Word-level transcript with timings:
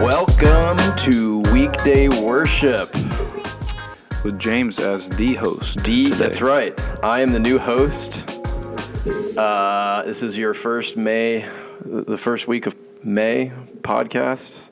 Welcome 0.00 0.96
to 0.98 1.40
weekday 1.52 2.08
worship. 2.08 2.94
with 4.24 4.38
James 4.38 4.78
as 4.78 5.10
the 5.10 5.34
host. 5.34 5.82
D, 5.82 6.04
today. 6.04 6.16
that's 6.16 6.40
right. 6.40 6.78
I 7.02 7.20
am 7.20 7.32
the 7.32 7.38
new 7.38 7.58
host. 7.58 8.30
Uh, 9.36 10.02
this 10.04 10.22
is 10.22 10.36
your 10.36 10.54
first 10.54 10.96
May, 10.96 11.44
the 11.84 12.16
first 12.16 12.46
week 12.46 12.66
of 12.66 12.74
May 13.02 13.52
podcast. 13.82 14.70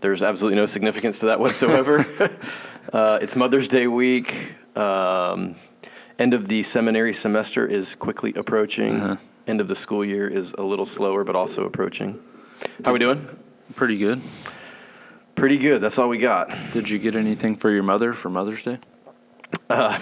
There's 0.00 0.22
absolutely 0.22 0.56
no 0.56 0.66
significance 0.66 1.20
to 1.20 1.26
that 1.26 1.40
whatsoever. 1.40 2.06
uh, 2.92 3.18
it's 3.22 3.36
Mother's 3.36 3.68
Day 3.68 3.86
week. 3.86 4.54
Um, 4.76 5.56
end 6.18 6.34
of 6.34 6.48
the 6.48 6.62
seminary 6.62 7.12
semester 7.12 7.66
is 7.66 7.94
quickly 7.94 8.32
approaching. 8.34 9.00
Uh-huh. 9.00 9.16
End 9.46 9.60
of 9.60 9.68
the 9.68 9.74
school 9.74 10.04
year 10.04 10.28
is 10.28 10.52
a 10.56 10.62
little 10.62 10.86
slower, 10.86 11.24
but 11.24 11.36
also 11.36 11.64
approaching. 11.64 12.20
How 12.84 12.90
are 12.90 12.92
we 12.94 12.98
doing? 12.98 13.26
Pretty 13.74 13.98
good. 13.98 14.22
Pretty 15.34 15.58
good. 15.58 15.80
That's 15.80 15.98
all 15.98 16.08
we 16.08 16.18
got. 16.18 16.56
Did 16.72 16.88
you 16.88 16.98
get 16.98 17.16
anything 17.16 17.56
for 17.56 17.70
your 17.70 17.82
mother 17.82 18.12
for 18.12 18.30
Mother's 18.30 18.62
Day? 18.62 18.78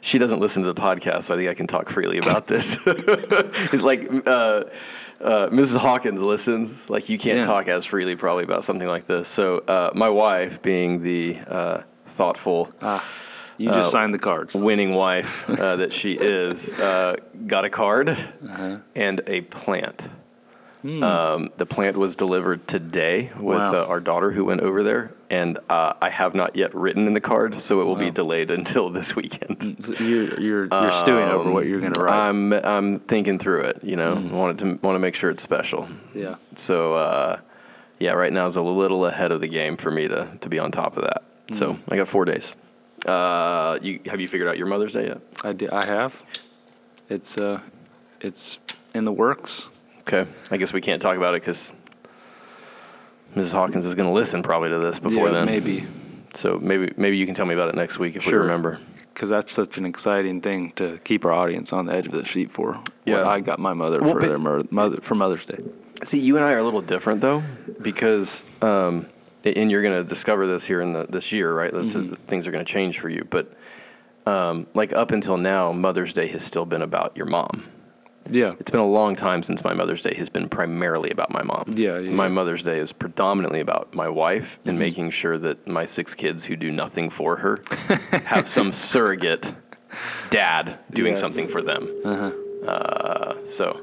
she 0.00 0.18
doesn't 0.18 0.40
listen 0.40 0.62
to 0.64 0.72
the 0.72 0.80
podcast, 0.80 1.24
so 1.24 1.34
I 1.34 1.38
think 1.38 1.48
I 1.48 1.54
can 1.54 1.66
talk 1.66 1.88
freely 1.88 2.18
about 2.18 2.46
this. 2.46 2.84
like, 3.72 4.08
uh, 4.26 4.64
uh, 5.20 5.48
Mrs. 5.48 5.76
Hawkins 5.76 6.20
listens. 6.20 6.90
Like, 6.90 7.08
you 7.08 7.18
can't 7.18 7.38
Yeah. 7.38 7.44
talk 7.44 7.68
as 7.68 7.84
freely 7.86 8.16
probably 8.16 8.44
about 8.44 8.64
something 8.64 8.88
like 8.88 9.06
this. 9.06 9.28
So, 9.28 9.58
uh, 9.58 9.90
my 9.94 10.08
wife, 10.08 10.60
being 10.62 11.02
the 11.02 11.38
uh, 12.06 12.10
thoughtful, 12.10 12.70
You 13.58 13.68
just 13.68 13.78
Uh, 13.88 13.98
signed 13.98 14.12
the 14.14 14.18
cards. 14.18 14.54
winning 14.54 14.92
wife 14.94 15.48
uh, 15.48 15.76
that 15.76 15.92
she 15.92 16.12
is, 16.12 16.74
uh, 16.78 17.16
got 17.46 17.64
a 17.64 17.70
card 17.70 18.10
Uh-huh. 18.10 18.76
and 18.94 19.20
a 19.26 19.40
plant. 19.42 20.08
Um, 20.84 21.50
the 21.56 21.66
plant 21.66 21.96
was 21.96 22.14
delivered 22.14 22.68
today 22.68 23.32
with. 23.40 23.58
Wow. 23.58 23.82
uh, 23.82 23.86
our 23.86 23.98
daughter 23.98 24.30
who 24.30 24.44
went 24.44 24.60
over 24.60 24.84
there, 24.84 25.10
and 25.30 25.58
uh, 25.68 25.94
I 26.00 26.10
have 26.10 26.32
not 26.36 26.54
yet 26.54 26.72
written 26.76 27.08
in 27.08 27.12
the 27.12 27.20
card, 27.20 27.60
so 27.60 27.80
it 27.80 27.84
will 27.84 27.96
be 27.96 28.12
delayed 28.12 28.50
until 28.58 28.88
this 28.90 29.16
weekend. 29.16 29.84
You're 29.98 30.38
you're 30.38 30.66
you're 30.70 30.90
stewing 30.92 31.28
over 31.28 31.50
what 31.50 31.66
you're 31.66 31.80
going 31.80 31.94
to 31.94 32.00
write. 32.00 32.28
I'm 32.28 32.52
I'm 32.52 33.00
thinking 33.00 33.40
through 33.40 33.62
it. 33.62 33.80
You 33.82 33.96
know, 33.96 34.14
Mm. 34.14 34.30
wanted 34.30 34.58
to 34.60 34.66
want 34.86 34.94
to 34.94 35.00
make 35.00 35.16
sure 35.16 35.28
it's 35.28 35.42
special. 35.42 35.88
yeah. 36.14 36.36
So 36.54 36.94
uh, 36.94 37.38
yeah, 37.98 38.12
right 38.12 38.32
now 38.32 38.46
is 38.46 38.54
a 38.54 38.62
little 38.62 39.06
ahead 39.06 39.32
of 39.32 39.40
the 39.40 39.48
game 39.48 39.76
for 39.76 39.90
me 39.90 40.06
to 40.06 40.28
to 40.40 40.48
be 40.48 40.60
on 40.60 40.70
top 40.70 40.96
of 40.96 41.02
that. 41.02 41.24
So 41.52 41.74
Mm. 41.74 41.78
I 41.90 41.96
got 41.96 42.08
four 42.08 42.24
days. 42.24 42.56
Uh, 43.04 43.78
you 43.82 44.00
have 44.06 44.20
you 44.20 44.28
figured 44.28 44.48
out 44.48 44.58
your 44.58 44.66
Mother's 44.66 44.92
Day 44.92 45.06
yet? 45.06 45.20
I 45.44 45.54
I 45.76 45.84
have. 45.84 46.22
It's 47.08 47.38
uh, 47.38 47.60
it's 48.20 48.58
in 48.94 49.04
the 49.04 49.12
works. 49.12 49.68
Okay, 50.00 50.26
I 50.50 50.56
guess 50.56 50.72
we 50.72 50.80
can't 50.80 51.00
talk 51.02 51.16
about 51.16 51.34
it 51.34 51.42
because 51.42 51.72
Mrs. 53.36 53.52
Hawkins 53.52 53.84
is 53.86 53.94
going 53.94 54.08
to 54.08 54.14
listen 54.14 54.42
probably 54.42 54.70
to 54.70 54.78
this 54.78 54.98
before 54.98 55.26
yeah, 55.28 55.34
then. 55.34 55.46
maybe 55.46 55.84
So 56.34 56.58
maybe 56.58 56.92
maybe 56.96 57.16
you 57.16 57.26
can 57.26 57.34
tell 57.34 57.46
me 57.46 57.54
about 57.54 57.68
it 57.68 57.74
next 57.74 57.98
week 57.98 58.16
if 58.16 58.24
we 58.26 58.30
Sure. 58.30 58.40
remember. 58.40 58.78
because 59.12 59.28
that's 59.30 59.52
such 59.52 59.78
an 59.78 59.84
exciting 59.86 60.40
thing 60.40 60.72
to 60.76 60.98
keep 61.04 61.24
our 61.24 61.32
audience 61.32 61.72
on 61.72 61.86
the 61.86 61.92
edge 61.94 62.06
of 62.06 62.12
the 62.12 62.22
seat 62.22 62.50
for. 62.50 62.78
Yeah. 63.04 63.18
What 63.18 63.26
I 63.28 63.40
got 63.40 63.58
my 63.58 63.72
mother 63.74 64.00
Well, 64.00 64.12
for 64.12 64.20
their 64.20 64.38
mother 64.38 65.00
for 65.00 65.14
Mother's 65.14 65.46
Day. 65.46 65.58
See, 66.04 66.18
you 66.18 66.36
and 66.36 66.44
I 66.44 66.52
are 66.52 66.58
a 66.58 66.62
little 66.64 66.82
different 66.82 67.20
though, 67.20 67.42
because 67.82 68.44
um, 68.62 69.06
and 69.44 69.70
you're 69.70 69.82
going 69.82 70.02
to 70.02 70.08
discover 70.08 70.46
this 70.46 70.64
here 70.64 70.80
in 70.80 70.92
the, 70.92 71.06
this 71.08 71.32
year, 71.32 71.52
right? 71.54 71.72
Mm-hmm. 71.72 72.14
Things 72.14 72.46
are 72.46 72.50
going 72.50 72.64
to 72.64 72.72
change 72.72 72.98
for 72.98 73.08
you, 73.08 73.26
but 73.30 73.52
um, 74.26 74.66
like 74.74 74.92
up 74.92 75.12
until 75.12 75.36
now, 75.36 75.72
Mother's 75.72 76.12
Day 76.12 76.26
has 76.28 76.42
still 76.44 76.64
been 76.66 76.82
about 76.82 77.16
your 77.16 77.26
mom. 77.26 77.64
Yeah. 78.28 78.54
It's 78.58 78.72
been 78.72 78.80
a 78.80 78.86
long 78.86 79.14
time 79.14 79.44
since 79.44 79.62
my 79.62 79.72
Mother's 79.72 80.02
Day 80.02 80.14
has 80.14 80.28
been 80.28 80.48
primarily 80.48 81.10
about 81.10 81.30
my 81.30 81.44
mom. 81.44 81.72
Yeah, 81.76 81.98
yeah, 82.00 82.10
my. 82.10 82.26
Mother's 82.26 82.60
Day 82.62 82.80
is 82.80 82.92
predominantly 82.92 83.60
about 83.60 83.94
my 83.94 84.08
wife 84.08 84.58
Mm-hmm. 84.58 84.68
and 84.70 84.78
making 84.80 85.10
sure 85.10 85.38
that 85.38 85.64
my 85.68 85.84
six 85.84 86.12
kids 86.16 86.44
who 86.44 86.56
do 86.56 86.72
nothing 86.72 87.08
for 87.08 87.36
her 87.36 87.60
have 88.24 88.48
some 88.48 88.72
surrogate 88.72 89.54
dad 90.30 90.80
doing 90.90 91.12
Yes. 91.12 91.20
something 91.20 91.46
for 91.46 91.62
them. 91.62 91.88
Uh-huh. 92.04 92.32
Uh, 92.68 93.46
so 93.46 93.80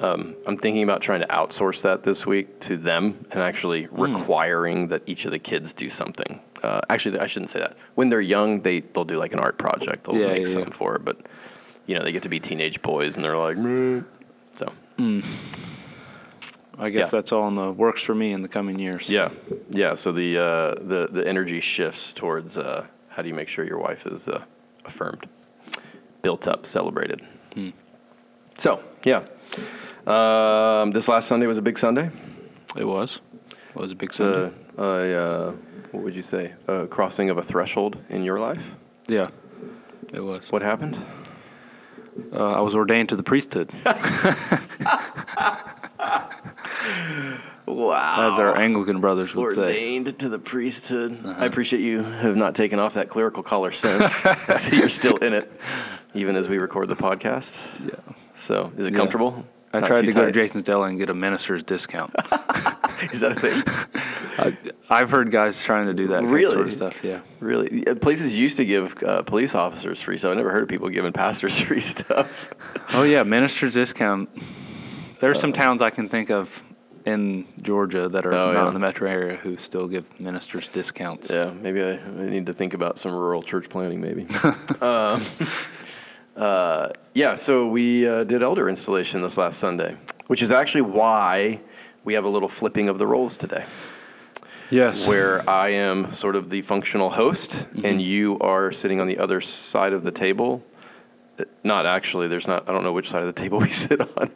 um, 0.00 0.34
I'm 0.46 0.56
thinking 0.56 0.82
about 0.82 1.00
trying 1.02 1.20
to 1.20 1.26
outsource 1.28 1.82
that 1.82 2.02
this 2.02 2.26
week 2.26 2.60
to 2.60 2.76
them 2.76 3.24
and 3.30 3.40
actually 3.42 3.84
Hmm. 3.84 4.00
requiring 4.00 4.88
that 4.88 5.02
each 5.06 5.24
of 5.26 5.30
the 5.32 5.38
kids 5.38 5.72
do 5.72 5.88
something. 5.90 6.40
Uh, 6.62 6.80
actually, 6.88 7.18
I 7.18 7.26
shouldn't 7.26 7.50
say 7.50 7.58
that. 7.60 7.76
When 7.94 8.08
they're 8.08 8.20
young, 8.20 8.60
they 8.62 8.80
they'll 8.80 9.04
do 9.04 9.18
like 9.18 9.32
an 9.32 9.40
art 9.40 9.58
project. 9.58 10.04
They'll 10.04 10.16
Yeah, 10.16 10.28
make 10.28 10.46
yeah, 10.46 10.52
something 10.52 10.72
yeah. 10.72 10.76
for 10.78 10.94
it, 10.96 11.04
but 11.04 11.18
you 11.86 11.96
know 11.96 12.04
they 12.04 12.12
get 12.12 12.22
to 12.22 12.28
be 12.28 12.40
teenage 12.40 12.80
boys 12.82 13.16
and 13.16 13.24
they're 13.24 13.36
like, 13.36 13.56
"Meh." 13.58 14.02
so 14.54 14.72
Mm. 14.98 15.24
I 16.78 16.88
guess 16.90 17.10
that's 17.10 17.32
all 17.32 17.46
in 17.48 17.54
the 17.54 17.70
works 17.70 18.02
for 18.02 18.14
me 18.14 18.32
in 18.32 18.42
the 18.42 18.48
coming 18.48 18.78
years. 18.78 19.08
yeah, 19.10 19.30
yeah. 19.70 19.94
So 19.94 20.10
the 20.12 20.38
uh, 20.38 20.74
the 20.82 21.08
the 21.10 21.26
energy 21.26 21.60
shifts 21.60 22.12
towards 22.12 22.56
uh, 22.58 22.86
how 23.08 23.22
do 23.22 23.28
you 23.28 23.34
make 23.34 23.48
sure 23.48 23.64
your 23.64 23.78
wife 23.78 24.06
is 24.06 24.26
uh, 24.28 24.42
affirmed, 24.84 25.26
built 26.22 26.48
up, 26.48 26.64
celebrated. 26.66 27.20
Hmm. 27.54 27.70
So 28.56 28.82
yeah, 29.04 29.24
um, 30.06 30.90
this 30.90 31.08
last 31.08 31.28
Sunday 31.28 31.46
was 31.46 31.58
a 31.58 31.62
big 31.62 31.78
Sunday. 31.78 32.10
It 32.76 32.84
was. 32.86 33.20
It 33.50 33.76
was 33.76 33.92
a 33.92 33.94
big 33.94 34.12
Sunday. 34.12 34.52
a, 34.78 34.82
a 34.82 35.26
uh, 35.26 35.52
what 35.92 36.02
would 36.04 36.14
you 36.14 36.22
say? 36.22 36.52
A 36.68 36.86
crossing 36.86 37.30
of 37.30 37.38
a 37.38 37.42
threshold 37.42 37.98
in 38.08 38.22
your 38.24 38.38
life. 38.40 38.74
yeah. 39.08 39.28
It 40.12 40.20
was. 40.20 40.52
What 40.52 40.60
happened? 40.62 40.98
Uh, 42.32 42.52
I 42.52 42.60
was 42.60 42.74
ordained 42.74 43.08
to 43.08 43.16
the 43.16 43.22
priesthood 43.22 43.70
Wow. 47.66 48.26
as 48.28 48.38
our 48.38 48.56
Anglican 48.56 49.00
brothers 49.00 49.34
would 49.34 49.50
say. 49.52 49.60
Uh-huh. 49.60 49.68
ordained 49.68 50.18
to 50.18 50.28
the 50.28 50.38
priesthood. 50.38 51.18
I 51.24 51.46
appreciate 51.46 51.80
you 51.80 52.02
have 52.02 52.36
not 52.36 52.54
taken 52.54 52.78
off 52.78 52.94
that 52.94 53.08
clerical 53.08 53.42
collar 53.42 53.72
since. 53.72 54.02
I 54.26 54.56
see 54.56 54.76
you're 54.78 54.90
still 54.90 55.16
in 55.18 55.32
it, 55.32 55.50
even 56.14 56.36
as 56.36 56.48
we 56.48 56.58
record 56.58 56.88
the 56.88 56.96
podcast. 56.96 57.58
Yeah. 57.82 58.11
So, 58.34 58.72
is 58.76 58.86
it 58.86 58.94
comfortable? 58.94 59.44
I 59.74 59.80
Not 59.80 59.86
tried 59.86 60.00
too 60.02 60.06
to 60.08 60.12
go 60.12 60.20
to 60.26 60.32
tight? 60.32 60.34
Jason's 60.40 60.64
Deli 60.64 60.90
and 60.90 60.98
get 60.98 61.08
a 61.08 61.14
minister's 61.14 61.62
discount. 61.62 62.14
Is 63.12 63.20
that 63.20 63.32
a 63.32 63.34
thing? 63.34 63.62
I, 64.38 64.56
I've 64.90 65.10
heard 65.10 65.30
guys 65.30 65.64
trying 65.64 65.86
to 65.86 65.94
do 65.94 66.08
that 66.08 66.24
Really? 66.24 66.52
sort 66.52 66.66
of 66.66 66.72
stuff. 66.72 67.02
Yeah. 67.02 67.20
really? 67.40 67.82
Places 67.96 68.38
used 68.38 68.58
to 68.58 68.64
give 68.64 69.02
uh, 69.02 69.22
police 69.22 69.54
officers 69.54 70.00
free 70.00 70.18
stuff. 70.18 70.32
I 70.32 70.34
never 70.34 70.50
heard 70.50 70.62
of 70.62 70.68
people 70.68 70.88
giving 70.90 71.12
pastors 71.12 71.58
free 71.66 71.80
stuff. 71.80 72.50
Oh 72.92 73.02
yeah, 73.02 73.22
minister's 73.22 73.74
discount. 73.74 74.28
There's 75.20 75.40
some 75.40 75.52
towns 75.52 75.80
I 75.82 75.90
can 75.90 76.08
think 76.08 76.30
of 76.30 76.62
in 77.06 77.46
Georgia 77.62 78.08
that 78.08 78.24
are 78.26 78.32
Oh, 78.34 78.52
not 78.52 78.62
yeah. 78.62 78.68
in 78.68 78.74
the 78.74 78.80
metro 78.80 79.10
area 79.10 79.36
who 79.36 79.56
still 79.56 79.88
give 79.88 80.04
ministers 80.20 80.68
discounts. 80.68 81.30
Yeah, 81.30 81.50
maybe 81.50 81.82
I, 81.82 81.92
I 81.92 82.26
need 82.26 82.46
to 82.46 82.52
think 82.52 82.74
about 82.74 82.98
some 82.98 83.12
rural 83.12 83.42
church 83.42 83.68
planning, 83.68 84.00
maybe. 84.00 84.26
um, 84.80 85.24
uh, 86.36 86.88
yeah, 87.14 87.34
so 87.34 87.66
we 87.68 88.06
uh, 88.08 88.24
did 88.24 88.42
elder 88.42 88.68
installation 88.68 89.22
this 89.22 89.36
last 89.36 89.58
Sunday, 89.58 89.96
which 90.28 90.42
is 90.42 90.50
actually 90.50 90.82
why 90.82 91.60
we 92.04 92.14
have 92.14 92.24
a 92.24 92.28
little 92.28 92.48
flipping 92.48 92.88
of 92.88 92.98
the 92.98 93.06
roles 93.06 93.36
today, 93.36 93.64
Yes. 94.70 95.06
where 95.06 95.48
I 95.48 95.68
am 95.70 96.10
sort 96.12 96.34
of 96.36 96.48
the 96.50 96.62
functional 96.62 97.10
host 97.10 97.66
and 97.84 98.00
you 98.00 98.38
are 98.40 98.72
sitting 98.72 99.00
on 99.00 99.06
the 99.06 99.18
other 99.18 99.40
side 99.40 99.92
of 99.92 100.02
the 100.04 100.10
table. 100.10 100.62
Uh, 101.38 101.44
Not 101.62 101.86
actually, 101.86 102.28
there's 102.28 102.48
not, 102.48 102.68
I 102.68 102.72
don't 102.72 102.82
know 102.82 102.92
which 102.92 103.10
side 103.10 103.22
of 103.22 103.26
the 103.34 103.40
table 103.40 103.58
we 103.60 103.70
sit 103.70 104.00
on. 104.00 104.30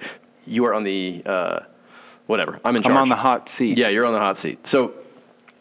You 0.47 0.67
are 0.67 0.75
on 0.75 0.85
the, 0.85 1.23
uh, 1.25 1.61
whatever, 2.27 2.61
I'm 2.65 2.77
in 2.77 2.83
charge. 2.83 2.93
I'm 2.95 3.03
on 3.03 3.09
the 3.09 3.17
hot 3.17 3.49
seat. 3.49 3.79
Yeah, 3.79 3.89
you're 3.89 4.05
on 4.07 4.13
the 4.13 4.21
hot 4.21 4.37
seat. 4.37 4.67
So 4.67 4.93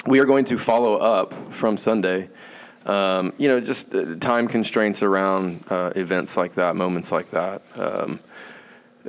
we 0.06 0.20
are 0.20 0.26
going 0.26 0.46
to 0.46 0.58
follow 0.58 0.98
up 0.98 1.34
from 1.52 1.78
Sunday. 1.78 2.30
Um, 2.86 3.34
you 3.38 3.48
know, 3.48 3.60
just 3.60 3.94
uh, 3.94 4.16
time 4.20 4.48
constraints 4.48 5.02
around 5.02 5.64
uh, 5.70 5.92
events 5.96 6.38
like 6.38 6.54
that, 6.56 6.76
moments 6.76 7.12
like 7.12 7.32
that. 7.32 7.62
Um, 7.76 8.20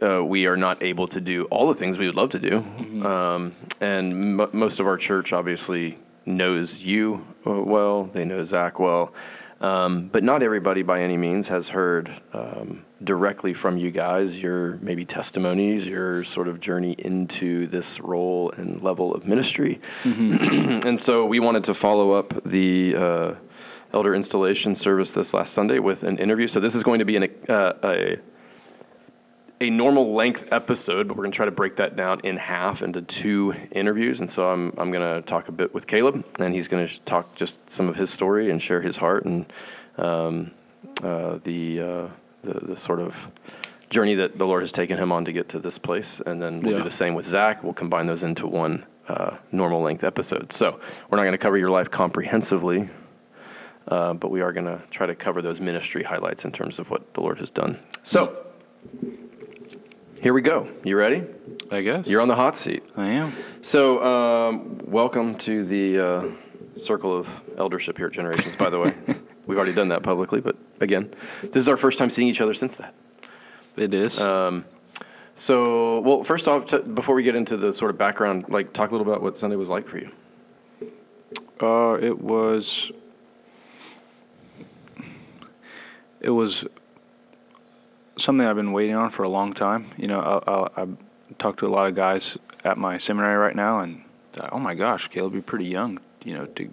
uh, 0.02 0.24
we 0.24 0.46
are 0.46 0.56
not 0.56 0.82
able 0.82 1.06
to 1.08 1.20
do 1.20 1.44
all 1.44 1.68
the 1.68 1.74
things 1.74 1.98
we 1.98 2.06
would 2.06 2.14
love 2.14 2.30
to 2.30 2.38
do. 2.38 2.58
Um, 3.06 3.52
and 3.80 4.40
m- 4.40 4.50
most 4.52 4.80
of 4.80 4.86
our 4.86 4.96
church 4.96 5.32
obviously 5.32 5.98
knows 6.24 6.82
you 6.82 7.26
uh, 7.46 7.62
well, 7.62 8.04
they 8.04 8.24
know 8.24 8.42
Zach 8.44 8.78
well. 8.78 9.12
Um, 9.60 10.08
but 10.08 10.22
not 10.22 10.42
everybody 10.42 10.82
by 10.82 11.00
any 11.00 11.16
means 11.16 11.48
has 11.48 11.70
heard 11.70 12.12
um, 12.34 12.84
directly 13.02 13.54
from 13.54 13.78
you 13.78 13.90
guys 13.90 14.42
your 14.42 14.76
maybe 14.82 15.06
testimonies, 15.06 15.86
your 15.86 16.24
sort 16.24 16.48
of 16.48 16.60
journey 16.60 16.94
into 16.98 17.66
this 17.68 18.00
role 18.00 18.50
and 18.50 18.82
level 18.82 19.14
of 19.14 19.26
ministry. 19.26 19.80
and 20.04 21.00
so 21.00 21.24
we 21.24 21.40
wanted 21.40 21.64
to 21.64 21.74
follow 21.74 22.12
up 22.12 22.42
the 22.44 22.96
uh, 22.96 23.34
elder 23.96 24.14
installation 24.14 24.74
service 24.74 25.14
this 25.14 25.32
last 25.32 25.54
Sunday 25.54 25.78
with 25.78 26.02
an 26.02 26.18
interview. 26.18 26.46
So 26.46 26.60
this 26.60 26.74
is 26.74 26.82
going 26.82 26.98
to 26.98 27.04
be 27.06 27.16
an, 27.16 27.24
uh, 27.48 27.72
a 27.82 28.18
a 29.58 29.70
normal 29.70 30.12
length 30.14 30.48
episode, 30.52 31.08
but 31.08 31.16
we're 31.16 31.22
going 31.22 31.32
to 31.32 31.36
try 31.36 31.46
to 31.46 31.50
break 31.50 31.76
that 31.76 31.96
down 31.96 32.20
in 32.24 32.36
half 32.36 32.82
into 32.82 33.00
two 33.00 33.54
interviews. 33.72 34.20
And 34.20 34.28
so 34.28 34.50
I'm, 34.50 34.70
I'm 34.76 34.92
going 34.92 35.14
to 35.14 35.22
talk 35.26 35.48
a 35.48 35.52
bit 35.52 35.72
with 35.72 35.86
Caleb, 35.86 36.26
and 36.38 36.52
he's 36.54 36.68
going 36.68 36.86
to 36.86 37.00
talk 37.00 37.34
just 37.34 37.58
some 37.70 37.88
of 37.88 37.96
his 37.96 38.10
story 38.10 38.50
and 38.50 38.60
share 38.60 38.82
his 38.82 38.98
heart 38.98 39.24
and 39.24 39.46
um, 39.96 40.50
uh, 41.02 41.38
the, 41.44 41.80
uh, 41.80 42.08
the 42.42 42.52
the 42.66 42.76
sort 42.76 43.00
of 43.00 43.30
journey 43.88 44.14
that 44.16 44.36
the 44.36 44.44
Lord 44.46 44.62
has 44.62 44.72
taken 44.72 44.98
him 44.98 45.10
on 45.10 45.24
to 45.24 45.32
get 45.32 45.48
to 45.48 45.58
this 45.58 45.78
place. 45.78 46.20
And 46.26 46.42
then 46.42 46.60
we'll 46.60 46.72
Yeah. 46.72 46.78
do 46.80 46.84
the 46.84 46.90
same 46.90 47.14
with 47.14 47.24
Zach. 47.24 47.64
We'll 47.64 47.72
combine 47.72 48.06
those 48.06 48.24
into 48.24 48.46
one 48.46 48.84
uh, 49.08 49.38
normal 49.52 49.80
length 49.80 50.04
episode. 50.04 50.52
So 50.52 50.80
we're 51.08 51.16
not 51.16 51.22
going 51.22 51.32
to 51.32 51.38
cover 51.38 51.56
your 51.56 51.70
life 51.70 51.90
comprehensively, 51.90 52.90
uh, 53.88 54.14
but 54.14 54.30
we 54.30 54.40
are 54.40 54.52
going 54.52 54.66
to 54.66 54.80
try 54.90 55.06
to 55.06 55.14
cover 55.14 55.42
those 55.42 55.60
ministry 55.60 56.02
highlights 56.02 56.44
in 56.44 56.52
terms 56.52 56.78
of 56.78 56.90
what 56.90 57.14
the 57.14 57.20
Lord 57.20 57.38
has 57.38 57.50
done. 57.50 57.78
So 58.02 58.46
here 60.20 60.32
we 60.32 60.42
go. 60.42 60.68
You 60.84 60.96
ready? 60.96 61.24
I 61.70 61.82
guess. 61.82 62.06
You're 62.06 62.20
on 62.20 62.28
the 62.28 62.36
hot 62.36 62.56
seat. 62.56 62.82
I 62.96 63.06
am. 63.08 63.34
So 63.62 64.02
um, 64.02 64.78
welcome 64.84 65.36
to 65.38 65.64
the 65.64 65.98
uh, 65.98 66.28
circle 66.78 67.16
of 67.16 67.42
eldership 67.58 67.96
here 67.96 68.06
at 68.06 68.12
Generations. 68.12 68.56
By 68.56 68.70
the 68.70 68.78
way, 68.78 68.94
we've 69.46 69.58
already 69.58 69.74
done 69.74 69.88
that 69.88 70.02
publicly, 70.02 70.40
but 70.40 70.56
again, 70.80 71.14
this 71.42 71.56
is 71.56 71.68
our 71.68 71.76
first 71.76 71.98
time 71.98 72.10
seeing 72.10 72.28
each 72.28 72.40
other 72.40 72.54
since 72.54 72.76
that. 72.76 72.94
It 73.76 73.92
is. 73.92 74.18
Um, 74.20 74.64
so, 75.34 76.00
well, 76.00 76.24
first 76.24 76.48
off, 76.48 76.66
t- 76.66 76.78
before 76.78 77.14
we 77.14 77.22
get 77.22 77.36
into 77.36 77.58
the 77.58 77.72
sort 77.72 77.90
of 77.90 77.98
background, 77.98 78.46
like 78.48 78.72
talk 78.72 78.90
a 78.90 78.92
little 78.92 79.06
about 79.06 79.22
what 79.22 79.36
Sunday 79.36 79.56
was 79.56 79.68
like 79.68 79.86
for 79.86 79.98
you. 79.98 80.10
Uh, 81.60 81.98
it 82.00 82.18
was. 82.18 82.90
It 86.26 86.30
was 86.30 86.66
something 88.18 88.44
I've 88.44 88.56
been 88.56 88.72
waiting 88.72 88.96
on 88.96 89.10
for 89.10 89.22
a 89.22 89.28
long 89.28 89.52
time. 89.52 89.86
You 89.96 90.08
know, 90.08 90.20
I, 90.20 90.50
I, 90.50 90.82
I 90.82 90.86
talked 91.38 91.60
to 91.60 91.66
a 91.66 91.68
lot 91.68 91.86
of 91.88 91.94
guys 91.94 92.36
at 92.64 92.76
my 92.76 92.98
seminary 92.98 93.36
right 93.36 93.54
now, 93.54 93.78
and 93.78 94.02
thought, 94.32 94.48
oh 94.52 94.58
my 94.58 94.74
gosh, 94.74 95.06
Caleb, 95.06 95.34
you're 95.34 95.42
pretty 95.42 95.66
young. 95.66 96.00
You 96.24 96.32
know, 96.32 96.46
to 96.46 96.68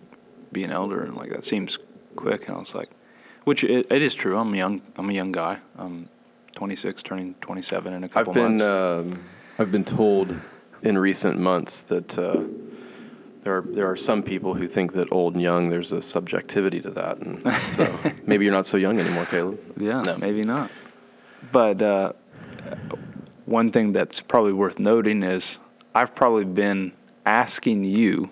be 0.51 0.63
an 0.63 0.71
elder, 0.71 1.03
and 1.03 1.15
like 1.15 1.29
that 1.29 1.44
seems 1.44 1.77
quick. 2.15 2.47
And 2.47 2.55
I 2.57 2.59
was 2.59 2.73
like, 2.73 2.89
which 3.44 3.63
it, 3.63 3.91
it 3.91 4.01
is 4.01 4.15
true. 4.15 4.39
I'm 4.39 4.55
young. 4.55 4.81
I'm 4.95 5.07
a 5.11 5.13
young 5.13 5.31
guy. 5.31 5.59
I'm 5.77 6.09
26, 6.55 7.03
turning 7.03 7.35
27 7.41 7.94
in 7.94 8.03
a 8.03 8.05
I've 8.07 8.11
couple 8.11 8.33
been 8.33 8.57
months. 8.57 8.63
um, 9.13 9.23
I've 9.59 9.71
been 9.71 9.85
told 9.85 10.35
in 10.81 10.97
recent 10.97 11.39
months 11.39 11.81
that 11.81 12.17
uh, 12.17 12.41
there 13.43 13.57
are 13.57 13.61
there 13.61 13.89
are 13.89 13.95
some 13.95 14.23
people 14.23 14.53
who 14.53 14.67
think 14.67 14.93
that 14.93 15.11
old 15.11 15.33
and 15.33 15.41
young 15.41 15.69
there's 15.69 15.91
a 15.91 16.01
subjectivity 16.01 16.79
to 16.81 16.89
that, 16.91 17.17
and 17.19 17.41
so 17.61 17.87
maybe 18.25 18.45
you're 18.45 18.53
not 18.53 18.65
so 18.65 18.77
young 18.77 18.99
anymore, 18.99 19.25
Caleb. 19.25 19.59
Yeah, 19.77 20.01
No. 20.01 20.17
maybe 20.17 20.41
not. 20.41 20.71
But 21.51 21.81
uh, 21.81 22.13
one 23.45 23.71
thing 23.71 23.91
that's 23.91 24.21
probably 24.21 24.53
worth 24.53 24.79
noting 24.79 25.23
is 25.23 25.59
I've 25.93 26.15
probably 26.15 26.45
been 26.45 26.93
asking 27.25 27.83
you 27.83 28.29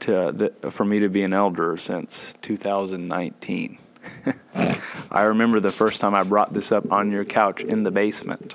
to 0.00 0.32
th- 0.32 0.72
for 0.72 0.84
me 0.84 1.00
to 1.00 1.08
be 1.08 1.22
an 1.22 1.32
elder 1.32 1.76
since 1.76 2.34
2019. 2.42 3.78
I 5.10 5.22
remember 5.22 5.58
the 5.60 5.72
first 5.72 6.00
time 6.00 6.14
I 6.14 6.22
brought 6.22 6.52
this 6.54 6.70
up 6.70 6.90
on 6.92 7.10
your 7.10 7.24
couch 7.24 7.62
in 7.62 7.82
the 7.82 7.90
basement. 7.90 8.54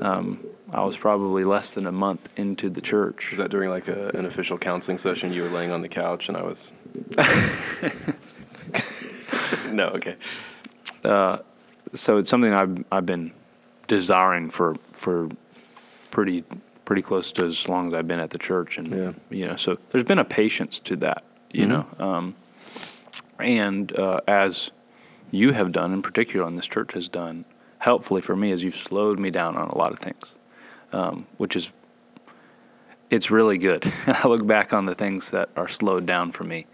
Um, 0.00 0.44
I 0.72 0.84
was 0.84 0.96
probably 0.96 1.44
less 1.44 1.74
than 1.74 1.86
a 1.86 1.92
month 1.92 2.28
into 2.36 2.70
the 2.70 2.80
church. 2.80 3.30
Was 3.30 3.38
that 3.38 3.50
during 3.50 3.70
like 3.70 3.88
a, 3.88 4.08
an 4.10 4.26
official 4.26 4.56
counseling 4.58 4.98
session? 4.98 5.32
You 5.32 5.42
were 5.42 5.48
laying 5.50 5.70
on 5.72 5.80
the 5.80 5.88
couch, 5.88 6.28
and 6.28 6.36
I 6.36 6.42
was. 6.42 6.72
no, 9.70 9.86
okay. 9.88 10.16
so 11.02 12.18
it's 12.18 12.28
something 12.30 12.52
I've 12.52 12.84
I've 12.92 13.06
been 13.06 13.32
desiring 13.88 14.50
for 14.50 14.76
for 14.92 15.28
pretty 16.10 16.44
pretty 16.84 17.02
close 17.02 17.32
to 17.32 17.46
as 17.46 17.68
long 17.68 17.88
as 17.88 17.94
I've 17.94 18.08
been 18.08 18.20
at 18.20 18.30
the 18.30 18.38
church, 18.38 18.78
and 18.78 18.88
Yeah. 18.90 19.12
you 19.30 19.44
know, 19.44 19.56
so 19.56 19.78
there's 19.90 20.04
been 20.04 20.18
a 20.18 20.24
patience 20.24 20.78
to 20.80 20.96
that, 20.96 21.22
you 21.52 21.66
know, 21.66 21.86
um, 22.00 22.34
and 23.38 23.96
uh, 23.96 24.20
as 24.26 24.72
you 25.30 25.52
have 25.52 25.70
done, 25.70 25.92
in 25.92 26.02
particular, 26.02 26.44
and 26.46 26.58
this 26.58 26.66
church 26.66 26.92
has 26.94 27.08
done, 27.08 27.44
helpfully 27.78 28.20
for 28.20 28.34
me, 28.34 28.50
is 28.50 28.64
you've 28.64 28.74
slowed 28.74 29.20
me 29.20 29.30
down 29.30 29.56
on 29.56 29.68
a 29.68 29.78
lot 29.78 29.92
of 29.92 30.00
things, 30.00 30.32
um, 30.92 31.26
which 31.36 31.56
is 31.56 31.72
it's 33.10 33.30
really 33.30 33.58
good. 33.58 33.84
I 34.06 34.28
look 34.28 34.46
back 34.46 34.72
on 34.72 34.86
the 34.86 34.94
things 34.94 35.30
that 35.30 35.50
are 35.56 35.68
slowed 35.68 36.06
down 36.06 36.32
for 36.32 36.44
me, 36.44 36.66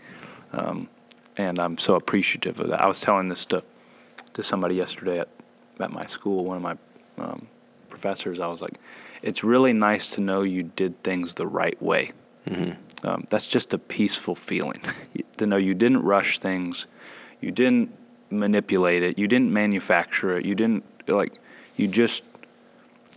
um, 0.52 0.88
and 1.36 1.58
I'm 1.58 1.78
so 1.78 1.96
appreciative 1.96 2.60
of 2.60 2.68
that. 2.68 2.82
I 2.82 2.86
was 2.86 3.00
telling 3.00 3.28
this 3.28 3.46
to 3.46 3.62
to 4.34 4.42
somebody 4.42 4.74
yesterday 4.74 5.20
at, 5.20 5.28
at 5.80 5.90
my 5.90 6.04
school, 6.06 6.44
one 6.44 6.56
of 6.56 6.62
my 6.62 6.76
um, 7.18 7.46
professors. 7.88 8.38
I 8.38 8.46
was 8.46 8.60
like, 8.60 8.78
"It's 9.22 9.42
really 9.42 9.72
nice 9.72 10.10
to 10.14 10.20
know 10.20 10.42
you 10.42 10.62
did 10.62 11.02
things 11.02 11.34
the 11.34 11.46
right 11.46 11.80
way. 11.82 12.10
Um, 13.02 13.24
that's 13.28 13.46
just 13.46 13.74
a 13.74 13.78
peaceful 13.78 14.34
feeling 14.34 14.80
to 15.36 15.46
know 15.46 15.56
you 15.56 15.74
didn't 15.74 16.02
rush 16.02 16.38
things, 16.38 16.86
you 17.40 17.50
didn't 17.50 17.90
manipulate 18.30 19.02
it, 19.02 19.18
you 19.18 19.28
didn't 19.28 19.52
manufacture 19.52 20.36
it, 20.38 20.44
you 20.44 20.54
didn't 20.54 20.84
like, 21.06 21.40
you 21.76 21.88
just 21.88 22.22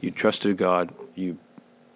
you 0.02 0.12
trusted 0.12 0.58
God, 0.58 0.94
you 1.16 1.38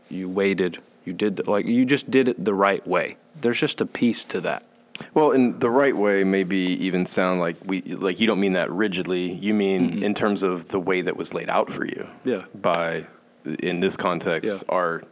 you 0.09 0.29
waited, 0.29 0.79
you 1.05 1.13
did 1.13 1.37
the, 1.37 1.49
like 1.49 1.65
you 1.65 1.85
just 1.85 2.09
did 2.11 2.27
it 2.27 2.43
the 2.43 2.53
right 2.53 2.85
way. 2.87 3.17
There's 3.41 3.59
just 3.59 3.81
a 3.81 3.85
peace 3.85 4.23
to 4.25 4.41
that. 4.41 4.65
Well, 5.13 5.31
in 5.31 5.57
the 5.59 5.69
right 5.69 5.95
way, 5.95 6.23
maybe 6.23 6.57
even 6.57 7.05
sound 7.05 7.39
like 7.39 7.55
we 7.65 7.81
like 7.81 8.19
you 8.19 8.27
don't 8.27 8.39
mean 8.39 8.53
that 8.53 8.71
rigidly. 8.71 9.33
You 9.33 9.53
mean 9.53 9.89
mm-hmm. 9.89 10.03
in 10.03 10.13
terms 10.13 10.43
of 10.43 10.67
the 10.67 10.79
way 10.79 11.01
that 11.01 11.17
was 11.17 11.33
laid 11.33 11.49
out 11.49 11.71
for 11.71 11.85
you. 11.85 12.07
Yeah. 12.23 12.45
By, 12.61 13.07
in 13.45 13.79
this 13.79 13.97
context, 13.97 14.51
Yeah. 14.51 14.73
our 14.75 15.03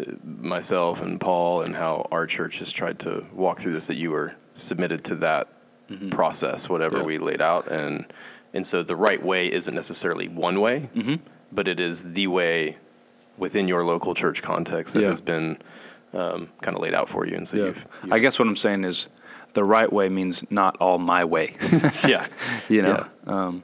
uh, 0.00 0.12
myself 0.24 1.00
and 1.00 1.20
Paul 1.20 1.62
and 1.62 1.74
how 1.74 2.08
our 2.10 2.26
church 2.26 2.58
has 2.58 2.72
tried 2.72 2.98
to 3.00 3.24
walk 3.32 3.60
through 3.60 3.72
this. 3.72 3.86
That 3.86 3.96
you 3.96 4.10
were 4.10 4.34
submitted 4.54 5.04
to 5.04 5.14
that 5.16 5.48
mm-hmm. 5.88 6.10
process, 6.10 6.68
whatever 6.68 6.98
Yeah. 6.98 7.04
we 7.04 7.18
laid 7.18 7.40
out, 7.40 7.70
and 7.70 8.04
and 8.52 8.66
so 8.66 8.82
the 8.82 8.96
right 8.96 9.22
way 9.22 9.52
isn't 9.52 9.74
necessarily 9.74 10.26
one 10.26 10.60
way, 10.60 10.88
mm-hmm. 10.94 11.16
But 11.52 11.68
it 11.68 11.80
is 11.80 12.02
the 12.12 12.26
way 12.26 12.76
within 13.36 13.68
your 13.68 13.84
local 13.84 14.14
church 14.14 14.42
context 14.42 14.94
that 14.94 15.02
Yeah. 15.02 15.10
has 15.10 15.20
been 15.20 15.58
um, 16.12 16.48
kind 16.62 16.76
of 16.76 16.82
laid 16.82 16.94
out 16.94 17.08
for 17.08 17.26
you. 17.26 17.36
And 17.36 17.46
so 17.46 17.56
you've, 17.56 17.84
you've 18.02 18.12
I 18.12 18.18
guess 18.18 18.38
what 18.38 18.48
I'm 18.48 18.56
saying 18.56 18.84
is 18.84 19.08
the 19.54 19.62
right 19.64 19.92
way 19.92 20.08
means 20.08 20.44
not 20.50 20.76
all 20.78 20.98
my 20.98 21.24
way. 21.24 21.54
yeah, 22.06 22.26
you 22.68 22.82
know. 22.82 23.06
Um, 23.26 23.62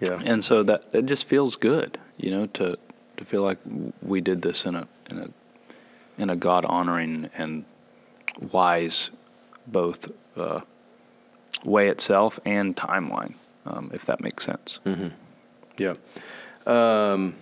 yeah. 0.00 0.20
and 0.26 0.44
so 0.44 0.62
that 0.64 0.84
it 0.92 1.06
just 1.06 1.26
feels 1.26 1.56
good, 1.56 1.98
you 2.18 2.30
know, 2.30 2.46
to 2.46 2.76
to 3.16 3.24
feel 3.24 3.42
like 3.42 3.58
we 4.02 4.20
did 4.20 4.42
this 4.42 4.66
in 4.66 4.74
a 4.76 4.86
in 5.10 5.18
a 5.18 5.28
in 6.18 6.30
a 6.30 6.36
God 6.36 6.64
honoring 6.66 7.30
and 7.36 7.64
wise 8.52 9.10
both 9.66 10.10
uh, 10.36 10.60
way 11.64 11.88
itself 11.88 12.38
and 12.44 12.76
timeline, 12.76 13.34
um, 13.64 13.90
if 13.94 14.04
that 14.06 14.20
makes 14.20 14.44
sense. 14.44 14.80
Yeah. 15.78 15.94
Um, 16.66 17.34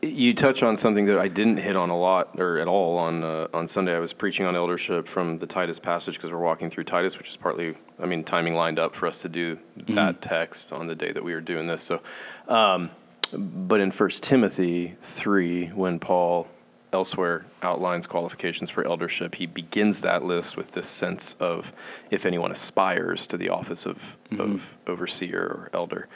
you 0.00 0.32
touch 0.32 0.62
on 0.62 0.78
something 0.78 1.04
that 1.06 1.18
I 1.18 1.28
didn't 1.28 1.58
hit 1.58 1.76
on 1.76 1.90
a 1.90 1.98
lot 1.98 2.40
or 2.40 2.58
at 2.58 2.68
all 2.68 2.96
on 2.96 3.22
uh, 3.22 3.48
on 3.52 3.68
Sunday. 3.68 3.94
I 3.94 3.98
was 3.98 4.14
preaching 4.14 4.46
on 4.46 4.56
eldership 4.56 5.06
from 5.06 5.36
the 5.36 5.46
Titus 5.46 5.78
passage 5.78 6.14
because 6.14 6.30
we're 6.30 6.38
walking 6.38 6.70
through 6.70 6.84
Titus, 6.84 7.18
which 7.18 7.28
is 7.28 7.36
partly, 7.36 7.74
I 7.98 8.06
mean, 8.06 8.24
timing 8.24 8.54
lined 8.54 8.78
up 8.78 8.94
for 8.94 9.06
us 9.06 9.20
to 9.22 9.28
do 9.28 9.58
that 9.88 10.22
text 10.22 10.72
on 10.72 10.86
the 10.86 10.94
day 10.94 11.12
that 11.12 11.22
we 11.22 11.34
were 11.34 11.42
doing 11.42 11.66
this. 11.66 11.82
So, 11.82 12.00
um, 12.48 12.90
but 13.32 13.80
in 13.80 13.90
First 13.90 14.22
Timothy 14.22 14.96
three, 15.02 15.66
when 15.68 15.98
Paul 15.98 16.46
elsewhere 16.94 17.44
outlines 17.62 18.06
qualifications 18.06 18.70
for 18.70 18.86
eldership, 18.86 19.34
he 19.34 19.44
begins 19.44 20.00
that 20.00 20.24
list 20.24 20.56
with 20.56 20.72
this 20.72 20.88
sense 20.88 21.36
of 21.40 21.74
if 22.10 22.24
anyone 22.24 22.52
aspires 22.52 23.26
to 23.26 23.36
the 23.36 23.50
office 23.50 23.84
of, 23.84 24.16
of 24.38 24.76
overseer 24.86 25.42
or 25.42 25.70
elder. 25.74 26.08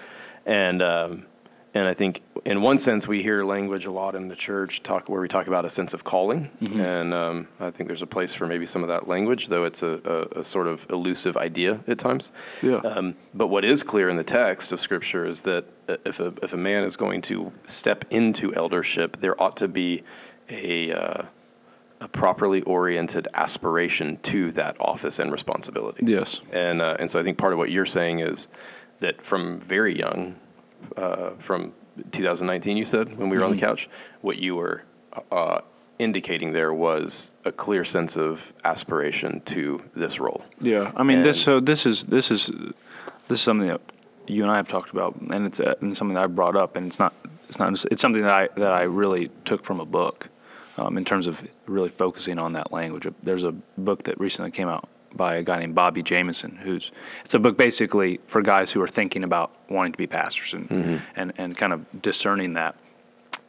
And, 0.47 0.80
um, 0.80 1.26
and 1.75 1.87
I 1.87 1.94
think 1.94 2.22
in 2.44 2.62
one 2.62 2.78
sense 2.78 3.06
we 3.06 3.22
hear 3.22 3.44
language 3.44 3.84
a 3.84 3.90
lot 3.90 4.14
in 4.14 4.28
the 4.28 4.34
church 4.34 4.82
talk 4.82 5.08
where 5.08 5.20
we 5.20 5.28
talk 5.28 5.46
about 5.46 5.64
a 5.64 5.70
sense 5.70 5.94
of 5.94 6.04
calling, 6.04 6.50
and 6.60 7.12
um, 7.12 7.48
I 7.60 7.70
think 7.70 7.88
there's 7.88 8.02
a 8.02 8.06
place 8.06 8.34
for 8.34 8.46
maybe 8.46 8.66
some 8.66 8.82
of 8.82 8.88
that 8.88 9.06
language, 9.06 9.48
though 9.48 9.64
it's 9.64 9.82
a, 9.82 10.00
a, 10.04 10.40
a 10.40 10.44
sort 10.44 10.66
of 10.66 10.87
elusive 10.90 11.37
idea 11.37 11.80
at 11.87 11.98
times. 11.98 12.32
Yeah. 12.62 12.76
Um, 12.76 13.14
but 13.34 13.48
what 13.48 13.64
is 13.64 13.82
clear 13.82 14.08
in 14.08 14.16
the 14.16 14.25
text 14.25 14.72
of 14.72 14.80
Scripture 14.80 15.26
is 15.26 15.42
that 15.42 15.64
uh, 15.88 15.96
if 16.04 16.20
a 16.20 16.32
if 16.42 16.52
a 16.52 16.56
man 16.56 16.84
is 16.84 16.96
going 16.96 17.22
to 17.22 17.52
step 17.66 18.04
into 18.10 18.54
eldership, 18.54 19.18
there 19.18 19.40
ought 19.40 19.56
to 19.58 19.68
be 19.68 20.02
a 20.48 20.92
uh, 20.92 21.22
a 22.00 22.08
properly 22.08 22.62
oriented 22.62 23.28
aspiration 23.34 24.18
to 24.22 24.52
that 24.52 24.76
office 24.80 25.18
and 25.18 25.32
responsibility. 25.32 26.04
Yes. 26.06 26.42
And 26.52 26.80
uh, 26.80 26.96
and 26.98 27.10
so 27.10 27.20
I 27.20 27.22
think 27.22 27.38
part 27.38 27.52
of 27.52 27.58
what 27.58 27.70
you're 27.70 27.87
saying 27.87 28.20
is 28.20 28.48
that 29.00 29.22
from 29.22 29.60
very 29.60 29.96
young, 29.96 30.34
uh, 30.97 31.30
from 31.38 31.73
2019, 32.12 32.76
you 32.76 32.85
said 32.85 33.16
when 33.18 33.28
we 33.28 33.37
were 33.37 33.44
on 33.44 33.50
the 33.50 33.58
couch, 33.58 33.88
what 34.20 34.38
you 34.38 34.56
were 34.56 34.82
uh, 35.32 35.61
indicating 35.99 36.52
there 36.52 36.73
was 36.73 37.35
a 37.44 37.52
clear 37.52 37.85
sense 37.85 38.16
of 38.16 38.52
aspiration 38.64 39.40
to 39.47 39.82
this 39.94 40.20
role. 40.20 40.44
Yeah, 40.61 40.92
I 40.97 41.02
mean 41.02 41.23
this. 41.23 41.40
So 41.42 41.61
this 41.61 41.87
is 41.87 42.04
this 42.04 42.30
is 42.30 42.47
this 43.28 43.38
is 43.38 43.40
something 43.40 43.68
that 43.68 43.80
you 44.26 44.42
and 44.42 44.50
I 44.50 44.56
have 44.56 44.68
talked 44.68 44.90
about, 44.90 45.16
and 45.16 45.47
it's, 45.47 45.61
uh, 45.61 45.75
and 45.80 45.97
something 45.97 46.14
that 46.14 46.25
I 46.25 46.26
brought 46.26 46.56
up, 46.56 46.76
and 46.76 46.87
it's 46.87 46.99
not 46.99 47.14
it's 47.49 47.58
not 47.58 47.70
just, 47.70 47.87
it's 47.90 48.02
something 48.02 48.23
that 48.23 48.30
I 48.30 48.49
that 48.61 48.73
I 48.73 48.82
really 48.82 49.30
took 49.44 49.64
from 49.64 49.80
a 49.80 49.87
book, 49.87 50.28
um, 50.76 50.97
in 50.97 51.04
terms 51.04 51.26
of 51.26 51.42
really 51.66 51.88
focusing 51.88 52.38
on 52.38 52.52
that 52.52 52.73
language. 52.73 53.06
There's 53.23 53.44
a 53.44 53.52
book 53.76 54.04
that 54.04 54.18
recently 54.20 54.50
came 54.50 54.68
out 54.68 54.88
by 55.14 55.36
a 55.36 55.42
guy 55.42 55.58
named 55.58 55.74
Bobby 55.74 56.02
Jamieson, 56.02 56.56
who's 56.56 56.92
it's 57.24 57.34
a 57.34 57.38
book 57.38 57.56
basically 57.56 58.20
for 58.26 58.42
guys 58.42 58.70
who 58.70 58.80
are 58.82 58.88
thinking 58.88 59.24
about 59.24 59.52
wanting 59.68 59.92
to 59.92 59.98
be 59.98 60.06
pastors 60.06 60.54
and 60.54 60.68
mm-hmm. 60.68 60.96
and, 61.16 61.32
and 61.38 61.56
kind 61.56 61.72
of 61.72 62.02
discerning 62.02 62.54
that. 62.54 62.76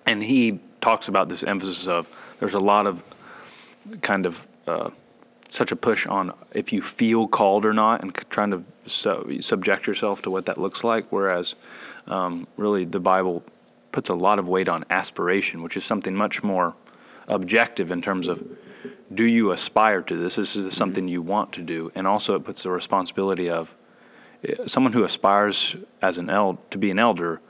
And 0.05 0.23
he 0.23 0.59
talks 0.81 1.07
about 1.07 1.29
this 1.29 1.43
emphasis 1.43 1.87
of 1.87 2.09
there's 2.39 2.53
a 2.53 2.59
lot 2.59 2.87
of 2.87 3.03
kind 4.01 4.25
of 4.25 4.47
uh, 4.67 4.89
such 5.49 5.71
a 5.71 5.75
push 5.75 6.07
on 6.07 6.33
if 6.53 6.71
you 6.71 6.81
feel 6.81 7.27
called 7.27 7.65
or 7.65 7.73
not, 7.73 8.01
and 8.01 8.13
trying 8.29 8.51
to 8.51 8.63
su- 8.85 9.41
subject 9.41 9.87
yourself 9.87 10.21
to 10.23 10.31
what 10.31 10.45
that 10.45 10.57
looks 10.57 10.83
like. 10.83 11.05
Whereas, 11.09 11.55
um, 12.07 12.47
really, 12.57 12.85
the 12.85 12.99
Bible 12.99 13.43
puts 13.91 14.09
a 14.09 14.15
lot 14.15 14.39
of 14.39 14.47
weight 14.47 14.69
on 14.69 14.85
aspiration, 14.89 15.63
which 15.63 15.75
is 15.75 15.83
something 15.83 16.15
much 16.15 16.43
more 16.43 16.75
objective 17.27 17.91
in 17.91 18.01
terms 18.01 18.27
of 18.27 18.43
do 19.13 19.25
you 19.25 19.51
aspire 19.51 20.01
to 20.03 20.15
this? 20.15 20.35
This 20.35 20.55
is 20.55 20.65
mm-hmm. 20.65 20.71
something 20.71 21.07
you 21.07 21.21
want 21.21 21.53
to 21.53 21.61
do, 21.61 21.91
and 21.95 22.07
also 22.07 22.35
it 22.35 22.43
puts 22.43 22.63
the 22.63 22.71
responsibility 22.71 23.49
of 23.49 23.75
eh, 24.43 24.55
someone 24.67 24.93
who 24.93 25.03
aspires 25.03 25.75
as 26.01 26.17
an 26.17 26.29
eld 26.29 26.57
to 26.71 26.77
be 26.77 26.91
an 26.91 26.99
elder. 26.99 27.41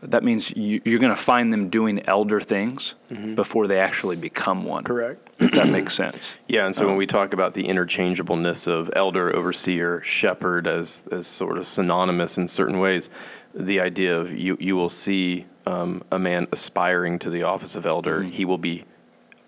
That 0.00 0.22
means 0.22 0.52
you, 0.56 0.80
are 0.86 0.98
going 0.98 1.10
to 1.10 1.16
find 1.16 1.52
them 1.52 1.70
doing 1.70 2.06
elder 2.06 2.40
things 2.40 2.94
mm-hmm. 3.10 3.34
before 3.34 3.66
they 3.66 3.80
actually 3.80 4.14
become 4.14 4.62
one. 4.62 4.84
Correct. 4.84 5.28
If 5.40 5.50
that 5.52 5.68
makes 5.68 5.92
sense. 5.94 6.36
Yeah, 6.46 6.66
and 6.66 6.74
so 6.74 6.84
um, 6.84 6.90
when 6.90 6.96
we 6.96 7.06
talk 7.06 7.32
about 7.32 7.52
the 7.52 7.66
interchangeableness 7.66 8.68
of 8.68 8.90
elder, 8.94 9.34
overseer, 9.34 10.02
shepherd 10.02 10.66
as 10.66 11.08
as 11.10 11.26
sort 11.26 11.58
of 11.58 11.66
synonymous 11.66 12.38
in 12.38 12.48
certain 12.48 12.78
ways, 12.78 13.10
the 13.54 13.80
idea 13.80 14.18
of 14.18 14.32
you 14.32 14.56
you 14.60 14.76
will 14.76 14.88
see 14.88 15.46
um, 15.66 16.02
a 16.12 16.18
man 16.18 16.46
aspiring 16.52 17.18
to 17.18 17.30
the 17.30 17.42
office 17.42 17.76
of 17.76 17.86
elder, 17.86 18.20
mm-hmm. 18.20 18.30
he 18.30 18.44
will 18.44 18.58
be 18.58 18.84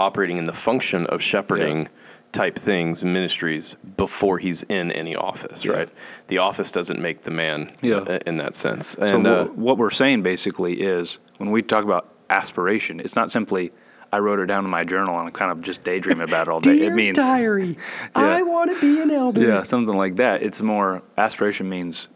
operating 0.00 0.38
in 0.38 0.44
the 0.44 0.52
function 0.52 1.06
of 1.06 1.22
shepherding 1.22 1.82
yeah. 1.82 1.88
type 2.32 2.58
things, 2.58 3.04
ministries 3.04 3.76
before 3.96 4.38
he's 4.38 4.62
in 4.64 4.90
any 4.92 5.14
office, 5.14 5.64
yeah. 5.64 5.72
right? 5.72 5.88
The 6.28 6.38
office 6.38 6.70
doesn't 6.70 7.00
make 7.00 7.22
the 7.22 7.30
man 7.30 7.70
yeah. 7.82 8.18
in 8.26 8.38
that 8.38 8.56
sense. 8.56 8.94
And 8.94 9.24
so 9.26 9.42
uh, 9.42 9.44
what 9.48 9.78
we're 9.78 9.90
saying 9.90 10.22
basically 10.22 10.80
is 10.80 11.18
when 11.36 11.50
we 11.50 11.62
talk 11.62 11.84
about 11.84 12.08
aspiration, 12.30 12.98
it's 12.98 13.14
not 13.14 13.30
simply 13.30 13.72
I 14.12 14.18
wrote 14.18 14.40
it 14.40 14.46
down 14.46 14.64
in 14.64 14.70
my 14.70 14.82
journal 14.82 15.18
and 15.18 15.28
I 15.28 15.30
kind 15.30 15.52
of 15.52 15.60
just 15.60 15.84
daydream 15.84 16.20
about 16.20 16.48
it 16.48 16.50
all 16.50 16.60
day. 16.60 16.78
Dear 16.78 16.92
it 16.92 16.94
means 16.94 17.16
diary. 17.16 17.76
Yeah, 18.16 18.22
I 18.22 18.42
want 18.42 18.74
to 18.74 18.80
be 18.80 19.00
an 19.00 19.10
elder. 19.10 19.40
Yeah, 19.40 19.62
something 19.62 19.94
like 19.94 20.16
that. 20.16 20.42
It's 20.42 20.60
more 20.60 21.02
aspiration 21.16 21.68
means 21.68 22.08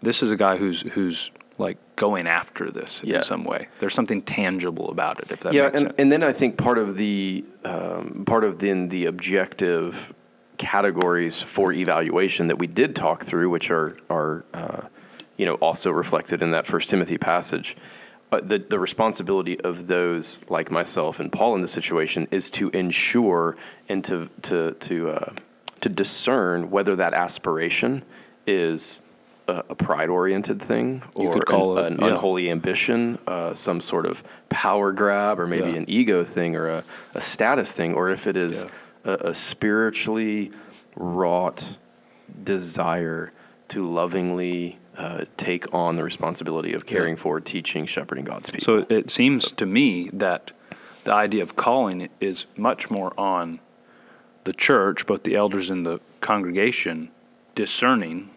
this 0.00 0.22
is 0.22 0.30
a 0.30 0.36
guy 0.36 0.56
who's 0.56 0.82
who's 0.82 1.30
like 1.58 1.78
going 1.96 2.26
after 2.26 2.70
this 2.70 3.02
yeah. 3.04 3.16
in 3.16 3.22
some 3.22 3.44
way. 3.44 3.68
There's 3.78 3.94
something 3.94 4.22
tangible 4.22 4.90
about 4.90 5.20
it, 5.20 5.30
if 5.30 5.40
that 5.40 5.52
yeah, 5.52 5.64
makes 5.64 5.80
and, 5.80 5.88
sense. 5.88 5.94
and 5.98 6.12
then 6.12 6.22
I 6.22 6.32
think 6.32 6.56
part 6.56 6.78
of 6.78 6.96
the 6.96 7.44
um, 7.64 8.24
part 8.26 8.44
of 8.44 8.58
then 8.58 8.88
the 8.88 9.06
objective 9.06 10.12
categories 10.58 11.42
for 11.42 11.72
evaluation 11.72 12.46
that 12.46 12.58
we 12.58 12.66
did 12.66 12.94
talk 12.94 13.24
through, 13.24 13.50
which 13.50 13.70
are 13.70 13.96
are 14.10 14.44
uh, 14.54 14.82
you 15.36 15.46
know 15.46 15.54
also 15.54 15.90
reflected 15.90 16.42
in 16.42 16.50
that 16.52 16.66
First 16.66 16.90
Timothy 16.90 17.18
passage. 17.18 17.76
Uh, 18.30 18.40
the 18.42 18.58
the 18.58 18.78
responsibility 18.78 19.60
of 19.60 19.86
those 19.86 20.40
like 20.48 20.70
myself 20.70 21.20
and 21.20 21.30
Paul 21.30 21.54
in 21.54 21.60
this 21.60 21.72
situation 21.72 22.26
is 22.30 22.48
to 22.50 22.70
ensure 22.70 23.56
and 23.88 24.04
to 24.04 24.28
to 24.42 24.72
to 24.72 25.10
uh, 25.10 25.32
to 25.82 25.88
discern 25.88 26.70
whether 26.70 26.96
that 26.96 27.12
aspiration 27.12 28.02
is 28.46 29.02
a, 29.52 29.64
a 29.70 29.74
pride-oriented 29.74 30.60
thing, 30.60 31.02
or 31.14 31.34
an, 31.34 31.42
it, 31.42 31.92
an 31.92 31.98
yeah. 31.98 32.06
unholy 32.06 32.50
ambition, 32.50 33.18
uh, 33.26 33.54
some 33.54 33.80
sort 33.80 34.06
of 34.06 34.22
power 34.48 34.92
grab, 34.92 35.38
or 35.38 35.46
maybe 35.46 35.70
yeah. 35.70 35.76
an 35.76 35.84
ego 35.88 36.24
thing, 36.24 36.56
or 36.56 36.68
a, 36.68 36.84
a, 37.14 37.20
status 37.20 37.72
thing, 37.72 37.94
or 37.94 38.10
if 38.10 38.26
it 38.26 38.36
is 38.36 38.64
yeah. 39.04 39.12
a, 39.12 39.28
a 39.28 39.34
spiritually 39.34 40.50
wrought 40.96 41.76
desire 42.44 43.32
to 43.68 43.88
lovingly 43.88 44.78
uh, 44.96 45.24
take 45.36 45.72
on 45.74 45.96
the 45.96 46.02
responsibility 46.02 46.72
of 46.74 46.86
caring 46.86 47.16
for, 47.16 47.40
teaching, 47.40 47.86
shepherding 47.86 48.24
God's 48.24 48.50
people. 48.50 48.64
So 48.64 48.86
it 48.88 49.10
seems 49.10 49.48
so. 49.48 49.56
to 49.56 49.66
me 49.66 50.08
that 50.12 50.52
the 51.04 51.14
idea 51.14 51.42
of 51.42 51.56
calling 51.56 52.08
is 52.20 52.46
much 52.56 52.90
more 52.90 53.12
on 53.18 53.60
the 54.44 54.52
church, 54.52 55.06
both 55.06 55.22
the 55.22 55.36
elders 55.36 55.70
and 55.70 55.84
the 55.86 56.00
congregation, 56.20 57.10
discerning 57.54 58.30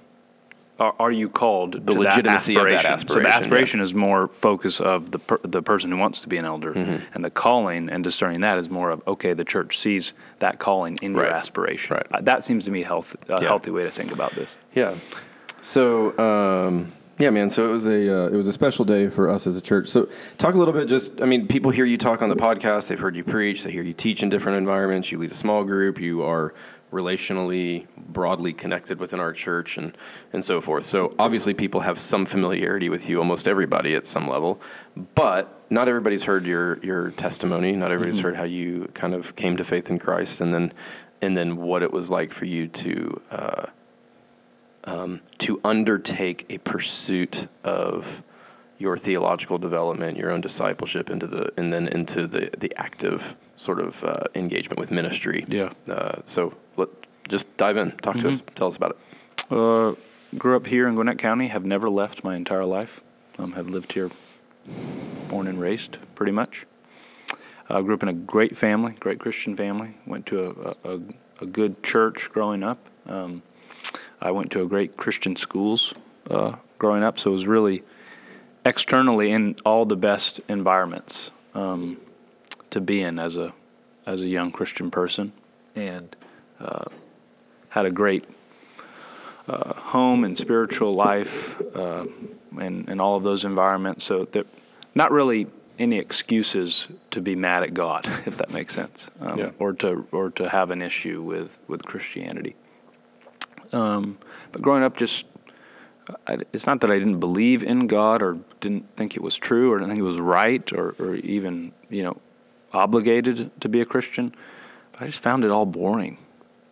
are, 0.79 0.95
are 0.99 1.11
you 1.11 1.29
called 1.29 1.85
the 1.85 1.93
legitimacy 1.93 2.55
of 2.55 2.63
that 2.63 2.85
aspiration? 2.85 3.07
So 3.07 3.19
the 3.19 3.33
aspiration 3.33 3.79
yeah. 3.79 3.85
is 3.85 3.93
more 3.93 4.27
focus 4.27 4.81
of 4.81 5.11
the 5.11 5.19
per, 5.19 5.39
the 5.43 5.61
person 5.61 5.91
who 5.91 5.97
wants 5.97 6.21
to 6.21 6.27
be 6.27 6.37
an 6.37 6.45
elder, 6.45 6.73
mm-hmm. 6.73 7.03
and 7.13 7.23
the 7.23 7.29
calling 7.29 7.89
and 7.89 8.03
discerning 8.03 8.41
that 8.41 8.57
is 8.57 8.69
more 8.69 8.91
of 8.91 9.01
okay. 9.07 9.33
The 9.33 9.45
church 9.45 9.77
sees 9.77 10.13
that 10.39 10.59
calling 10.59 10.97
in 11.01 11.15
right. 11.15 11.27
your 11.27 11.33
aspiration. 11.33 11.95
Right. 11.95 12.07
Uh, 12.11 12.21
that 12.21 12.43
seems 12.43 12.65
to 12.65 12.71
me 12.71 12.83
health, 12.83 13.15
a 13.29 13.37
yeah. 13.41 13.47
healthy 13.47 13.71
way 13.71 13.83
to 13.83 13.91
think 13.91 14.11
about 14.11 14.31
this. 14.33 14.53
Yeah. 14.73 14.95
So. 15.61 16.17
Um, 16.17 16.91
yeah, 17.17 17.29
man. 17.29 17.49
So 17.49 17.69
it 17.69 17.71
was 17.71 17.87
a 17.87 18.25
uh, 18.25 18.27
it 18.27 18.35
was 18.35 18.49
a 18.49 18.51
special 18.51 18.83
day 18.83 19.09
for 19.09 19.29
us 19.29 19.47
as 19.47 19.55
a 19.55 19.61
church. 19.61 19.87
So 19.87 20.09
talk 20.37 20.53
a 20.53 20.57
little 20.57 20.73
bit. 20.73 20.89
Just 20.89 21.21
I 21.21 21.25
mean, 21.25 21.47
people 21.47 21.71
hear 21.71 21.85
you 21.85 21.97
talk 21.97 22.21
on 22.21 22.27
the 22.27 22.35
podcast. 22.35 22.89
They've 22.89 22.99
heard 22.99 23.15
you 23.15 23.23
preach. 23.23 23.63
They 23.63 23.71
hear 23.71 23.83
you 23.83 23.93
teach 23.93 24.21
in 24.21 24.29
different 24.29 24.57
environments. 24.57 25.13
You 25.13 25.17
lead 25.19 25.31
a 25.31 25.35
small 25.35 25.63
group. 25.63 25.97
You 25.97 26.23
are 26.23 26.53
relationally 26.95 27.85
broadly 27.97 28.53
connected 28.53 28.99
within 28.99 29.19
our 29.19 29.33
church 29.33 29.77
and, 29.77 29.95
and 30.33 30.43
so 30.43 30.61
forth. 30.61 30.85
So 30.85 31.13
obviously 31.19 31.53
people 31.53 31.81
have 31.81 31.99
some 31.99 32.25
familiarity 32.25 32.89
with 32.89 33.09
you, 33.09 33.19
almost 33.19 33.47
everybody 33.47 33.93
at 33.95 34.07
some 34.07 34.27
level, 34.27 34.61
but 35.13 35.61
not 35.69 35.87
everybody's 35.89 36.23
heard 36.23 36.45
your, 36.45 36.83
your 36.83 37.11
testimony. 37.11 37.73
Not 37.73 37.91
everybody's 37.91 38.17
mm-hmm. 38.17 38.27
heard 38.27 38.35
how 38.37 38.45
you 38.45 38.89
kind 38.93 39.13
of 39.13 39.35
came 39.35 39.57
to 39.57 39.63
faith 39.63 39.89
in 39.89 39.99
Christ 39.99 40.41
and 40.41 40.53
then, 40.53 40.73
and 41.21 41.35
then 41.35 41.57
what 41.57 41.83
it 41.83 41.91
was 41.91 42.09
like 42.09 42.31
for 42.31 42.45
you 42.45 42.67
to, 42.67 43.21
uh, 43.29 43.65
um, 44.85 45.21
to 45.39 45.59
undertake 45.63 46.45
a 46.49 46.57
pursuit 46.59 47.47
of 47.63 48.23
your 48.77 48.97
theological 48.97 49.57
development, 49.57 50.17
your 50.17 50.31
own 50.31 50.41
discipleship 50.41 51.09
into 51.09 51.27
the, 51.27 51.51
and 51.57 51.71
then 51.71 51.87
into 51.87 52.27
the, 52.27 52.49
the 52.57 52.73
active 52.77 53.35
sort 53.57 53.79
of 53.79 54.03
uh, 54.03 54.23
engagement 54.35 54.79
with 54.79 54.91
ministry. 54.91 55.45
Yeah. 55.47 55.71
Uh, 55.87 56.19
so 56.25 56.53
let, 56.77 56.89
just 57.27 57.55
dive 57.57 57.77
in. 57.77 57.91
Talk 57.91 58.15
mm-hmm. 58.15 58.23
to 58.23 58.29
us. 58.29 58.41
Mm-hmm. 58.41 58.55
Tell 58.55 58.67
us 58.67 58.75
about 58.75 58.91
it. 58.91 59.51
Uh, 59.51 59.95
grew 60.37 60.55
up 60.55 60.67
here 60.67 60.87
in 60.87 60.95
Gwinnett 60.95 61.17
County. 61.17 61.47
Have 61.47 61.65
never 61.65 61.89
left 61.89 62.23
my 62.23 62.35
entire 62.35 62.65
life. 62.65 63.01
Um, 63.37 63.53
have 63.53 63.67
lived 63.67 63.93
here, 63.93 64.09
born 65.27 65.47
and 65.47 65.59
raised, 65.59 65.97
pretty 66.15 66.31
much. 66.31 66.65
Uh, 67.69 67.81
grew 67.81 67.95
up 67.95 68.03
in 68.03 68.09
a 68.09 68.13
great 68.13 68.55
family, 68.55 68.93
great 68.99 69.19
Christian 69.19 69.55
family. 69.55 69.95
Went 70.05 70.25
to 70.27 70.77
a, 70.83 70.93
a, 70.93 70.99
a 71.41 71.45
good 71.45 71.83
church 71.83 72.29
growing 72.31 72.63
up. 72.63 72.77
Um, 73.07 73.41
I 74.21 74.31
went 74.31 74.51
to 74.51 74.61
a 74.61 74.65
great 74.65 74.95
Christian 74.95 75.35
schools 75.35 75.93
uh, 76.29 76.55
growing 76.77 77.03
up, 77.03 77.19
so 77.19 77.31
it 77.31 77.33
was 77.33 77.47
really 77.47 77.83
externally 78.65 79.31
in 79.31 79.55
all 79.65 79.85
the 79.85 79.95
best 79.95 80.39
environments. 80.47 81.31
Um, 81.53 81.97
to 82.75 82.81
be 82.81 83.01
in 83.01 83.19
as 83.19 83.37
a 83.37 83.53
as 84.05 84.19
a 84.21 84.27
young 84.27 84.51
Christian 84.51 84.91
person, 84.91 85.31
and 85.75 86.13
uh, 86.59 86.85
had 87.69 87.85
a 87.85 87.91
great 87.91 88.25
uh, 89.47 89.73
home 89.73 90.23
and 90.23 90.37
spiritual 90.37 90.93
life, 90.93 91.61
uh, 91.75 92.05
and 92.59 92.89
and 92.89 93.01
all 93.01 93.15
of 93.15 93.23
those 93.23 93.45
environments. 93.45 94.03
So 94.03 94.25
that 94.25 94.47
not 94.95 95.11
really 95.11 95.47
any 95.77 95.97
excuses 95.97 96.87
to 97.11 97.21
be 97.21 97.35
mad 97.35 97.63
at 97.63 97.73
God, 97.73 98.05
if 98.25 98.37
that 98.37 98.51
makes 98.51 98.73
sense, 98.73 99.11
um, 99.19 99.37
yeah. 99.37 99.51
or 99.59 99.73
to 99.73 100.07
or 100.11 100.29
to 100.31 100.49
have 100.49 100.71
an 100.71 100.81
issue 100.81 101.21
with 101.21 101.57
with 101.67 101.85
Christianity. 101.85 102.55
Um, 103.73 104.17
but 104.51 104.61
growing 104.61 104.83
up, 104.83 104.97
just 104.97 105.25
I, 106.27 106.37
it's 106.53 106.65
not 106.65 106.81
that 106.81 106.91
I 106.91 106.99
didn't 106.99 107.19
believe 107.19 107.63
in 107.63 107.87
God 107.87 108.21
or 108.21 108.37
didn't 108.59 108.95
think 108.95 109.15
it 109.15 109.21
was 109.21 109.37
true 109.37 109.71
or 109.71 109.79
didn't 109.79 109.89
think 109.89 109.99
it 109.99 110.03
was 110.03 110.19
right 110.19 110.71
or, 110.73 110.95
or 110.99 111.15
even 111.15 111.71
you 111.89 112.03
know 112.03 112.17
obligated 112.73 113.51
to 113.61 113.69
be 113.69 113.81
a 113.81 113.85
Christian, 113.85 114.33
but 114.91 115.03
I 115.03 115.05
just 115.07 115.19
found 115.19 115.45
it 115.45 115.51
all 115.51 115.65
boring. 115.65 116.17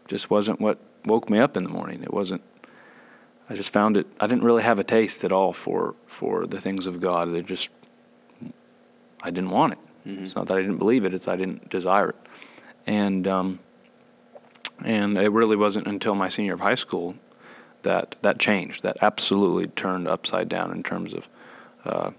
Just 0.07 0.29
wasn't 0.29 0.59
what 0.59 0.79
woke 1.05 1.29
me 1.29 1.39
up 1.39 1.57
in 1.57 1.63
the 1.63 1.69
morning. 1.69 2.03
It 2.03 2.13
wasn't. 2.13 2.41
I 3.49 3.55
just 3.55 3.71
found 3.71 3.97
it. 3.97 4.07
I 4.19 4.27
didn't 4.27 4.43
really 4.43 4.63
have 4.63 4.79
a 4.79 4.83
taste 4.83 5.23
at 5.23 5.31
all 5.31 5.53
for 5.53 5.95
for 6.07 6.43
the 6.43 6.59
things 6.59 6.87
of 6.87 6.99
God. 7.01 7.33
They 7.33 7.41
just. 7.41 7.71
I 9.21 9.29
didn't 9.29 9.51
want 9.51 9.73
it. 9.73 9.79
Mm-hmm. 10.07 10.23
It's 10.25 10.35
not 10.35 10.47
that 10.47 10.57
I 10.57 10.61
didn't 10.61 10.77
believe 10.77 11.05
it. 11.05 11.13
It's 11.13 11.27
I 11.27 11.35
didn't 11.35 11.69
desire 11.69 12.09
it, 12.09 12.15
and 12.85 13.27
um, 13.27 13.59
and 14.83 15.17
it 15.17 15.31
really 15.31 15.55
wasn't 15.55 15.87
until 15.87 16.15
my 16.15 16.27
senior 16.27 16.53
of 16.53 16.59
high 16.59 16.75
school 16.75 17.15
that 17.83 18.15
that 18.21 18.39
changed. 18.39 18.83
That 18.83 18.97
absolutely 19.01 19.67
turned 19.67 20.07
upside 20.07 20.49
down 20.49 20.71
in 20.71 20.83
terms 20.83 21.13
of. 21.13 21.29
Uh, 21.85 22.11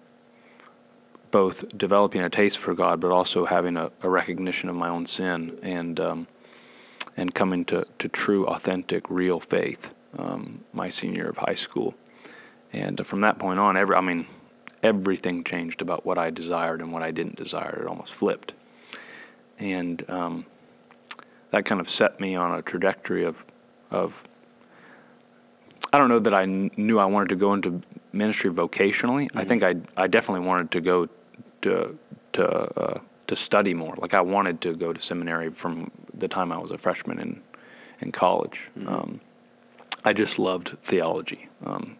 both 1.30 1.76
developing 1.76 2.20
a 2.20 2.30
taste 2.30 2.58
for 2.58 2.74
God, 2.74 3.00
but 3.00 3.10
also 3.10 3.44
having 3.44 3.76
a, 3.76 3.90
a 4.02 4.08
recognition 4.08 4.68
of 4.68 4.76
my 4.76 4.88
own 4.88 5.04
sin 5.04 5.58
and 5.62 5.98
um, 5.98 6.28
and 7.16 7.34
coming 7.34 7.64
to, 7.66 7.86
to 7.98 8.08
true, 8.08 8.46
authentic, 8.46 9.08
real 9.08 9.40
faith. 9.40 9.94
Um, 10.16 10.64
my 10.72 10.88
senior 10.88 11.22
year 11.22 11.30
of 11.30 11.38
high 11.38 11.54
school, 11.54 11.94
and 12.72 13.04
from 13.04 13.22
that 13.22 13.38
point 13.40 13.58
on, 13.58 13.76
every 13.76 13.96
I 13.96 14.00
mean, 14.00 14.26
everything 14.80 15.42
changed 15.42 15.82
about 15.82 16.06
what 16.06 16.18
I 16.18 16.30
desired 16.30 16.80
and 16.80 16.92
what 16.92 17.02
I 17.02 17.10
didn't 17.10 17.34
desire. 17.34 17.80
It 17.82 17.88
almost 17.88 18.14
flipped, 18.14 18.52
and 19.58 20.08
um, 20.08 20.46
that 21.50 21.64
kind 21.64 21.80
of 21.80 21.90
set 21.90 22.20
me 22.20 22.36
on 22.36 22.54
a 22.54 22.62
trajectory 22.62 23.24
of 23.24 23.44
of. 23.90 24.22
I 25.92 25.98
don't 25.98 26.08
know 26.08 26.20
that 26.20 26.34
I 26.34 26.44
kn- 26.44 26.70
knew 26.76 27.00
I 27.00 27.06
wanted 27.06 27.30
to 27.30 27.36
go 27.36 27.54
into 27.54 27.82
ministry 28.12 28.52
vocationally. 28.52 29.28
I 29.34 29.44
think 29.44 29.64
I 29.64 29.74
I 29.96 30.06
definitely 30.06 30.46
wanted 30.46 30.70
to 30.72 30.80
go 30.80 31.08
to 31.62 31.98
to 32.34 32.80
uh, 32.80 33.00
to 33.26 33.36
study 33.36 33.74
more. 33.74 33.94
Like 33.98 34.14
I 34.14 34.20
wanted 34.20 34.60
to 34.62 34.74
go 34.74 34.92
to 34.92 35.00
seminary 35.00 35.50
from 35.50 35.90
the 36.12 36.28
time 36.28 36.52
I 36.52 36.58
was 36.58 36.70
a 36.70 36.78
freshman 36.78 37.18
in 37.18 37.42
in 38.00 38.12
college. 38.12 38.70
Um, 38.86 39.20
I 40.04 40.12
just 40.12 40.38
loved 40.38 40.76
theology, 40.82 41.48
um, 41.64 41.96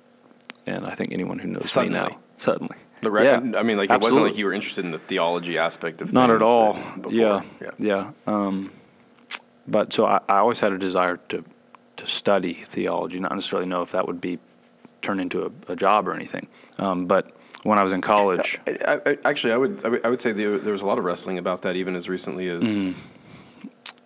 and 0.66 0.85
I 0.85 0.95
think 0.95 1.12
anyone 1.12 1.38
who 1.38 1.49
knows 1.49 1.71
Suddenly. 1.71 1.99
me 2.00 2.09
now 2.09 2.19
suddenly. 2.37 2.76
The 3.00 3.11
rec- 3.11 3.25
Yeah, 3.25 3.59
I 3.59 3.62
mean, 3.62 3.76
like 3.76 3.90
it 3.90 4.00
wasn't 4.00 4.25
like 4.26 4.37
you 4.37 4.45
were 4.47 4.52
interested 4.52 4.85
in 4.85 4.90
the 4.90 4.99
theology 4.99 5.59
aspect 5.59 6.02
of 6.02 6.12
Not 6.12 6.31
at 6.31 6.43
all. 6.43 6.78
Yeah, 7.09 7.43
yeah. 7.61 7.71
yeah. 7.78 8.11
Um, 8.26 8.71
but 9.66 9.93
so 9.93 10.07
I, 10.07 10.21
I 10.28 10.38
always 10.38 10.61
had 10.61 10.73
a 10.73 10.78
desire 10.78 11.16
to 11.28 11.45
to 11.97 12.07
study 12.07 12.54
theology, 12.54 13.21
not 13.21 13.33
necessarily 13.33 13.69
know 13.69 13.83
if 13.83 13.93
that 13.93 14.07
would 14.07 14.21
be 14.21 14.38
turned 15.00 15.21
into 15.21 15.45
a, 15.47 15.73
a 15.73 15.76
job 15.76 16.09
or 16.09 16.14
anything. 16.14 16.49
Um, 16.78 17.07
but 17.07 17.34
when 17.64 17.78
I 17.78 17.83
was 17.83 17.92
in 17.92 18.00
college, 18.00 18.59
I, 18.66 19.00
I, 19.04 19.18
actually, 19.25 19.52
I 19.52 19.56
would, 19.56 19.85
I 19.85 19.88
would 19.88 20.06
I 20.06 20.09
would 20.11 20.21
say 20.21 20.33
there, 20.33 20.50
was 20.50 20.83
a 20.83 20.87
lot 20.87 20.99
of 20.99 21.04
wrestling 21.04 21.38
about 21.38 21.62
that 21.62 21.75
even 21.76 21.97
as 21.97 22.09
recently 22.09 22.49
as 22.49 22.94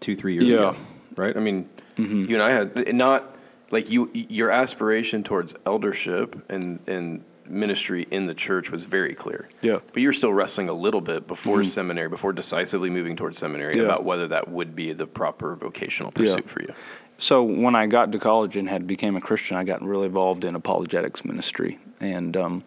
two, 0.00 0.16
three 0.16 0.34
years 0.34 0.44
Mm-hmm. 0.44 0.52
Yeah. 0.54 0.68
ago, 0.70 0.76
right? 1.16 1.36
I 1.36 1.40
mean, 1.40 1.68
Mm-hmm. 1.96 2.30
you 2.30 2.36
and 2.36 2.42
I 2.44 2.52
had 2.52 2.94
not 2.94 3.34
like 3.72 3.90
you. 3.90 4.08
Your 4.14 4.52
aspiration 4.52 5.24
towards 5.24 5.56
eldership 5.66 6.40
and 6.48 6.78
and 6.86 7.24
ministry 7.48 8.06
in 8.12 8.26
the 8.26 8.34
church 8.34 8.70
was 8.70 8.84
very 8.84 9.14
clear. 9.16 9.48
Yeah. 9.62 9.72
Mm-hmm. 9.72 9.86
but 9.92 9.96
you 10.02 10.08
were 10.08 10.12
still 10.12 10.32
wrestling 10.32 10.68
a 10.68 10.72
little 10.72 11.00
bit 11.00 11.26
before 11.26 11.64
seminary, 11.64 12.08
before 12.08 12.32
decisively 12.32 12.88
moving 12.88 13.16
towards 13.16 13.38
seminary 13.38 13.76
Yeah. 13.78 13.84
about 13.84 14.04
whether 14.04 14.28
that 14.28 14.48
would 14.48 14.76
be 14.76 14.92
the 14.92 15.06
proper 15.08 15.56
vocational 15.56 16.12
pursuit 16.12 16.48
for 16.48 16.60
you. 16.62 16.72
so 17.16 17.42
when 17.42 17.74
I 17.74 17.86
got 17.86 18.12
to 18.12 18.18
college 18.20 18.56
and 18.56 18.68
had 18.68 18.86
became 18.86 19.16
a 19.16 19.20
Christian, 19.20 19.56
I 19.56 19.64
got 19.64 19.82
really 19.82 20.06
involved 20.06 20.44
in 20.44 20.54
apologetics 20.54 21.24
ministry 21.24 21.78
and 22.00 22.36
um, 22.36 22.62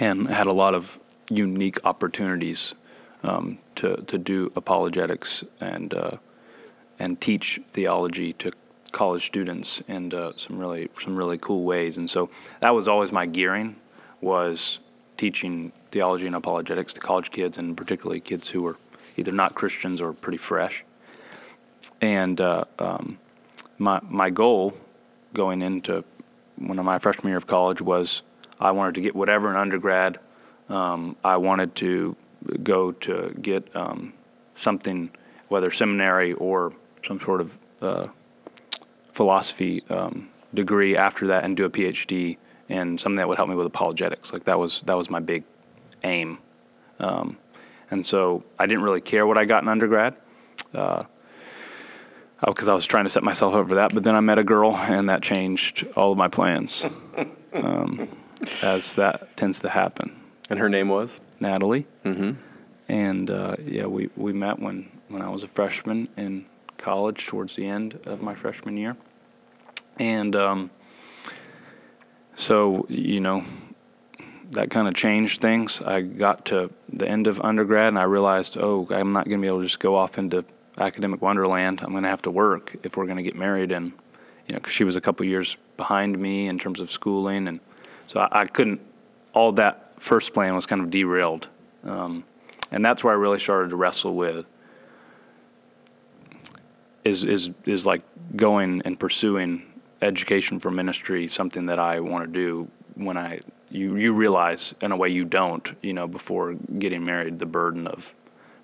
and 0.00 0.28
had 0.28 0.46
a 0.46 0.54
lot 0.54 0.74
of 0.74 0.98
unique 1.30 1.78
opportunities 1.84 2.74
um, 3.22 3.58
to 3.76 3.96
to 4.08 4.18
do 4.18 4.50
apologetics 4.56 5.44
and 5.60 5.94
uh, 5.94 6.16
and 6.98 7.20
teach 7.20 7.60
theology 7.72 8.32
to 8.32 8.50
college 8.92 9.26
students 9.26 9.80
in 9.86 10.12
uh, 10.12 10.32
some 10.36 10.58
really 10.58 10.88
some 10.98 11.14
really 11.16 11.38
cool 11.38 11.64
ways. 11.64 11.98
And 11.98 12.08
so 12.08 12.30
that 12.60 12.74
was 12.74 12.88
always 12.88 13.12
my 13.12 13.26
gearing 13.26 13.76
was 14.20 14.80
teaching 15.16 15.72
theology 15.92 16.26
and 16.26 16.36
apologetics 16.36 16.92
to 16.94 17.00
college 17.00 17.30
kids 17.30 17.58
and 17.58 17.76
particularly 17.76 18.20
kids 18.20 18.48
who 18.48 18.62
were 18.62 18.76
either 19.16 19.32
not 19.32 19.54
Christians 19.54 20.00
or 20.00 20.12
pretty 20.12 20.38
fresh. 20.38 20.84
And 22.00 22.40
uh, 22.40 22.64
um, 22.78 23.18
my 23.78 24.00
my 24.08 24.30
goal 24.30 24.74
going 25.34 25.62
into 25.62 26.04
one 26.56 26.78
of 26.78 26.84
my 26.84 26.98
freshman 26.98 27.30
year 27.30 27.36
of 27.36 27.46
college 27.46 27.80
was 27.80 28.22
I 28.60 28.70
wanted 28.72 28.94
to 28.96 29.00
get 29.00 29.14
whatever 29.14 29.50
in 29.50 29.56
undergrad. 29.56 30.18
Um, 30.68 31.16
I 31.24 31.36
wanted 31.36 31.74
to 31.76 32.16
go 32.62 32.92
to 32.92 33.34
get 33.40 33.74
um, 33.74 34.12
something, 34.54 35.10
whether 35.48 35.70
seminary 35.70 36.32
or 36.34 36.72
some 37.04 37.20
sort 37.20 37.40
of 37.40 37.58
uh, 37.80 38.06
philosophy 39.12 39.82
um, 39.90 40.28
degree 40.54 40.96
after 40.96 41.28
that, 41.28 41.44
and 41.44 41.56
do 41.56 41.64
a 41.64 41.70
PhD 41.70 42.36
and 42.68 43.00
something 43.00 43.16
that 43.16 43.28
would 43.28 43.36
help 43.36 43.48
me 43.48 43.56
with 43.56 43.66
apologetics. 43.66 44.32
Like 44.32 44.44
that 44.44 44.58
was 44.58 44.82
that 44.82 44.96
was 44.96 45.10
my 45.10 45.20
big 45.20 45.44
aim. 46.04 46.38
Um, 46.98 47.36
and 47.90 48.04
so 48.04 48.44
I 48.58 48.66
didn't 48.66 48.84
really 48.84 49.00
care 49.00 49.26
what 49.26 49.38
I 49.38 49.44
got 49.44 49.62
in 49.62 49.68
undergrad. 49.68 50.14
Uh, 50.74 51.04
because 52.46 52.68
I 52.68 52.74
was 52.74 52.86
trying 52.86 53.04
to 53.04 53.10
set 53.10 53.22
myself 53.22 53.54
up 53.54 53.68
for 53.68 53.74
that. 53.76 53.92
But 53.92 54.02
then 54.02 54.14
I 54.14 54.20
met 54.20 54.38
a 54.38 54.44
girl, 54.44 54.74
and 54.74 55.08
that 55.08 55.22
changed 55.22 55.86
all 55.96 56.12
of 56.12 56.18
my 56.18 56.28
plans, 56.28 56.84
um, 57.52 58.08
as 58.62 58.94
that 58.96 59.36
tends 59.36 59.60
to 59.60 59.68
happen. 59.68 60.16
And 60.48 60.58
her 60.58 60.68
name 60.68 60.88
was 60.88 61.20
Natalie, 61.38 61.86
mm-hmm. 62.04 62.32
and 62.88 63.30
uh, 63.30 63.56
yeah, 63.64 63.86
we, 63.86 64.10
we 64.16 64.32
met 64.32 64.58
when, 64.58 64.90
when 65.08 65.22
I 65.22 65.28
was 65.28 65.44
a 65.44 65.48
freshman 65.48 66.08
in 66.16 66.46
college, 66.76 67.26
towards 67.26 67.54
the 67.54 67.66
end 67.66 68.00
of 68.06 68.22
my 68.22 68.34
freshman 68.34 68.76
year, 68.76 68.96
and 69.98 70.34
um, 70.34 70.70
so 72.34 72.86
you 72.88 73.20
know 73.20 73.44
that 74.52 74.70
kind 74.70 74.88
of 74.88 74.94
changed 74.94 75.40
things. 75.40 75.80
I 75.82 76.00
got 76.00 76.46
to 76.46 76.70
the 76.88 77.08
end 77.08 77.26
of 77.26 77.40
undergrad, 77.40 77.88
and 77.88 77.98
I 77.98 78.04
realized, 78.04 78.58
oh, 78.58 78.88
I'm 78.90 79.12
not 79.12 79.26
going 79.26 79.38
to 79.38 79.42
be 79.42 79.46
able 79.46 79.60
to 79.60 79.66
just 79.66 79.78
go 79.78 79.94
off 79.94 80.18
into 80.18 80.44
academic 80.78 81.22
wonderland. 81.22 81.80
I'm 81.82 81.92
going 81.92 82.02
to 82.02 82.08
have 82.08 82.22
to 82.22 82.30
work 82.30 82.76
if 82.82 82.96
we're 82.96 83.06
going 83.06 83.18
to 83.18 83.22
get 83.22 83.36
married, 83.36 83.70
and 83.70 83.92
you 84.48 84.54
know, 84.54 84.60
cause 84.60 84.72
she 84.72 84.84
was 84.84 84.96
a 84.96 85.00
couple 85.00 85.24
years 85.26 85.56
behind 85.76 86.18
me 86.18 86.48
in 86.48 86.58
terms 86.58 86.80
of 86.80 86.90
schooling, 86.90 87.46
and 87.46 87.60
so 88.10 88.20
I, 88.20 88.40
I 88.40 88.44
couldn't. 88.46 88.80
All 89.34 89.52
that 89.52 89.92
first 90.02 90.34
plan 90.34 90.56
was 90.56 90.66
kind 90.66 90.82
of 90.82 90.90
derailed, 90.90 91.46
um, 91.84 92.24
and 92.72 92.84
that's 92.84 93.04
where 93.04 93.12
I 93.12 93.16
really 93.16 93.38
started 93.38 93.70
to 93.70 93.76
wrestle 93.76 94.16
with. 94.16 94.46
Is 97.04 97.22
is 97.22 97.50
is 97.66 97.86
like 97.86 98.02
going 98.34 98.82
and 98.84 98.98
pursuing 98.98 99.62
education 100.02 100.58
for 100.58 100.72
ministry 100.72 101.28
something 101.28 101.66
that 101.66 101.78
I 101.78 102.00
want 102.00 102.24
to 102.26 102.32
do 102.32 102.68
when 102.94 103.16
I 103.16 103.38
you 103.70 103.94
you 103.96 104.12
realize 104.12 104.74
in 104.82 104.90
a 104.90 104.96
way 104.96 105.08
you 105.08 105.24
don't 105.24 105.72
you 105.80 105.92
know 105.92 106.08
before 106.08 106.54
getting 106.80 107.04
married 107.04 107.38
the 107.38 107.46
burden 107.46 107.86
of 107.86 108.12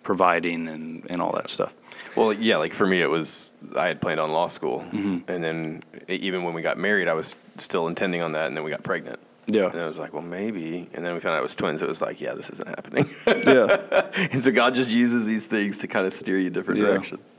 providing 0.02 0.66
and, 0.68 1.06
and 1.08 1.22
all 1.22 1.32
that 1.32 1.48
stuff. 1.48 1.72
Well, 2.16 2.32
yeah, 2.32 2.56
like 2.56 2.72
for 2.72 2.86
me, 2.86 3.00
it 3.00 3.10
was 3.10 3.54
I 3.76 3.86
had 3.86 4.00
planned 4.00 4.18
on 4.18 4.32
law 4.32 4.48
school, 4.48 4.80
Mm-hmm. 4.92 5.30
and 5.30 5.42
then 5.44 5.82
even 6.08 6.42
when 6.42 6.52
we 6.52 6.62
got 6.62 6.78
married, 6.78 7.06
I 7.06 7.14
was 7.14 7.36
still 7.58 7.86
intending 7.86 8.24
on 8.24 8.32
that, 8.32 8.48
and 8.48 8.56
then 8.56 8.64
we 8.64 8.70
got 8.72 8.82
pregnant. 8.82 9.20
Yeah. 9.46 9.70
And 9.70 9.80
I 9.80 9.86
was 9.86 9.98
like, 9.98 10.12
well, 10.12 10.22
maybe. 10.22 10.88
And 10.92 11.04
then 11.04 11.14
we 11.14 11.20
found 11.20 11.34
out 11.34 11.38
it 11.38 11.42
was 11.42 11.54
twins. 11.54 11.80
It 11.80 11.88
was 11.88 12.00
like, 12.00 12.20
yeah, 12.20 12.34
this 12.34 12.50
isn't 12.50 12.68
happening. 12.68 13.08
Yeah. 13.26 14.10
and 14.32 14.42
so 14.42 14.50
God 14.50 14.74
just 14.74 14.90
uses 14.90 15.24
these 15.24 15.46
things 15.46 15.78
to 15.78 15.86
kind 15.86 16.06
of 16.06 16.12
steer 16.12 16.38
you 16.38 16.50
different 16.50 16.80
Yeah. 16.80 16.86
directions. 16.86 17.36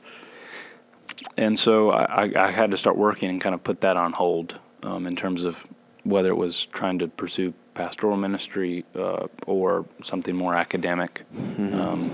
and 1.37 1.57
so 1.57 1.91
I, 1.91 2.31
I, 2.35 2.51
had 2.51 2.71
to 2.71 2.77
start 2.77 2.97
working 2.97 3.29
and 3.29 3.41
kind 3.41 3.53
of 3.55 3.63
put 3.63 3.81
that 3.81 3.97
on 3.97 4.13
hold 4.13 4.59
um, 4.83 5.05
in 5.05 5.15
terms 5.15 5.43
of 5.43 5.65
whether 6.03 6.29
it 6.29 6.37
was 6.37 6.65
trying 6.67 6.99
to 6.99 7.07
pursue 7.07 7.53
pastoral 7.73 8.15
ministry 8.15 8.85
uh, 8.95 9.27
or 9.45 9.85
something 10.01 10.35
more 10.35 10.55
academic 10.55 11.25
um, 11.37 12.09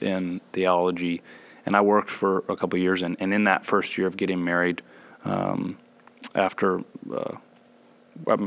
in 0.00 0.40
theology. 0.52 1.22
And 1.64 1.76
I 1.76 1.80
worked 1.80 2.10
for 2.10 2.38
a 2.48 2.56
couple 2.56 2.76
of 2.78 2.82
years, 2.82 3.02
and, 3.02 3.16
and 3.20 3.32
in 3.32 3.44
that 3.44 3.64
first 3.64 3.96
year 3.98 4.06
of 4.06 4.16
getting 4.16 4.42
married, 4.42 4.82
um, 5.24 5.78
after 6.34 6.80
uh, 7.12 7.36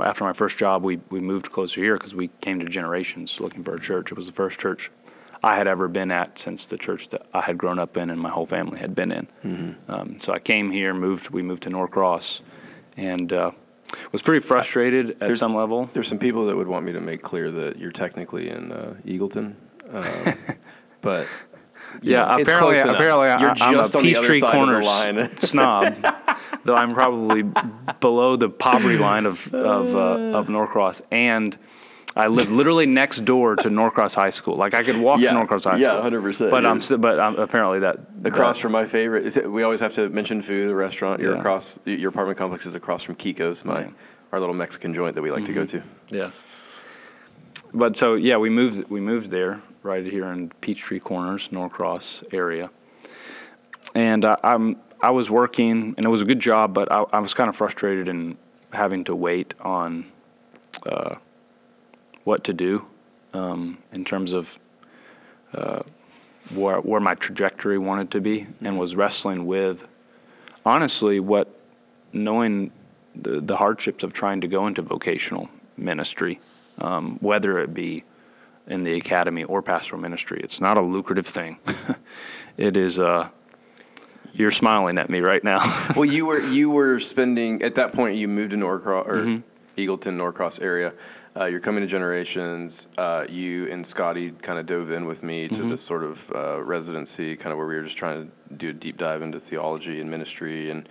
after 0.01 0.23
my 0.23 0.33
first 0.33 0.57
job, 0.57 0.83
we, 0.83 0.99
we 1.09 1.19
moved 1.19 1.51
closer 1.51 1.81
here 1.81 1.95
because 1.95 2.15
we 2.15 2.29
came 2.41 2.59
to 2.59 2.65
Generations 2.65 3.39
looking 3.39 3.63
for 3.63 3.73
a 3.75 3.79
church. 3.79 4.11
It 4.11 4.15
was 4.17 4.27
the 4.27 4.33
first 4.33 4.59
church 4.59 4.91
I 5.43 5.55
had 5.55 5.67
ever 5.67 5.87
been 5.87 6.11
at 6.11 6.37
since 6.37 6.65
the 6.65 6.77
church 6.77 7.09
that 7.09 7.25
I 7.33 7.41
had 7.41 7.57
grown 7.57 7.79
up 7.79 7.95
in 7.97 8.09
and 8.09 8.19
my 8.19 8.29
whole 8.29 8.45
family 8.45 8.79
had 8.79 8.93
been 8.95 9.11
in. 9.11 9.75
Um, 9.87 10.19
so 10.19 10.33
I 10.33 10.39
came 10.39 10.69
here, 10.71 10.93
moved. 10.93 11.29
We 11.29 11.41
moved 11.41 11.63
to 11.63 11.69
Norcross, 11.69 12.41
and 12.97 13.31
uh, 13.31 13.51
was 14.11 14.21
pretty 14.21 14.45
frustrated 14.45 15.11
at 15.11 15.19
There's- 15.19 15.39
some 15.39 15.55
level. 15.55 15.89
There's 15.93 16.07
some 16.07 16.19
people 16.19 16.45
that 16.47 16.55
would 16.57 16.67
want 16.67 16.85
me 16.85 16.91
to 16.93 16.99
make 17.01 17.21
clear 17.21 17.49
that 17.51 17.77
you're 17.79 17.91
technically 17.91 18.49
in 18.49 18.71
uh, 18.71 18.95
Eagleton, 19.05 19.55
um, 19.91 20.33
but 21.01 21.25
Yeah, 22.01 22.35
apparently, 22.37 22.77
apparently, 22.79 23.27
you're 23.27 23.49
I, 23.51 23.55
I'm 23.59 23.73
just 23.73 23.95
a 23.95 23.97
on 23.97 24.03
the 24.03 24.15
other 24.15 24.27
Peachtree 24.27 24.39
the 24.39 24.51
Corners 24.51 24.87
snob, 25.37 25.95
though 26.63 26.75
I'm 26.75 26.93
probably 26.93 27.43
below 27.99 28.35
the 28.35 28.49
poverty 28.49 28.97
line 28.97 29.25
of 29.25 29.53
of, 29.53 29.95
uh, 29.95 30.37
of 30.37 30.47
Norcross, 30.47 31.01
and 31.11 31.57
I 32.15 32.27
live 32.27 32.51
literally 32.51 32.85
next 32.85 33.21
door 33.25 33.55
to 33.57 33.69
Norcross 33.69 34.13
High 34.15 34.31
School. 34.31 34.55
Like 34.55 34.73
I 34.73 34.83
could 34.83 34.97
walk 34.97 35.19
Yeah, 35.19 35.29
to 35.29 35.35
Norcross 35.35 35.63
High 35.65 35.79
School. 35.79 35.81
yeah, 35.81 36.09
100%, 36.09 36.49
But 36.49 36.65
I'm 36.65 36.79
you're- 36.81 36.97
but 36.97 37.19
um, 37.19 37.35
apparently 37.37 37.79
that 37.79 37.99
across 38.23 38.55
that- 38.57 38.61
from 38.61 38.71
my 38.71 38.85
favorite. 38.85 39.25
Is 39.25 39.37
it, 39.37 39.49
we 39.49 39.63
always 39.63 39.79
have 39.79 39.93
to 39.93 40.09
mention 40.09 40.41
food, 40.41 40.69
a 40.71 40.75
restaurant. 40.75 41.21
You're 41.21 41.33
Yeah. 41.33 41.39
across. 41.39 41.79
Your 41.85 42.09
apartment 42.09 42.37
complex 42.37 42.65
is 42.65 42.75
across 42.75 43.03
from 43.03 43.15
Kiko's, 43.15 43.63
my 43.63 43.73
Yeah. 43.81 43.85
Mm-hmm. 43.85 43.93
our 44.33 44.39
little 44.39 44.55
Mexican 44.55 44.93
joint 44.93 45.15
that 45.15 45.21
we 45.21 45.31
like 45.31 45.45
to 45.45 45.53
go 45.53 45.65
to. 45.65 45.81
Yeah. 46.09 46.31
But 47.73 47.95
so 47.95 48.15
yeah, 48.15 48.37
we 48.37 48.49
moved 48.49 48.89
we 48.89 48.99
moved 49.01 49.29
there 49.29 49.61
right 49.83 50.05
here 50.05 50.25
in 50.31 50.49
Peachtree 50.61 50.99
Corners, 50.99 51.51
Norcross 51.51 52.23
area, 52.31 52.69
and 53.95 54.25
I, 54.25 54.37
I'm 54.43 54.77
I 55.01 55.11
was 55.11 55.29
working 55.29 55.95
and 55.97 56.05
it 56.05 56.09
was 56.09 56.21
a 56.21 56.25
good 56.25 56.39
job, 56.39 56.73
but 56.73 56.91
I, 56.91 57.03
I 57.13 57.19
was 57.19 57.33
kind 57.33 57.49
of 57.49 57.55
frustrated 57.55 58.09
in 58.09 58.37
having 58.73 59.03
to 59.05 59.15
wait 59.15 59.53
on 59.61 60.05
uh, 60.85 61.15
what 62.23 62.43
to 62.43 62.53
do 62.53 62.85
um, 63.33 63.77
in 63.93 64.03
terms 64.03 64.33
of 64.33 64.59
uh, 65.53 65.81
where 66.53 66.79
where 66.79 66.99
my 66.99 67.15
trajectory 67.15 67.77
wanted 67.77 68.11
to 68.11 68.21
be, 68.21 68.47
and 68.61 68.77
was 68.77 68.95
wrestling 68.95 69.45
with 69.45 69.87
honestly 70.65 71.19
what 71.19 71.59
knowing 72.11 72.71
the, 73.15 73.41
the 73.41 73.55
hardships 73.55 74.03
of 74.03 74.13
trying 74.13 74.41
to 74.41 74.47
go 74.47 74.67
into 74.67 74.81
vocational 74.81 75.49
ministry, 75.77 76.39
um, 76.79 77.17
whether 77.21 77.59
it 77.59 77.73
be 77.73 78.03
in 78.69 78.83
the 78.83 78.93
academy 78.95 79.43
or 79.43 79.61
pastoral 79.61 80.01
ministry. 80.01 80.39
It's 80.43 80.61
not 80.61 80.77
a 80.77 80.81
lucrative 80.81 81.27
thing. 81.27 81.59
it 82.57 82.77
is. 82.77 82.99
Uh, 82.99 83.29
you're 84.33 84.51
smiling 84.51 84.97
at 84.97 85.09
me 85.09 85.19
right 85.19 85.43
now. 85.43 85.59
well, 85.95 86.05
you 86.05 86.25
were 86.25 86.39
you 86.39 86.69
were 86.69 86.99
spending 86.99 87.61
at 87.63 87.75
that 87.75 87.93
point. 87.93 88.17
You 88.17 88.27
moved 88.27 88.51
to 88.51 88.57
Norcross 88.57 89.07
or 89.07 89.15
mm-hmm. 89.17 89.79
Eagleton, 89.79 90.15
Norcross 90.15 90.59
area. 90.59 90.93
Uh, 91.35 91.45
you're 91.45 91.59
coming 91.59 91.81
to 91.81 91.87
Generations. 91.87 92.89
Uh, 92.97 93.25
you 93.29 93.71
and 93.71 93.85
Scotty 93.85 94.31
kind 94.31 94.59
of 94.59 94.65
dove 94.65 94.91
in 94.91 95.05
with 95.05 95.23
me 95.23 95.47
to 95.47 95.55
mm-hmm. 95.55 95.69
this 95.69 95.81
sort 95.81 96.03
of 96.03 96.31
uh, 96.35 96.61
residency, 96.61 97.35
kind 97.35 97.51
of 97.51 97.57
where 97.57 97.67
we 97.67 97.75
were 97.75 97.83
just 97.83 97.97
trying 97.97 98.25
to 98.25 98.55
do 98.55 98.69
a 98.69 98.73
deep 98.73 98.97
dive 98.97 99.21
into 99.21 99.39
theology 99.39 100.01
and 100.01 100.09
ministry. 100.09 100.69
And 100.69 100.87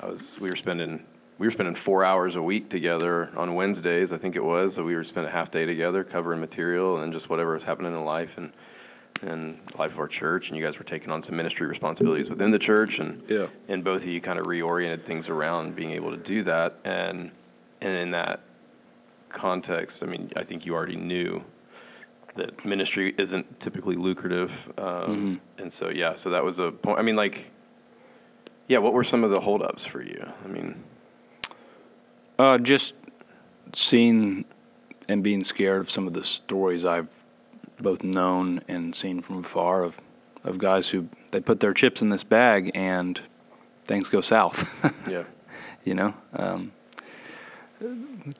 I 0.00 0.06
was 0.06 0.38
we 0.40 0.48
were 0.48 0.56
spending 0.56 1.04
we 1.40 1.46
were 1.46 1.50
spending 1.50 1.74
four 1.74 2.04
hours 2.04 2.36
a 2.36 2.42
week 2.42 2.68
together 2.68 3.30
on 3.34 3.54
Wednesdays, 3.54 4.12
I 4.12 4.18
think 4.18 4.36
it 4.36 4.44
was. 4.44 4.74
So 4.74 4.84
we 4.84 4.94
were 4.94 5.02
spending 5.02 5.30
a 5.30 5.32
half 5.32 5.50
day 5.50 5.64
together 5.64 6.04
covering 6.04 6.38
material 6.38 6.98
and 6.98 7.14
just 7.14 7.30
whatever 7.30 7.54
was 7.54 7.64
happening 7.64 7.94
in 7.94 8.04
life 8.04 8.36
and 8.36 8.52
and 9.22 9.58
life 9.78 9.92
of 9.94 10.00
our 10.00 10.06
church. 10.06 10.48
And 10.48 10.58
you 10.58 10.64
guys 10.64 10.78
were 10.78 10.84
taking 10.84 11.10
on 11.10 11.22
some 11.22 11.36
ministry 11.36 11.66
responsibilities 11.66 12.28
within 12.28 12.50
the 12.50 12.58
church, 12.58 12.98
and 12.98 13.22
yeah. 13.26 13.46
and 13.68 13.82
both 13.82 14.02
of 14.02 14.08
you 14.08 14.20
kind 14.20 14.38
of 14.38 14.44
reoriented 14.44 15.04
things 15.04 15.30
around 15.30 15.74
being 15.74 15.92
able 15.92 16.10
to 16.10 16.18
do 16.18 16.42
that. 16.42 16.76
And 16.84 17.32
and 17.80 17.96
in 17.96 18.10
that 18.10 18.40
context, 19.30 20.02
I 20.02 20.08
mean, 20.08 20.30
I 20.36 20.44
think 20.44 20.66
you 20.66 20.74
already 20.74 20.96
knew 20.96 21.42
that 22.34 22.66
ministry 22.66 23.14
isn't 23.16 23.60
typically 23.60 23.96
lucrative, 23.96 24.70
um, 24.76 24.84
mm-hmm. 24.84 25.34
and 25.56 25.72
so 25.72 25.88
yeah, 25.88 26.16
so 26.16 26.28
that 26.30 26.44
was 26.44 26.58
a 26.58 26.70
point. 26.70 26.98
I 26.98 27.02
mean, 27.02 27.16
like, 27.16 27.50
yeah, 28.68 28.76
what 28.76 28.92
were 28.92 29.04
some 29.04 29.24
of 29.24 29.30
the 29.30 29.40
holdups 29.40 29.86
for 29.86 30.02
you? 30.02 30.22
I 30.44 30.48
mean. 30.48 30.84
Uh, 32.40 32.56
just 32.56 32.94
seeing 33.74 34.46
and 35.10 35.22
being 35.22 35.44
scared 35.44 35.82
of 35.82 35.90
some 35.90 36.06
of 36.06 36.14
the 36.14 36.24
stories 36.24 36.86
I've 36.86 37.12
both 37.78 38.02
known 38.02 38.62
and 38.66 38.94
seen 38.94 39.20
from 39.20 39.40
afar 39.40 39.82
of 39.82 40.00
of 40.42 40.56
guys 40.56 40.88
who 40.88 41.06
they 41.32 41.40
put 41.40 41.60
their 41.60 41.74
chips 41.74 42.00
in 42.00 42.08
this 42.08 42.24
bag 42.24 42.70
and 42.74 43.20
things 43.84 44.08
go 44.08 44.22
south. 44.22 44.74
yeah, 45.06 45.24
you 45.84 45.92
know, 45.92 46.14
um, 46.32 46.72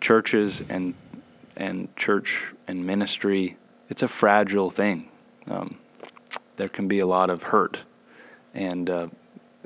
churches 0.01 0.63
and 0.71 0.95
and 1.59 1.95
church 1.95 2.55
and 2.67 2.87
ministry. 2.87 3.59
It's 3.91 4.03
a 4.03 4.09
fragile 4.09 4.71
thing. 4.71 5.11
Um, 5.47 5.77
there 6.57 6.69
can 6.69 6.89
be 6.89 7.01
a 7.01 7.07
lot 7.07 7.29
of 7.29 7.43
hurt, 7.43 7.85
and 8.55 8.89
uh, 8.89 9.09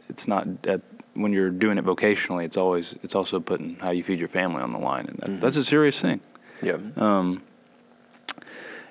it's 0.09 0.27
not 0.27 0.49
at 0.66 0.81
when 1.14 1.33
you're 1.33 1.50
doing 1.50 1.79
it 1.79 1.85
vocationally, 1.85 2.44
it's 2.44 2.57
always 2.57 2.94
it's 3.03 3.14
also 3.14 3.40
putting 3.40 3.77
how 3.77 3.90
you 3.90 4.03
feed 4.03 4.18
your 4.18 4.29
family 4.29 4.62
on 4.62 4.72
the 4.72 4.79
line, 4.79 5.07
and 5.07 5.18
that's, 5.18 5.31
mm-hmm. 5.31 5.40
that's 5.40 5.57
a 5.57 5.64
serious 5.64 6.00
thing. 6.00 6.20
Yeah. 6.62 6.79
Um, 6.96 7.42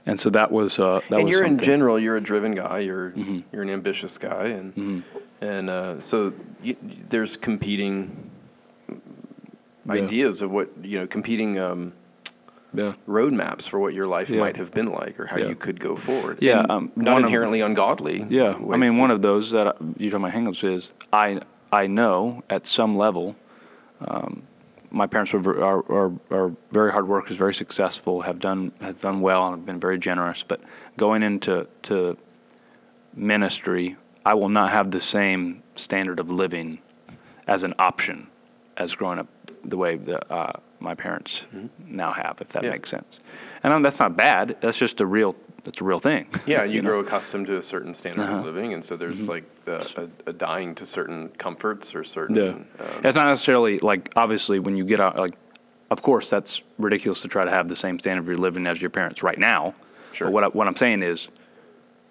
and 0.06 0.20
so 0.20 0.30
that 0.32 0.52
was 0.52 0.80
uh, 0.80 1.02
that. 1.10 1.16
And 1.16 1.26
was 1.26 1.32
you're 1.32 1.46
something. 1.46 1.60
in 1.60 1.66
general, 1.66 2.00
you're 2.00 2.18
a 2.18 2.22
driven 2.22 2.54
guy. 2.54 2.80
You're 2.80 3.12
mm-hmm. 3.12 3.40
you're 3.52 3.62
an 3.62 3.70
ambitious 3.70 4.18
guy, 4.18 4.48
and 4.48 4.76
mm-hmm. 4.76 5.44
and 5.44 5.70
uh, 5.70 6.02
so 6.02 6.34
you, 6.62 6.76
there's 7.10 7.38
competing 7.38 8.30
yeah. 8.90 8.98
ideas 9.94 10.42
of 10.42 10.52
what 10.52 10.70
you 10.84 11.00
know, 11.00 11.08
competing. 11.08 11.60
Um, 11.60 11.94
yeah. 12.76 12.94
roadmaps 13.08 13.70
for 13.70 13.80
what 13.80 13.94
your 13.94 14.08
life 14.08 14.32
yeah. 14.32 14.40
might 14.40 14.58
have 14.58 14.74
been 14.74 14.88
like 14.88 15.20
or 15.20 15.28
how 15.28 15.38
yeah. 15.38 15.48
you 15.48 15.56
could 15.56 15.80
go 15.80 15.94
forward. 15.94 16.40
Yeah, 16.42 16.66
um, 16.70 16.92
not 16.96 17.22
inherently 17.22 17.62
of, 17.62 17.70
ungodly. 17.70 18.26
Yeah, 18.28 18.58
I 18.72 18.78
mean, 18.78 18.98
one 18.98 19.12
of 19.12 19.22
those 19.22 19.52
that 19.52 19.76
you 19.98 20.10
know 20.10 20.18
my 20.18 20.32
hangups 20.32 20.64
is 20.64 20.92
I 21.12 21.42
I 21.74 21.88
know 21.88 22.44
at 22.52 22.68
some 22.68 22.96
level, 22.96 23.36
um, 24.06 24.44
my 24.92 25.08
parents 25.08 25.34
are, 25.34 25.40
are, 25.40 25.80
are, 25.92 26.12
are, 26.30 26.52
very 26.72 26.92
hard 26.92 27.08
workers, 27.08 27.36
very 27.36 27.54
successful, 27.54 28.22
have 28.22 28.38
done 28.38 28.72
have 28.80 29.02
done 29.02 29.22
well, 29.22 29.48
and 29.48 29.56
have 29.58 29.66
been 29.66 29.80
very 29.80 29.98
generous. 29.98 30.44
But 30.44 30.62
going 30.98 31.24
into 31.24 31.68
to 31.84 32.16
ministry, 33.16 33.96
I 34.24 34.36
will 34.36 34.50
not 34.50 34.70
have 34.70 34.92
the 34.92 35.00
same 35.00 35.64
standard 35.76 36.20
of 36.20 36.30
living 36.30 36.78
as 37.48 37.64
an 37.64 37.74
option 37.80 38.28
as 38.78 38.94
growing 38.94 39.18
up 39.18 39.28
the 39.66 39.78
way 39.78 39.96
that 39.96 40.32
uh, 40.32 40.54
my 40.80 40.94
parents 40.94 41.48
mm-hmm. 41.56 41.68
now 41.88 42.12
have, 42.12 42.40
if 42.40 42.50
that 42.50 42.64
yeah. 42.64 42.70
makes 42.70 42.90
sense. 42.90 43.20
And 43.64 43.74
um, 43.74 43.82
that's 43.82 44.00
not 44.00 44.16
bad. 44.16 44.58
That's 44.62 44.78
just 44.78 45.02
a 45.02 45.08
real 45.08 45.36
that's 45.64 45.80
a 45.82 45.84
real 45.84 46.00
thing. 46.00 46.28
Yeah, 46.46 46.64
you, 46.64 46.76
you 46.76 46.82
grow 46.82 47.02
know? 47.02 47.08
accustomed 47.08 47.48
to 47.48 47.58
a 47.58 47.62
certain 47.62 47.96
standard 47.96 48.24
uh-huh. 48.24 48.40
of 48.40 48.46
living, 48.46 48.74
and 48.74 48.84
so 48.84 48.98
there's 48.98 49.28
mm-hmm. 49.28 49.32
like 49.32 49.44
a, 49.66 50.02
a, 50.28 50.30
a, 50.30 50.34
dying 50.34 50.76
to 50.76 50.86
certain 50.86 51.30
comforts 51.30 51.96
or 51.96 52.04
certain. 52.04 52.36
Yeah. 52.36 52.50
Um, 52.50 52.66
it's 53.04 53.16
not 53.16 53.28
necessarily 53.28 53.80
like 53.80 54.12
obviously 54.16 54.60
when 54.60 54.76
you 54.76 54.84
get 54.84 55.00
out 55.00 55.18
like, 55.18 55.36
of 55.90 56.02
course 56.02 56.30
that's 56.30 56.62
ridiculous 56.78 57.22
to 57.22 57.28
try 57.28 57.46
to 57.46 57.52
have 57.52 57.68
the 57.70 57.76
same 57.76 57.98
standard 57.98 58.34
of 58.34 58.40
living 58.40 58.68
as 58.68 58.82
your 58.82 58.90
parents 58.90 59.24
right 59.24 59.38
now. 59.38 59.74
Sure. 60.12 60.28
But 60.28 60.34
what 60.34 60.44
I, 60.44 60.48
what 60.48 60.68
I'm 60.68 60.76
saying 60.76 61.02
is, 61.02 61.30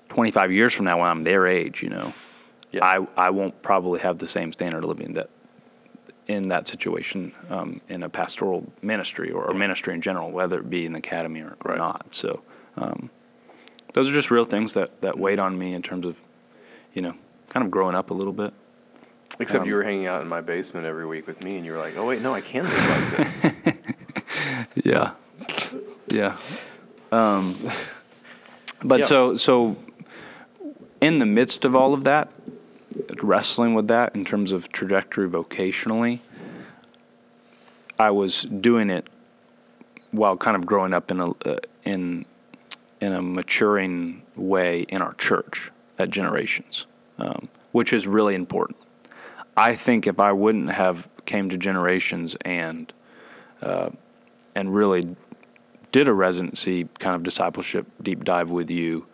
25 0.08 0.52
years 0.52 0.72
from 0.72 0.86
now 0.86 1.00
when 1.00 1.08
I'm 1.08 1.22
their 1.22 1.46
age, 1.46 1.82
you 1.82 1.90
know, 1.90 2.12
yeah. 2.70 2.84
I 2.84 3.06
I 3.16 3.30
won't 3.30 3.60
probably 3.62 4.00
have 4.00 4.18
the 4.18 4.28
same 4.28 4.52
standard 4.52 4.78
of 4.78 4.84
living 4.84 5.12
that 5.14 5.28
in 6.26 6.48
that 6.48 6.68
situation 6.68 7.32
um, 7.50 7.80
in 7.88 8.02
a 8.04 8.08
pastoral 8.08 8.64
ministry 8.80 9.30
or, 9.30 9.44
or, 9.44 9.54
ministry 9.54 9.92
in 9.92 10.00
general, 10.00 10.30
whether 10.30 10.60
it 10.60 10.70
be 10.70 10.86
in 10.86 10.92
the 10.92 10.98
academy 10.98 11.42
or, 11.42 11.56
or 11.64 11.72
right. 11.72 11.78
not. 11.78 12.14
So. 12.14 12.42
Um, 12.76 13.10
those 13.92 14.10
are 14.10 14.12
just 14.12 14.30
real 14.30 14.44
things 14.44 14.74
that, 14.74 15.00
that 15.02 15.18
weighed 15.18 15.38
on 15.38 15.58
me 15.58 15.74
in 15.74 15.82
terms 15.82 16.06
of, 16.06 16.16
you 16.94 17.02
know, 17.02 17.14
kind 17.48 17.64
of 17.64 17.70
growing 17.70 17.94
up 17.94 18.10
a 18.10 18.14
little 18.14 18.32
bit. 18.32 18.52
Except 19.40 19.62
um, 19.62 19.68
you 19.68 19.74
were 19.74 19.82
hanging 19.82 20.06
out 20.06 20.22
in 20.22 20.28
my 20.28 20.40
basement 20.40 20.86
every 20.86 21.06
week 21.06 21.26
with 21.26 21.42
me, 21.42 21.56
and 21.56 21.64
you 21.64 21.72
were 21.72 21.78
like, 21.78 21.96
"Oh 21.96 22.06
wait, 22.06 22.20
no, 22.20 22.34
I 22.34 22.42
can't 22.42 22.66
live 22.68 22.90
like 22.90 23.16
this." 23.16 23.52
yeah, 24.84 25.12
yeah. 26.08 26.36
Um, 27.10 27.54
but 28.84 29.00
yeah. 29.00 29.06
so 29.06 29.34
so, 29.36 29.76
in 31.00 31.16
the 31.16 31.24
midst 31.24 31.64
of 31.64 31.74
all 31.74 31.94
of 31.94 32.04
that, 32.04 32.30
wrestling 33.22 33.72
with 33.72 33.88
that 33.88 34.14
in 34.14 34.24
terms 34.24 34.52
of 34.52 34.70
trajectory 34.70 35.28
vocationally, 35.28 36.20
I 37.98 38.10
was 38.10 38.42
doing 38.42 38.90
it 38.90 39.08
while 40.10 40.36
kind 40.36 40.56
of 40.56 40.66
growing 40.66 40.92
up 40.92 41.10
in 41.10 41.20
a 41.20 41.30
uh, 41.46 41.56
in 41.84 42.26
in 43.02 43.12
a 43.12 43.20
maturing 43.20 44.22
way 44.36 44.82
in 44.82 45.02
our 45.02 45.12
church 45.14 45.72
at 45.98 46.08
Generations, 46.08 46.86
um, 47.18 47.48
which 47.72 47.92
is 47.92 48.06
really 48.06 48.36
important. 48.36 48.78
I 49.56 49.74
think 49.74 50.06
if 50.06 50.20
I 50.20 50.30
wouldn't 50.30 50.70
have 50.70 51.08
came 51.26 51.48
to 51.50 51.58
Generations 51.58 52.36
and 52.44 52.92
uh, 53.60 53.90
and 54.54 54.72
really 54.72 55.02
did 55.90 56.06
a 56.06 56.12
residency 56.12 56.88
kind 57.00 57.16
of 57.16 57.24
discipleship 57.24 57.86
deep 58.02 58.22
dive 58.22 58.52
with 58.52 58.70
you, 58.70 59.06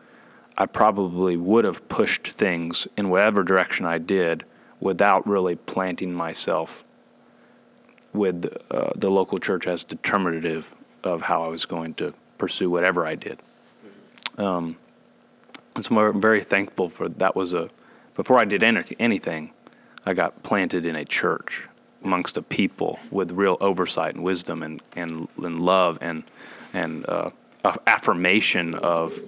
I 0.59 0.67
probably 0.67 1.39
would 1.39 1.65
have 1.65 1.89
pushed 1.89 2.29
things 2.29 2.87
in 2.99 3.09
whatever 3.09 3.43
direction 3.43 3.87
I 3.87 3.99
did 3.99 4.45
without 4.81 5.27
really 5.27 5.57
planting 5.57 6.13
myself 6.13 6.85
with 8.13 8.47
uh, 8.71 8.91
the 8.97 9.11
local 9.11 9.39
church 9.39 9.67
as 9.67 9.83
determinative 9.83 10.75
of 11.03 11.23
how 11.23 11.43
I 11.43 11.49
was 11.49 11.65
going 11.65 11.95
to 11.95 12.13
pursue 12.37 12.69
whatever 12.69 13.07
I 13.07 13.15
did. 13.15 13.41
Um, 14.39 14.77
and 15.75 15.85
so 15.85 15.99
I'm 15.99 16.21
very 16.21 16.43
thankful 16.43 16.89
for 16.89 17.09
that. 17.09 17.37
Was 17.37 17.53
a 17.53 17.69
before 18.15 18.39
I 18.39 18.45
did 18.45 18.63
anything, 18.63 19.53
I 20.07 20.15
got 20.15 20.43
planted 20.43 20.87
in 20.87 20.97
a 20.97 21.05
church 21.05 21.69
amongst 22.05 22.37
a 22.37 22.43
people 22.43 22.99
with 23.11 23.33
real 23.33 23.57
oversight 23.61 24.15
and 24.15 24.25
wisdom 24.25 24.63
and 24.63 24.81
and, 24.97 25.29
and 25.37 25.61
love 25.61 25.99
and 26.01 26.25
and 26.73 27.07
uh, 27.09 27.31
affirmation 27.87 28.75
of 28.77 29.21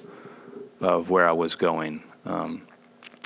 of 0.81 1.11
where 1.11 1.29
I 1.29 1.33
was 1.33 1.55
going. 1.55 2.03
Um, 2.25 2.63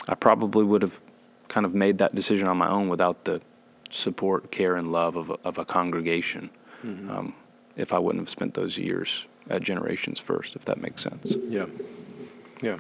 I 0.09 0.15
probably 0.15 0.65
would 0.65 0.83
have 0.83 1.01
kind 1.49 1.65
of 1.65 1.75
made 1.75 1.99
that 1.99 2.15
decision 2.15 2.49
on 2.49 2.57
my 2.57 2.69
own 2.69 2.89
without 2.89 3.25
the 3.25 3.41
support, 3.91 4.51
care, 4.51 4.77
and 4.77 4.91
love 4.91 5.17
of 5.17 5.31
a, 5.31 5.39
of 5.45 5.59
a 5.59 5.65
congregation. 5.65 6.51
Mm-hmm. 6.85 7.11
Um, 7.11 7.35
if 7.77 7.93
I 7.93 7.99
wouldn't 7.99 8.21
have 8.21 8.29
spent 8.29 8.55
those 8.55 8.77
years 8.77 9.27
at 9.51 9.63
generations 9.63 10.19
first, 10.19 10.57
if 10.57 10.65
that 10.65 10.81
makes 10.81 11.03
sense. 11.03 11.37
Yeah. 11.49 11.67
Yeah. 12.63 12.79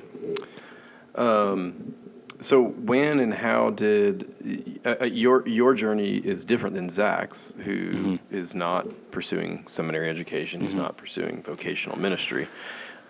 Um, 1.14 1.94
so 2.40 2.62
when 2.62 3.20
and 3.20 3.32
how 3.32 3.70
did 3.70 4.80
uh, 4.84 4.96
uh, 5.00 5.04
your 5.04 5.46
your 5.48 5.74
journey 5.74 6.16
is 6.16 6.44
different 6.44 6.74
than 6.74 6.88
Zach's, 6.88 7.54
who 7.64 7.90
mm-hmm. 7.90 8.34
is 8.34 8.54
not 8.54 8.86
pursuing 9.10 9.64
seminary 9.66 10.10
education, 10.10 10.60
mm-hmm. 10.60 10.66
who's 10.66 10.74
not 10.74 10.96
pursuing 10.96 11.42
vocational 11.42 11.98
ministry. 11.98 12.48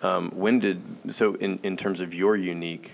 Um, 0.03 0.31
when 0.31 0.59
did 0.61 0.83
so 1.09 1.35
in 1.37 1.59
in 1.63 1.77
terms 1.77 2.01
of 2.01 2.15
your 2.15 2.37
unique 2.37 2.93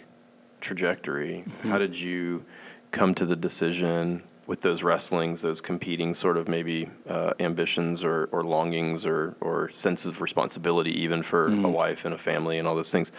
trajectory, 0.60 1.44
mm-hmm. 1.46 1.70
how 1.70 1.78
did 1.78 1.96
you 1.96 2.44
come 2.90 3.14
to 3.16 3.26
the 3.26 3.36
decision 3.36 4.22
with 4.50 4.62
those 4.62 4.82
wrestlings, 4.82 5.40
those 5.40 5.60
competing 5.60 6.12
sort 6.12 6.36
of 6.36 6.48
maybe 6.48 6.90
uh, 7.08 7.32
ambitions 7.38 8.02
or, 8.02 8.28
or 8.32 8.42
longings 8.42 9.06
or, 9.06 9.36
or 9.40 9.68
senses 9.68 10.08
of 10.08 10.20
responsibility, 10.20 10.90
even 10.90 11.22
for 11.22 11.50
mm-hmm. 11.50 11.66
a 11.66 11.70
wife 11.70 12.04
and 12.04 12.12
a 12.12 12.18
family 12.18 12.58
and 12.58 12.66
all 12.66 12.74
those 12.74 12.90
things. 12.90 13.12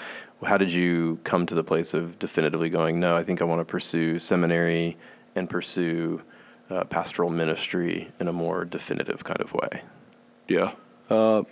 How 0.43 0.57
did 0.57 0.69
you 0.69 1.17
come 1.23 1.45
to 1.45 1.55
the 1.55 1.63
place 1.63 1.93
of 1.93 2.19
definitively 2.19 2.69
going, 2.69 2.99
no, 2.99 3.15
I 3.15 3.23
think 3.23 3.41
I 3.41 3.45
want 3.45 3.61
to 3.61 3.65
pursue 3.65 4.19
seminary 4.19 4.97
and 5.35 5.49
pursue 5.49 6.21
uh, 6.69 6.83
pastoral 6.83 7.29
ministry 7.29 8.11
in 8.19 8.27
a 8.27 8.33
more 8.33 8.65
definitive 8.65 9.23
kind 9.23 9.39
of 9.39 9.53
way? 9.53 9.83
Yeah. 10.49 10.73
Uh, 11.09 11.43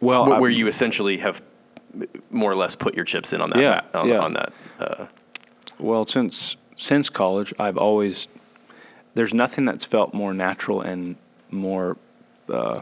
well, 0.00 0.26
where, 0.40 0.48
I- 0.48 0.54
you 0.54 0.68
essentially 0.68 1.16
have 1.16 1.42
more 2.30 2.52
or 2.52 2.56
less 2.56 2.76
put 2.76 2.94
your 2.94 3.04
chips 3.04 3.32
in 3.32 3.40
on 3.40 3.50
that. 3.50 3.58
Yeah, 3.58 3.80
on, 3.94 4.08
yeah. 4.08 4.18
on 4.20 4.32
that. 4.34 4.52
Well, 5.78 6.04
since 6.04 6.56
since 6.76 7.08
college, 7.08 7.52
I've 7.58 7.76
always 7.76 8.28
there's 9.14 9.34
nothing 9.34 9.64
that's 9.64 9.84
felt 9.84 10.14
more 10.14 10.34
natural 10.34 10.80
and 10.82 11.16
more 11.50 11.96
uh, 12.52 12.80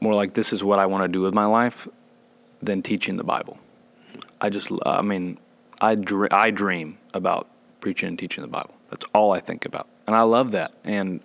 more 0.00 0.14
like 0.14 0.34
this 0.34 0.52
is 0.52 0.64
what 0.64 0.78
I 0.78 0.86
want 0.86 1.04
to 1.04 1.08
do 1.08 1.20
with 1.20 1.34
my 1.34 1.46
life 1.46 1.86
than 2.60 2.82
teaching 2.82 3.16
the 3.16 3.24
Bible. 3.24 3.58
I 4.40 4.50
just, 4.50 4.70
I 4.84 5.02
mean, 5.02 5.38
I 5.80 5.94
dr- 5.94 6.32
I 6.32 6.50
dream 6.50 6.98
about 7.14 7.48
preaching 7.80 8.08
and 8.08 8.18
teaching 8.18 8.42
the 8.42 8.48
Bible. 8.48 8.74
That's 8.88 9.06
all 9.14 9.32
I 9.32 9.40
think 9.40 9.64
about, 9.64 9.88
and 10.06 10.16
I 10.16 10.22
love 10.22 10.50
that. 10.52 10.72
And 10.84 11.20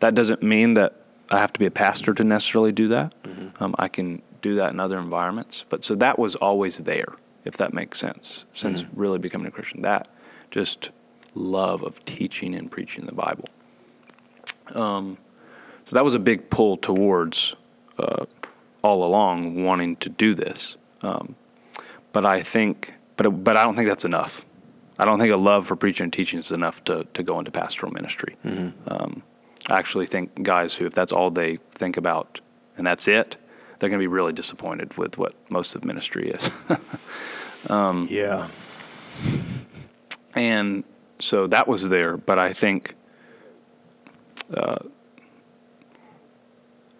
that 0.00 0.14
doesn't 0.14 0.42
mean 0.42 0.74
that 0.74 0.94
I 1.30 1.38
have 1.38 1.52
to 1.52 1.58
be 1.58 1.66
a 1.66 1.70
pastor 1.70 2.14
to 2.14 2.24
necessarily 2.24 2.72
do 2.72 2.88
that. 2.88 3.14
Um, 3.60 3.74
I 3.78 3.88
can 3.88 4.22
do 4.42 4.56
that 4.56 4.70
in 4.70 4.80
other 4.80 4.98
environments. 4.98 5.64
But 5.68 5.82
so 5.84 5.94
that 5.96 6.18
was 6.18 6.34
always 6.34 6.78
there, 6.78 7.14
if 7.46 7.56
that 7.56 7.72
makes 7.72 7.98
sense. 7.98 8.44
Since 8.52 8.84
really 8.94 9.18
becoming 9.18 9.46
a 9.46 9.50
Christian, 9.50 9.82
that 9.82 10.08
just 10.50 10.90
love 11.34 11.82
of 11.82 12.04
teaching 12.04 12.54
and 12.54 12.70
preaching 12.70 13.06
the 13.06 13.14
Bible. 13.14 13.48
Um, 14.74 15.16
so 15.84 15.94
that 15.94 16.04
was 16.04 16.14
a 16.14 16.18
big 16.18 16.50
pull 16.50 16.76
towards 16.76 17.54
uh, 17.98 18.26
all 18.82 19.04
along 19.04 19.62
wanting 19.64 19.96
to 19.96 20.08
do 20.08 20.34
this. 20.34 20.76
Um, 21.02 21.36
but 22.12 22.26
I 22.26 22.42
think, 22.42 22.94
but 23.16 23.28
but 23.44 23.56
I 23.56 23.64
don't 23.64 23.76
think 23.76 23.88
that's 23.88 24.04
enough. 24.04 24.44
I 24.98 25.04
don't 25.04 25.18
think 25.18 25.32
a 25.32 25.36
love 25.36 25.66
for 25.66 25.76
preaching 25.76 26.04
and 26.04 26.12
teaching 26.12 26.38
is 26.38 26.50
enough 26.52 26.82
to 26.84 27.06
to 27.14 27.22
go 27.22 27.38
into 27.38 27.50
pastoral 27.50 27.92
ministry. 27.92 28.36
Um, 28.88 29.22
I 29.68 29.78
actually 29.78 30.06
think 30.06 30.42
guys 30.42 30.74
who, 30.74 30.86
if 30.86 30.92
that's 30.94 31.12
all 31.12 31.30
they 31.30 31.58
think 31.72 31.96
about 31.96 32.40
and 32.76 32.86
that's 32.86 33.08
it, 33.08 33.36
they're 33.78 33.90
going 33.90 33.98
to 33.98 34.02
be 34.02 34.06
really 34.06 34.32
disappointed 34.32 34.96
with 34.96 35.18
what 35.18 35.34
most 35.50 35.74
of 35.74 35.84
ministry 35.84 36.30
is. 36.30 36.50
yeah. 38.10 38.48
and 40.34 40.84
so 41.18 41.46
that 41.48 41.66
was 41.66 41.88
there. 41.88 42.16
But 42.16 42.38
I 42.38 42.52
think 42.52 42.94
uh, 44.54 44.78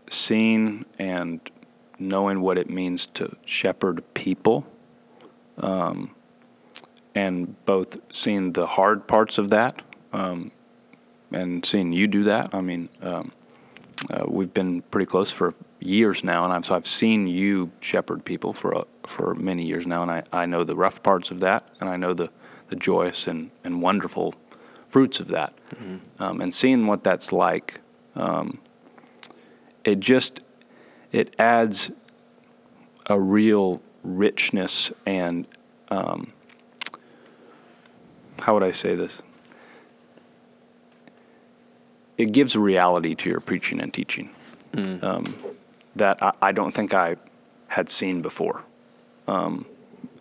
seeing 0.09 0.85
and 0.99 1.41
knowing 1.99 2.41
what 2.41 2.59
it 2.59 2.69
means 2.69 3.07
to 3.07 3.37
shepherd 3.45 4.03
people, 4.15 4.67
um, 5.59 6.11
and 7.15 7.65
both 7.65 7.97
seeing 8.13 8.53
the 8.53 8.67
hard 8.67 9.07
parts 9.07 9.39
of 9.39 9.51
that, 9.51 9.81
um, 10.13 10.53
and 11.33 11.65
seeing 11.65 11.93
you 11.93 12.07
do 12.07 12.25
that. 12.25 12.55
I 12.55 12.61
mean, 12.61 12.89
um, 13.01 13.33
uh, 14.11 14.25
we've 14.27 14.53
been 14.53 14.83
pretty 14.83 15.07
close 15.07 15.31
for 15.31 15.55
years 15.81 16.25
now, 16.25 16.45
and 16.45 16.53
I've 16.53 16.65
so 16.65 16.75
I've 16.75 16.87
seen 16.87 17.27
you 17.27 17.71
shepherd 17.81 18.25
people 18.25 18.53
for 18.53 18.87
for 19.07 19.35
many 19.35 19.65
years 19.65 19.87
now, 19.87 20.03
and 20.03 20.11
I, 20.11 20.23
I 20.33 20.47
know 20.47 20.65
the 20.65 20.77
rough 20.77 21.03
parts 21.03 21.31
of 21.31 21.41
that, 21.41 21.69
and 21.81 21.89
I 21.89 21.97
know 21.97 22.15
the 22.15 22.31
the 22.69 22.77
joyous 22.77 23.29
and, 23.29 23.51
and 23.63 23.81
wonderful 23.81 24.35
fruits 24.89 25.21
of 25.21 25.29
that, 25.29 25.55
um, 26.19 26.41
and 26.41 26.53
seeing 26.53 26.87
what 26.87 27.05
that's 27.05 27.33
like, 27.33 27.81
um, 28.17 28.59
it 29.85 30.01
just 30.01 30.41
it 31.13 31.35
adds 31.39 31.91
a 33.07 33.19
real 33.21 33.81
richness 34.03 34.93
and 35.07 35.47
um, 35.91 36.33
how 38.41 38.55
would 38.55 38.63
I 38.63 38.71
say 38.73 38.95
this? 38.95 39.23
It 42.19 42.33
gives 42.33 42.57
reality 42.57 43.15
to 43.15 43.31
your 43.31 43.41
preaching 43.41 43.81
and 43.81 43.93
teaching. 43.93 44.31
Um, 45.05 45.37
that 45.97 46.23
I, 46.23 46.33
I 46.41 46.53
don't 46.53 46.73
think 46.73 46.95
I 46.95 47.17
had 47.69 47.89
seen 47.89 48.23
before, 48.23 48.63
um, 49.27 49.67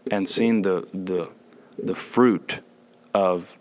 and 0.09 0.27
seeing 0.27 0.61
the 0.61 0.87
the 0.93 1.29
the 1.77 1.95
fruit 1.95 2.61
of 3.13 3.57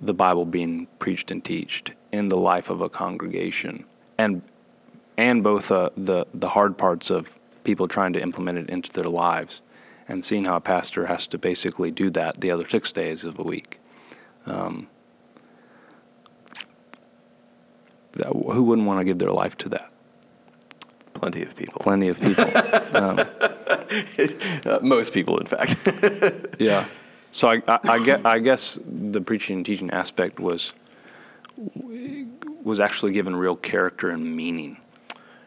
the 0.00 0.14
Bible 0.14 0.44
being 0.44 0.88
preached 0.98 1.30
and 1.30 1.44
teached 1.44 1.92
in 2.10 2.28
the 2.28 2.36
life 2.36 2.70
of 2.70 2.80
a 2.80 2.88
congregation, 2.88 3.84
and 4.18 4.42
and 5.16 5.42
both 5.42 5.70
uh, 5.70 5.90
the 5.96 6.26
the 6.34 6.48
hard 6.48 6.76
parts 6.76 7.10
of 7.10 7.30
people 7.64 7.86
trying 7.86 8.12
to 8.14 8.20
implement 8.20 8.58
it 8.58 8.68
into 8.68 8.92
their 8.92 9.08
lives, 9.08 9.62
and 10.08 10.24
seeing 10.24 10.44
how 10.46 10.56
a 10.56 10.60
pastor 10.60 11.06
has 11.06 11.26
to 11.28 11.38
basically 11.38 11.90
do 11.90 12.10
that 12.10 12.40
the 12.40 12.50
other 12.50 12.68
six 12.68 12.92
days 12.92 13.24
of 13.24 13.38
a 13.38 13.42
week. 13.42 13.78
Um, 14.46 14.88
that, 18.14 18.26
who 18.28 18.62
wouldn't 18.64 18.86
want 18.86 19.00
to 19.00 19.04
give 19.04 19.18
their 19.18 19.30
life 19.30 19.56
to 19.58 19.68
that? 19.70 19.91
Plenty 21.22 21.42
of 21.42 21.54
people. 21.54 21.80
Plenty 21.80 22.08
of 22.08 22.20
people. 22.20 22.44
um, 22.94 23.20
Uh, 24.66 24.78
most 24.82 25.12
people, 25.12 25.38
in 25.38 25.46
fact. 25.46 25.76
yeah. 26.58 26.84
So 27.30 27.46
I, 27.48 27.62
I, 27.68 27.78
I, 27.84 27.98
get, 28.04 28.26
I 28.26 28.38
guess 28.40 28.78
the 28.84 29.20
preaching 29.20 29.58
and 29.58 29.66
teaching 29.66 29.90
aspect 29.90 30.40
was 30.40 30.72
was 32.64 32.80
actually 32.80 33.12
given 33.12 33.36
real 33.36 33.54
character 33.54 34.10
and 34.10 34.36
meaning 34.36 34.78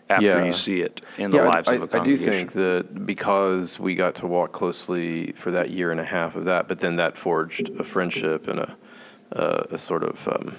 after 0.10 0.28
Yeah. 0.28 0.46
you 0.46 0.54
see 0.54 0.80
it 0.82 1.02
in 1.18 1.30
the 1.30 1.38
yeah, 1.38 1.48
lives 1.48 1.68
I, 1.68 1.76
of 1.76 1.94
I 1.94 2.04
do 2.04 2.16
think 2.16 2.54
that 2.54 3.06
because 3.06 3.80
we 3.80 3.96
got 3.96 4.16
to 4.16 4.28
walk 4.28 4.52
closely 4.54 5.34
for 5.34 5.52
that 5.52 5.72
year 5.72 5.92
and 5.92 6.00
a 6.00 6.06
half 6.06 6.36
of 6.36 6.46
that, 6.46 6.68
but 6.70 6.80
then 6.80 6.96
that 6.98 7.18
forged 7.18 7.70
a 7.80 7.84
friendship 7.84 8.48
and 8.48 8.60
a, 8.60 8.76
uh, 9.36 9.64
a 9.72 9.78
sort 9.78 10.04
of 10.04 10.28
um, 10.28 10.56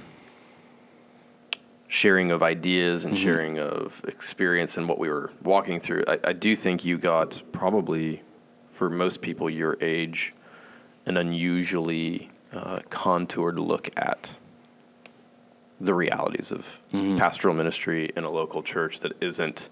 sharing 1.88 2.30
of 2.30 2.42
ideas 2.42 3.04
and 3.04 3.14
mm-hmm. 3.14 3.24
sharing 3.24 3.58
of 3.58 4.02
experience 4.08 4.76
and 4.76 4.88
what 4.88 4.98
we 4.98 5.08
were 5.08 5.30
walking 5.42 5.80
through. 5.80 6.04
I, 6.08 6.18
I 6.24 6.32
do 6.32 6.56
think 6.56 6.84
you 6.84 6.98
got 6.98 7.40
probably, 7.52 8.22
for 8.72 8.90
most 8.90 9.20
people 9.20 9.48
your 9.48 9.76
age, 9.80 10.34
an 11.06 11.16
unusually 11.16 12.30
uh, 12.52 12.80
contoured 12.90 13.58
look 13.58 13.90
at 13.96 14.36
the 15.80 15.94
realities 15.94 16.52
of 16.52 16.66
mm-hmm. 16.92 17.18
pastoral 17.18 17.54
ministry 17.54 18.10
in 18.16 18.24
a 18.24 18.30
local 18.30 18.62
church 18.62 19.00
that 19.00 19.12
isn't 19.20 19.70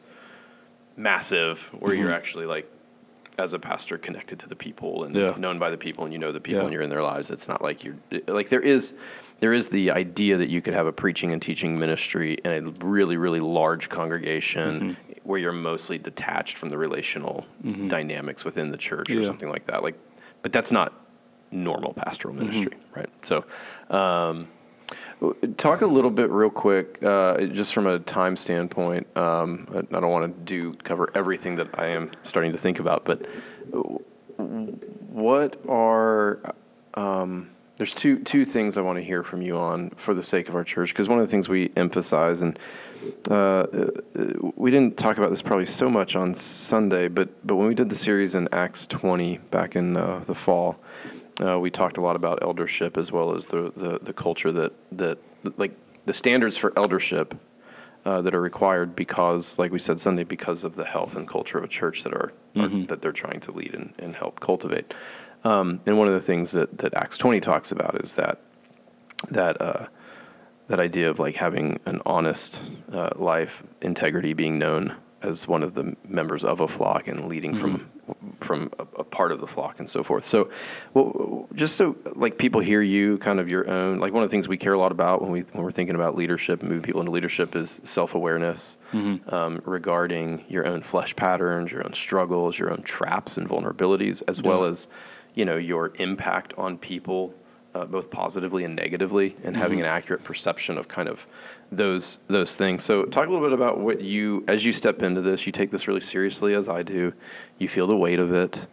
massive, 0.97 1.71
where 1.79 1.95
you're 1.95 2.07
mm-hmm. 2.07 2.15
actually 2.15 2.47
like, 2.47 2.71
as 3.37 3.53
a 3.53 3.59
pastor, 3.59 3.99
connected 3.99 4.39
to 4.39 4.49
the 4.49 4.55
people 4.55 5.03
and 5.05 5.17
Yeah. 5.17 5.35
known 5.37 5.59
by 5.59 5.71
the 5.71 5.77
people, 5.77 6.05
and 6.05 6.13
you 6.13 6.21
know 6.21 6.31
the 6.31 6.41
people, 6.41 6.61
Yeah. 6.61 6.65
and 6.67 6.73
you're 6.73 6.83
in 6.83 6.91
their 6.91 7.03
lives. 7.03 7.31
It's 7.31 7.49
not 7.49 7.63
like 7.63 7.83
you're 7.83 7.97
like 8.29 8.49
there 8.49 8.61
is 8.61 8.95
there 9.41 9.53
is 9.53 9.69
the 9.69 9.91
idea 9.91 10.37
that 10.37 10.49
you 10.49 10.63
could 10.63 10.75
have 10.75 10.87
a 10.87 10.93
preaching 10.93 11.33
and 11.33 11.43
teaching 11.43 11.79
ministry 11.79 12.39
in 12.45 12.51
a 12.53 12.61
really 12.85 13.17
really 13.17 13.41
large 13.41 13.89
congregation 13.89 14.97
where 15.25 15.39
you're 15.39 15.53
mostly 15.53 15.99
detached 15.99 16.57
from 16.57 16.69
the 16.69 16.79
relational 16.79 17.47
dynamics 17.89 18.45
within 18.45 18.71
the 18.71 18.77
church 18.77 19.11
or 19.11 19.25
something 19.25 19.49
like 19.49 19.65
that. 19.67 19.83
Like, 19.83 19.99
but 20.43 20.53
that's 20.53 20.71
not 20.73 20.93
normal 21.51 21.95
pastoral 21.95 22.35
ministry, 22.35 22.79
right? 22.95 23.09
So. 23.23 23.45
Um, 23.91 24.49
Talk 25.57 25.81
a 25.81 25.87
little 25.87 26.11
bit 26.11 26.29
real 26.29 26.51
quick, 26.51 27.03
uh, 27.03 27.41
just 27.47 27.73
from 27.73 27.87
a 27.87 27.99
time 28.01 28.37
standpoint. 28.37 29.07
Um, 29.17 29.67
I 29.73 29.79
I 29.79 30.01
don't 30.01 30.11
want 30.11 30.47
to 30.47 30.61
do 30.61 30.73
cover 30.73 31.11
everything 31.15 31.55
that 31.55 31.69
I 31.79 31.87
am 31.87 32.11
starting 32.23 32.53
to 32.53 32.59
think 32.59 32.79
about, 32.79 33.07
but 33.07 33.25
what 35.09 35.57
are 35.67 36.55
um, 36.95 37.49
there's 37.77 37.93
two 37.93 38.19
two 38.21 38.45
things 38.45 38.77
I 38.77 38.83
want 38.83 38.99
to 38.99 39.05
hear 39.05 39.23
from 39.23 39.43
you 39.43 39.57
on 39.57 39.91
for 39.91 40.15
the 40.15 40.23
sake 40.23 40.49
of 40.49 40.55
our 40.55 40.65
church 40.65 40.91
because 40.91 41.09
one 41.09 41.19
of 41.19 41.27
the 41.27 41.31
things 41.31 41.49
we 41.49 41.73
emphasize 41.77 42.43
and 42.43 42.59
uh, 43.31 43.35
uh, 43.35 43.91
we 44.57 44.71
didn't 44.71 44.97
talk 44.97 45.19
about 45.19 45.31
this 45.31 45.43
probably 45.43 45.67
so 45.67 45.91
much 45.91 46.17
on 46.17 46.35
Sunday, 46.35 47.09
but 47.09 47.29
but 47.47 47.57
when 47.57 47.67
we 47.67 47.75
did 47.75 47.89
the 47.89 47.97
series 47.97 48.35
in 48.35 48.49
Acts 48.53 48.87
20 48.87 49.39
back 49.51 49.77
in 49.77 49.97
uh, 49.97 50.21
the 50.25 50.35
fall, 50.35 50.79
uh, 51.45 51.59
we 51.59 51.71
talked 51.71 51.97
a 51.97 52.01
lot 52.01 52.17
about 52.17 52.43
eldership 52.43 52.97
as 52.97 53.11
well 53.11 53.35
as 53.35 53.47
the, 53.49 53.73
the, 53.77 53.99
the 54.01 54.13
culture 54.13 54.53
that, 54.53 54.73
that 54.93 55.19
like 55.57 55.73
the 56.07 56.13
standards 56.13 56.57
for 56.57 56.73
eldership 56.77 57.35
uh, 58.05 58.21
that 58.21 58.35
are 58.35 58.41
required 58.41 58.95
because, 58.95 59.59
like 59.59 59.73
we 59.73 59.79
said 59.79 59.99
Sunday, 59.99 60.25
because 60.25 60.63
of 60.63 60.77
the 60.77 60.85
health 60.85 61.17
and 61.17 61.27
culture 61.27 61.59
of 61.59 61.65
a 61.65 61.69
church 61.69 62.03
that 62.03 62.13
are, 62.13 62.33
are 62.57 62.69
that 62.87 63.03
they're 63.03 63.13
trying 63.13 63.41
to 63.41 63.51
lead 63.51 63.75
and, 63.75 63.93
and 63.99 64.15
help 64.15 64.41
cultivate. 64.41 64.95
Um, 65.45 65.81
and 65.87 65.99
one 65.99 66.09
of 66.09 66.15
the 66.15 66.21
things 66.21 66.53
that, 66.53 66.79
that 66.79 66.95
Acts 66.95 67.19
20 67.19 67.41
talks 67.41 67.71
about 67.71 68.03
is 68.03 68.15
that 68.15 68.41
that 69.31 69.61
uh, 69.61 69.87
that 70.69 70.81
idea 70.81 71.11
of 71.11 71.19
like 71.19 71.37
having 71.37 71.79
an 71.87 72.01
honest 72.07 72.63
uh, 72.93 73.11
life, 73.17 73.63
integrity 73.83 74.33
being 74.33 74.59
known 74.59 74.95
as 75.23 75.49
one 75.49 75.63
of 75.63 75.75
the 75.75 75.97
members 76.07 76.45
of 76.45 76.61
a 76.61 76.69
flock 76.69 77.09
and 77.09 77.27
leading 77.27 77.55
from 77.55 77.91
from 78.41 78.71
a, 78.79 78.83
a 79.01 79.05
part 79.05 79.33
of 79.33 79.41
the 79.41 79.47
flock 79.47 79.79
and 79.79 79.89
so 79.89 80.03
forth. 80.03 80.27
So, 80.27 80.51
well, 80.93 81.49
just 81.55 81.77
so 81.77 81.97
like 82.15 82.37
people 82.37 82.61
hear 82.61 82.83
you, 82.83 83.17
kind 83.19 83.41
of 83.41 83.51
your 83.51 83.69
own. 83.69 83.99
Like 83.99 84.13
one 84.13 84.23
of 84.23 84.29
the 84.29 84.35
things 84.35 84.47
we 84.49 84.59
care 84.59 84.75
a 84.75 84.79
lot 84.79 84.93
about 84.93 85.23
when 85.23 85.31
we 85.31 85.41
when 85.41 85.65
we're 85.65 85.71
thinking 85.73 85.95
about 85.95 86.15
leadership 86.17 86.61
and 86.61 86.69
moving 86.69 86.83
people 86.83 87.01
into 87.01 87.13
leadership 87.13 87.57
is 87.57 87.81
self 87.85 88.15
awareness 88.15 88.77
um, 89.29 89.63
regarding 89.65 90.45
your 90.49 90.67
own 90.67 90.83
flesh 90.83 91.17
patterns, 91.17 91.73
your 91.73 91.85
own 91.85 91.95
struggles, 91.95 92.59
your 92.59 92.71
own 92.71 92.83
traps 92.83 93.39
and 93.39 93.49
vulnerabilities, 93.49 94.23
as 94.29 94.43
well 94.43 94.65
as 94.65 94.89
you 95.35 95.45
know, 95.45 95.57
your 95.57 95.93
impact 95.97 96.55
on 96.57 96.79
people, 96.79 97.35
uh, 97.75 97.85
both 97.85 98.11
positively 98.11 98.65
and 98.65 98.77
negatively, 98.77 99.37
and 99.45 99.57
having 99.57 99.79
Mm-hmm. 99.79 99.87
an 99.87 99.91
accurate 99.93 100.23
perception 100.25 100.79
of 100.79 100.87
kind 100.89 101.09
of 101.09 101.27
those 101.73 102.19
those 102.29 102.55
things. 102.57 102.85
So, 102.85 103.05
talk 103.05 103.27
a 103.27 103.31
little 103.31 103.45
bit 103.47 103.53
about 103.53 103.81
what 103.81 104.01
you, 104.01 104.45
as 104.49 104.65
you 104.65 104.73
step 104.73 105.03
into 105.03 105.21
this, 105.21 105.45
you 105.47 105.53
take 105.53 105.71
this 105.71 105.89
really 105.89 106.01
seriously, 106.01 106.55
as 106.55 106.69
I 106.69 106.83
do. 106.83 107.13
You 107.59 107.69
feel 107.69 107.87
the 107.87 107.97
weight 107.97 108.19
of 108.21 108.33
it. 108.33 108.67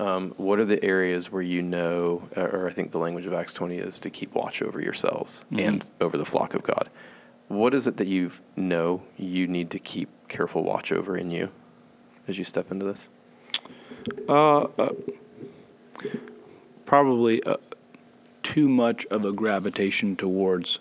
Um, 0.00 0.32
what 0.38 0.58
are 0.58 0.64
the 0.64 0.82
areas 0.82 1.30
where 1.30 1.42
you 1.42 1.60
know, 1.60 2.26
uh, 2.36 2.40
or 2.40 2.66
I 2.66 2.72
think 2.72 2.90
the 2.90 2.98
language 2.98 3.26
of 3.26 3.34
Acts 3.34 3.52
20 3.52 3.76
is 3.76 3.98
to 3.98 4.08
keep 4.10 4.34
watch 4.34 4.62
over 4.62 4.80
yourselves 4.80 5.44
Mm-hmm. 5.52 5.58
and 5.68 5.84
over 6.00 6.16
the 6.16 6.24
flock 6.24 6.54
of 6.54 6.62
God? 6.62 6.88
What 7.48 7.74
is 7.74 7.86
it 7.86 7.96
that 7.98 8.06
you 8.06 8.30
know 8.56 9.02
you 9.18 9.46
need 9.46 9.70
to 9.72 9.78
keep 9.78 10.08
careful 10.28 10.62
watch 10.64 10.90
over 10.90 11.16
in 11.18 11.30
you 11.30 11.50
as 12.28 12.38
you 12.38 12.44
step 12.44 12.70
into 12.72 12.86
this? 12.86 13.08
Probably 16.86 17.42
uh, 17.44 17.56
too 18.42 18.68
much 18.68 19.06
of 19.06 19.24
a 19.24 19.32
gravitation 19.32 20.16
towards 20.16 20.80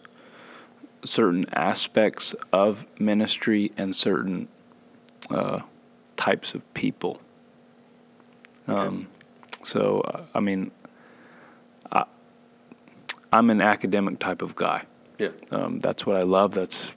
certain 1.06 1.46
aspects 1.54 2.36
of 2.52 2.86
ministry 3.00 3.72
and 3.78 3.96
certain 3.96 4.48
uh, 5.30 5.60
types 6.18 6.54
of 6.54 6.74
people. 6.74 7.22
Um, 8.68 9.08
so, 9.64 10.02
uh, 10.02 10.24
I 10.34 10.40
mean, 10.40 10.72
I, 11.92 12.06
I'm 13.32 13.50
an 13.50 13.62
academic 13.62 14.20
type 14.20 14.42
of 14.42 14.56
guy. 14.56 14.84
Yeah. 15.18 15.30
Um, 15.52 15.80
that's 15.80 16.06
what 16.06 16.16
I 16.16 16.24
love. 16.24 16.54
That's 16.54 16.92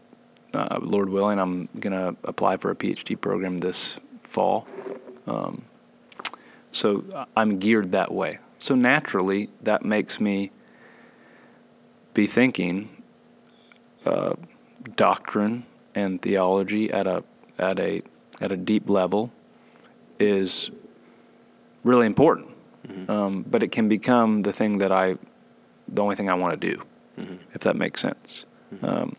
uh, 0.55 0.79
Lord 0.81 1.09
willing. 1.09 1.39
I'm 1.39 1.69
gonna 1.79 2.15
apply 2.25 2.57
for 2.59 2.71
a 2.71 2.77
PhD 2.77 3.21
program 3.21 3.59
this 3.59 3.99
fall. 4.21 4.67
Um, 5.27 5.65
so 6.73 7.27
I'm 7.37 7.59
geared 7.59 7.93
that 7.93 8.13
way. 8.13 8.39
So 8.59 8.75
naturally, 8.75 9.51
that 9.63 9.85
makes 9.85 10.21
me 10.21 10.51
be 12.15 12.27
thinking 12.27 12.89
uh, 14.05 14.35
doctrine 14.97 15.65
and 15.95 16.21
theology 16.21 16.91
at 16.91 17.07
a 17.07 17.23
at 17.59 17.79
a 17.79 18.03
at 18.41 18.51
a 18.51 18.57
deep 18.57 18.91
level 18.91 19.31
is 20.19 20.71
really 21.85 22.07
important. 22.07 22.49
Um, 23.09 23.45
but 23.49 23.63
it 23.63 23.71
can 23.71 23.89
become 23.89 24.41
the 24.41 24.53
thing 24.53 24.79
that 24.79 24.91
I, 24.91 25.17
the 25.89 26.03
only 26.03 26.17
thing 26.17 26.29
I 26.29 26.35
want 26.35 26.61
to 26.61 26.71
do, 26.71 26.83
if 27.55 27.61
that 27.63 27.77
makes 27.77 28.01
sense. 28.01 28.45
Um, 28.83 29.17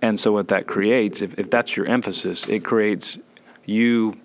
and 0.00 0.18
so 0.18 0.32
what 0.32 0.48
that 0.48 0.66
creates, 0.66 1.20
if, 1.20 1.38
if 1.38 1.50
that's 1.50 1.76
your 1.76 1.86
emphasis, 1.86 2.46
it 2.46 2.64
creates 2.64 3.18
you 3.66 4.16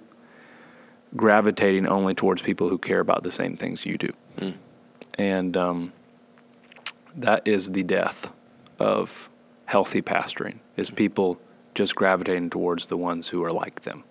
gravitating 1.16 1.88
only 1.88 2.14
towards 2.14 2.42
people 2.42 2.70
who 2.70 2.78
care 2.78 3.00
about 3.00 3.24
the 3.24 3.32
same 3.32 3.56
things 3.56 3.86
you 3.86 3.98
do. 3.98 4.14
And 5.16 5.56
um, 5.58 5.94
that 7.16 7.48
is 7.48 7.72
the 7.72 7.84
death 7.84 8.34
of 8.80 9.30
healthy 9.66 10.02
pastoring, 10.02 10.58
is 10.76 10.90
people 10.90 11.40
just 11.76 11.96
gravitating 11.96 12.50
towards 12.50 12.88
the 12.88 12.98
ones 12.98 13.28
who 13.28 13.44
are 13.44 13.50
like 13.50 13.82
them. 13.82 14.04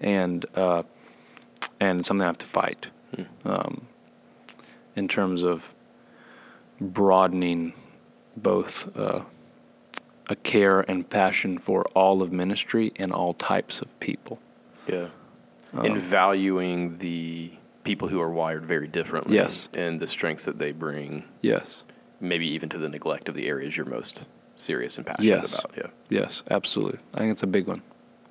And, 0.00 0.44
uh, 0.54 0.82
and 1.78 2.04
something 2.04 2.22
I 2.22 2.26
have 2.26 2.38
to 2.38 2.46
fight 2.46 2.88
um, 3.44 3.86
in 4.96 5.08
terms 5.08 5.42
of 5.42 5.74
broadening 6.80 7.72
both 8.36 8.96
uh, 8.96 9.22
a 10.28 10.36
care 10.36 10.80
and 10.80 11.08
passion 11.08 11.58
for 11.58 11.84
all 11.94 12.22
of 12.22 12.32
ministry 12.32 12.92
and 12.96 13.12
all 13.12 13.34
types 13.34 13.82
of 13.82 13.98
people. 14.00 14.38
Yeah. 14.86 15.08
Um, 15.72 15.84
and 15.84 15.96
valuing 16.02 16.98
the 16.98 17.52
people 17.84 18.08
who 18.08 18.20
are 18.20 18.30
wired 18.30 18.64
very 18.66 18.88
differently. 18.88 19.36
Yes. 19.36 19.68
And 19.74 20.00
the 20.00 20.06
strengths 20.06 20.44
that 20.44 20.58
they 20.58 20.72
bring, 20.72 21.24
Yes. 21.42 21.84
maybe 22.20 22.46
even 22.48 22.68
to 22.70 22.78
the 22.78 22.88
neglect 22.88 23.28
of 23.28 23.34
the 23.34 23.46
areas 23.46 23.76
you're 23.76 23.86
most 23.86 24.26
serious 24.56 24.96
and 24.98 25.06
passionate 25.06 25.42
Yes. 25.42 25.48
about. 25.48 25.72
Yeah. 25.76 25.86
Yes, 26.08 26.42
absolutely. 26.50 26.98
I 27.14 27.18
think 27.18 27.32
it's 27.32 27.42
a 27.42 27.46
big 27.46 27.66
one. 27.66 27.82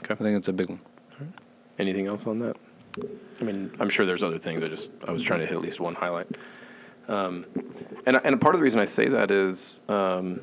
Okay. 0.03 0.13
I 0.13 0.17
think 0.17 0.37
it's 0.37 0.47
a 0.49 0.53
big 0.53 0.69
one. 0.69 0.79
Anything 1.79 2.07
else 2.07 2.27
on 2.27 2.37
that? 2.39 2.57
I 3.39 3.43
mean, 3.43 3.71
I'm 3.79 3.89
sure 3.89 4.05
there's 4.05 4.23
other 4.23 4.37
things. 4.37 4.61
I 4.61 4.67
just 4.67 4.91
I 5.07 5.11
was 5.11 5.23
trying 5.23 5.39
to 5.39 5.45
hit 5.45 5.55
at 5.55 5.61
least 5.61 5.79
one 5.79 5.95
highlight. 5.95 6.27
Um, 7.07 7.45
and 8.05 8.19
and 8.23 8.39
part 8.41 8.53
of 8.53 8.59
the 8.59 8.63
reason 8.63 8.79
I 8.81 8.85
say 8.85 9.07
that 9.07 9.31
is 9.31 9.81
um, 9.87 10.41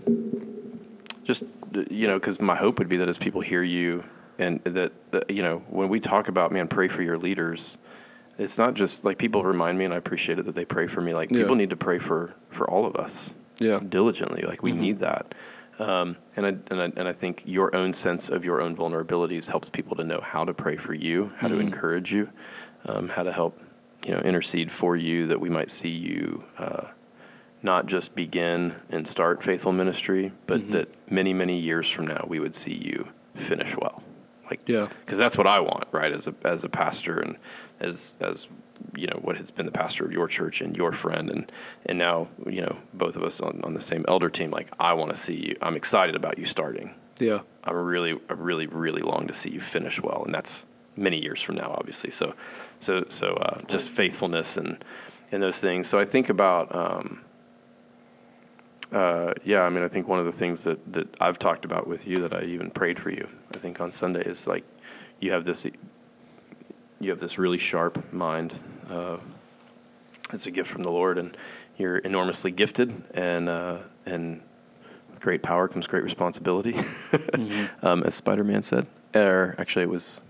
just 1.24 1.44
you 1.90 2.06
know 2.06 2.18
because 2.18 2.40
my 2.40 2.56
hope 2.56 2.78
would 2.78 2.88
be 2.88 2.96
that 2.96 3.08
as 3.08 3.18
people 3.18 3.40
hear 3.42 3.62
you 3.62 4.02
and 4.38 4.62
that, 4.64 4.92
that 5.12 5.30
you 5.30 5.42
know 5.42 5.58
when 5.68 5.88
we 5.88 6.00
talk 6.00 6.28
about 6.28 6.52
man 6.52 6.68
pray 6.68 6.88
for 6.88 7.02
your 7.02 7.18
leaders, 7.18 7.78
it's 8.38 8.58
not 8.58 8.74
just 8.74 9.04
like 9.04 9.18
people 9.18 9.42
remind 9.42 9.78
me 9.78 9.84
and 9.84 9.94
I 9.94 9.96
appreciate 9.96 10.38
it 10.38 10.44
that 10.46 10.54
they 10.54 10.64
pray 10.64 10.86
for 10.86 11.00
me. 11.00 11.14
Like 11.14 11.30
Yeah. 11.30 11.38
people 11.38 11.56
need 11.56 11.70
to 11.70 11.76
pray 11.76 11.98
for 11.98 12.34
for 12.50 12.68
all 12.68 12.86
of 12.86 12.96
us 12.96 13.32
Yeah. 13.58 13.80
diligently. 13.86 14.42
Like 14.42 14.62
we 14.62 14.72
need 14.72 14.98
that. 14.98 15.34
Um, 15.78 16.16
and 16.36 16.46
I, 16.46 16.48
and 16.70 16.80
I 16.80 16.84
and 16.96 17.08
I 17.08 17.12
think 17.12 17.42
your 17.46 17.74
own 17.76 17.92
sense 17.92 18.30
of 18.30 18.44
your 18.44 18.60
own 18.62 18.74
vulnerabilities 18.76 19.48
helps 19.48 19.68
people 19.68 19.94
to 19.96 20.04
know 20.04 20.20
how 20.20 20.44
to 20.44 20.54
pray 20.54 20.76
for 20.76 20.94
you, 20.94 21.32
how 21.36 21.48
to 21.48 21.58
encourage 21.58 22.12
you, 22.12 22.30
um, 22.86 23.08
how 23.10 23.22
to 23.22 23.32
help 23.32 23.60
you 24.06 24.12
know 24.12 24.20
intercede 24.20 24.70
for 24.72 24.96
you 24.96 25.26
that 25.26 25.40
we 25.40 25.50
might 25.50 25.70
see 25.70 25.90
you 25.90 26.44
uh, 26.58 26.86
not 27.62 27.86
just 27.86 28.14
begin 28.14 28.74
and 28.90 29.06
start 29.06 29.42
faithful 29.42 29.72
ministry, 29.72 30.32
but 30.46 30.70
that 30.70 30.88
many 31.10 31.34
many 31.34 31.58
years 31.58 31.90
from 31.90 32.06
now 32.06 32.24
we 32.28 32.38
would 32.40 32.54
see 32.54 32.72
you 32.74 33.08
finish 33.34 33.76
well. 33.76 34.02
Like 34.50 34.60
Yeah. 34.68 34.88
because 35.04 35.18
that's 35.18 35.36
what 35.38 35.46
I 35.46 35.60
want, 35.60 35.84
right? 35.92 36.12
As 36.12 36.26
a 36.26 36.34
as 36.44 36.64
a 36.64 36.68
pastor 36.68 37.18
and 37.20 37.36
as 37.80 38.14
as 38.20 38.48
you 38.94 39.06
know 39.06 39.18
what 39.22 39.36
has 39.36 39.50
been 39.50 39.66
the 39.66 39.72
pastor 39.72 40.04
of 40.04 40.12
your 40.12 40.28
church 40.28 40.60
and 40.60 40.76
your 40.76 40.92
friend 40.92 41.30
and 41.30 41.50
and 41.86 41.98
now 41.98 42.28
you 42.46 42.60
know 42.60 42.76
both 42.94 43.16
of 43.16 43.22
us 43.22 43.40
on, 43.40 43.60
on 43.64 43.74
the 43.74 43.80
same 43.80 44.04
elder 44.08 44.28
team. 44.28 44.50
Like 44.50 44.68
I 44.78 44.92
want 44.94 45.12
to 45.12 45.18
see 45.18 45.34
you. 45.34 45.56
I'm 45.62 45.76
excited 45.76 46.14
about 46.14 46.38
you 46.38 46.44
starting. 46.44 46.94
Yeah. 47.18 47.40
I'm 47.64 47.76
really 47.76 48.18
I 48.28 48.34
really 48.34 48.66
really 48.66 49.02
long 49.02 49.26
to 49.28 49.34
see 49.34 49.50
you 49.50 49.60
finish 49.60 50.00
well, 50.02 50.22
and 50.24 50.34
that's 50.34 50.66
many 50.96 51.20
years 51.20 51.42
from 51.42 51.56
now, 51.56 51.74
obviously. 51.78 52.10
So 52.10 52.34
so 52.80 53.04
so 53.08 53.34
uh, 53.34 53.60
just 53.66 53.88
faithfulness 53.90 54.56
and 54.56 54.84
and 55.32 55.42
those 55.42 55.60
things. 55.60 55.86
So 55.88 55.98
I 55.98 56.04
think 56.04 56.28
about. 56.28 56.74
Um, 56.74 57.20
uh, 58.92 59.34
yeah, 59.44 59.62
I 59.62 59.70
mean, 59.70 59.82
I 59.82 59.88
think 59.88 60.06
one 60.06 60.18
of 60.18 60.26
the 60.26 60.32
things 60.32 60.64
that, 60.64 60.92
that 60.92 61.08
I've 61.20 61.38
talked 61.38 61.64
about 61.64 61.86
with 61.86 62.06
you 62.06 62.16
that 62.18 62.32
I 62.32 62.44
even 62.44 62.70
prayed 62.70 62.98
for 62.98 63.10
you, 63.10 63.28
I 63.54 63.58
think 63.58 63.80
on 63.80 63.90
Sunday 63.90 64.22
is 64.22 64.46
like 64.46 64.64
you 65.20 65.32
have 65.32 65.44
this 65.44 65.66
you 67.00 67.10
have 67.10 67.20
this 67.20 67.38
really 67.38 67.58
sharp 67.58 68.12
mind. 68.12 68.54
Uh, 68.88 69.18
it's 70.32 70.46
a 70.46 70.50
gift 70.50 70.70
from 70.70 70.82
the 70.82 70.90
Lord, 70.90 71.18
and 71.18 71.36
you're 71.76 71.98
enormously 71.98 72.50
gifted, 72.50 72.94
and 73.14 73.48
uh, 73.48 73.78
and 74.06 74.40
with 75.10 75.20
great 75.20 75.42
power 75.42 75.68
comes 75.68 75.86
great 75.86 76.02
responsibility, 76.04 76.76
um, 77.82 78.02
as 78.04 78.14
Spider-Man 78.14 78.62
said. 78.62 78.86
Or 79.14 79.54
actually, 79.58 79.82
it 79.82 79.90
was 79.90 80.22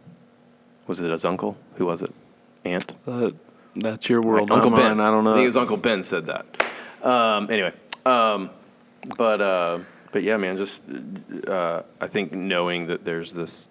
was 0.86 1.00
it 1.00 1.10
his 1.10 1.24
uncle? 1.24 1.56
Who 1.76 1.86
was 1.86 2.02
it? 2.02 2.12
Aunt. 2.64 2.92
Uh, 3.06 3.30
that's 3.74 4.08
your 4.08 4.22
world. 4.22 4.50
Uncle 4.50 4.70
Ben. 4.70 5.00
I 5.00 5.10
don't 5.10 5.24
know. 5.24 5.32
I 5.32 5.34
think 5.34 5.44
it 5.44 5.48
was 5.48 5.56
Uncle 5.56 5.76
Ben 5.76 6.02
said 6.02 6.26
that. 6.26 6.46
Um, 7.02 7.50
anyway, 7.50 7.72
um, 8.06 8.50
but 9.16 9.40
uh, 9.40 9.78
but 10.12 10.22
yeah, 10.22 10.36
man, 10.36 10.56
just 10.56 10.84
uh, 11.46 11.82
I 12.00 12.06
think 12.06 12.32
knowing 12.32 12.86
that 12.86 13.04
there's 13.04 13.32
this 13.34 13.68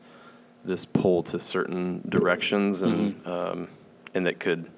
this 0.63 0.85
pull 0.85 1.23
to 1.23 1.39
certain 1.39 2.01
directions 2.09 2.81
and 2.81 3.15
Mm-hmm. 3.23 3.29
um, 3.31 3.67
and 4.13 4.25
that 4.27 4.39
could. 4.39 4.69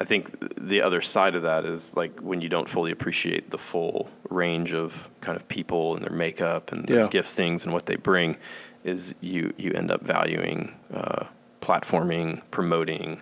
I 0.00 0.04
think 0.04 0.30
the 0.68 0.80
other 0.82 1.00
side 1.00 1.34
of 1.34 1.42
that 1.42 1.64
is 1.64 1.96
like 1.96 2.20
when 2.20 2.40
you 2.40 2.48
don't 2.48 2.68
fully 2.68 2.92
appreciate 2.92 3.50
the 3.50 3.58
full 3.58 4.08
range 4.30 4.72
of 4.72 5.08
kind 5.20 5.34
of 5.36 5.48
people 5.48 5.96
and 5.96 6.04
their 6.04 6.12
makeup 6.12 6.70
and 6.70 6.86
their 6.86 7.00
Yeah. 7.00 7.08
giftings 7.08 7.64
and 7.64 7.72
what 7.72 7.86
they 7.86 7.96
bring, 7.96 8.36
is 8.84 9.14
you 9.20 9.52
you 9.56 9.72
end 9.72 9.90
up 9.90 10.02
valuing 10.02 10.72
uh, 10.94 11.24
platforming, 11.60 12.42
promoting, 12.52 13.20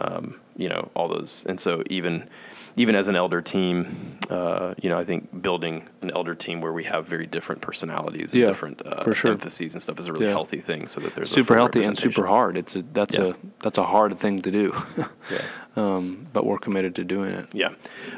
um, 0.00 0.36
you 0.56 0.68
know, 0.68 0.88
all 0.94 1.08
those. 1.08 1.44
And 1.48 1.58
so 1.58 1.82
even 1.90 2.28
even 2.76 2.94
as 2.94 3.08
an 3.08 3.16
elder 3.16 3.40
team, 3.42 4.18
uh, 4.30 4.74
you 4.82 4.88
know, 4.88 4.98
I 4.98 5.04
think 5.04 5.42
building 5.42 5.88
an 6.00 6.10
elder 6.10 6.34
team 6.34 6.60
where 6.60 6.72
we 6.72 6.84
have 6.84 7.06
very 7.06 7.26
different 7.26 7.60
personalities 7.60 8.32
and 8.32 8.40
Yeah, 8.40 8.46
different 8.48 8.80
uh, 8.86 9.02
for 9.02 9.14
sure. 9.14 9.30
emphases 9.30 9.74
and 9.74 9.82
stuff 9.82 10.00
is 10.00 10.08
a 10.08 10.12
really 10.12 10.26
Yeah. 10.26 10.32
healthy 10.32 10.60
thing. 10.60 10.86
So 10.88 11.00
that 11.00 11.14
there's 11.14 11.30
super 11.30 11.54
healthy 11.54 11.82
and 11.84 11.96
super 11.96 12.26
hard. 12.26 12.56
It's 12.56 12.74
a 12.76 12.82
that's 12.92 13.16
Yeah. 13.16 13.24
a 13.24 13.34
that's 13.60 13.78
a 13.78 13.84
hard 13.84 14.18
thing 14.18 14.40
to 14.42 14.50
do. 14.50 14.74
Yeah. 15.30 15.38
um, 15.76 16.26
but 16.32 16.44
we're 16.46 16.58
committed 16.58 16.94
to 16.96 17.04
doing 17.04 17.32
it. 17.32 17.46
Yeah. 17.52 17.70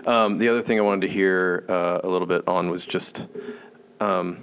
Um, 0.06 0.38
the 0.38 0.48
other 0.48 0.62
thing 0.62 0.78
I 0.78 0.82
wanted 0.82 1.02
to 1.06 1.12
hear 1.12 1.64
uh, 1.68 2.00
a 2.02 2.08
little 2.08 2.26
bit 2.26 2.46
on 2.48 2.70
was 2.70 2.84
just 2.84 3.26
um, 4.00 4.38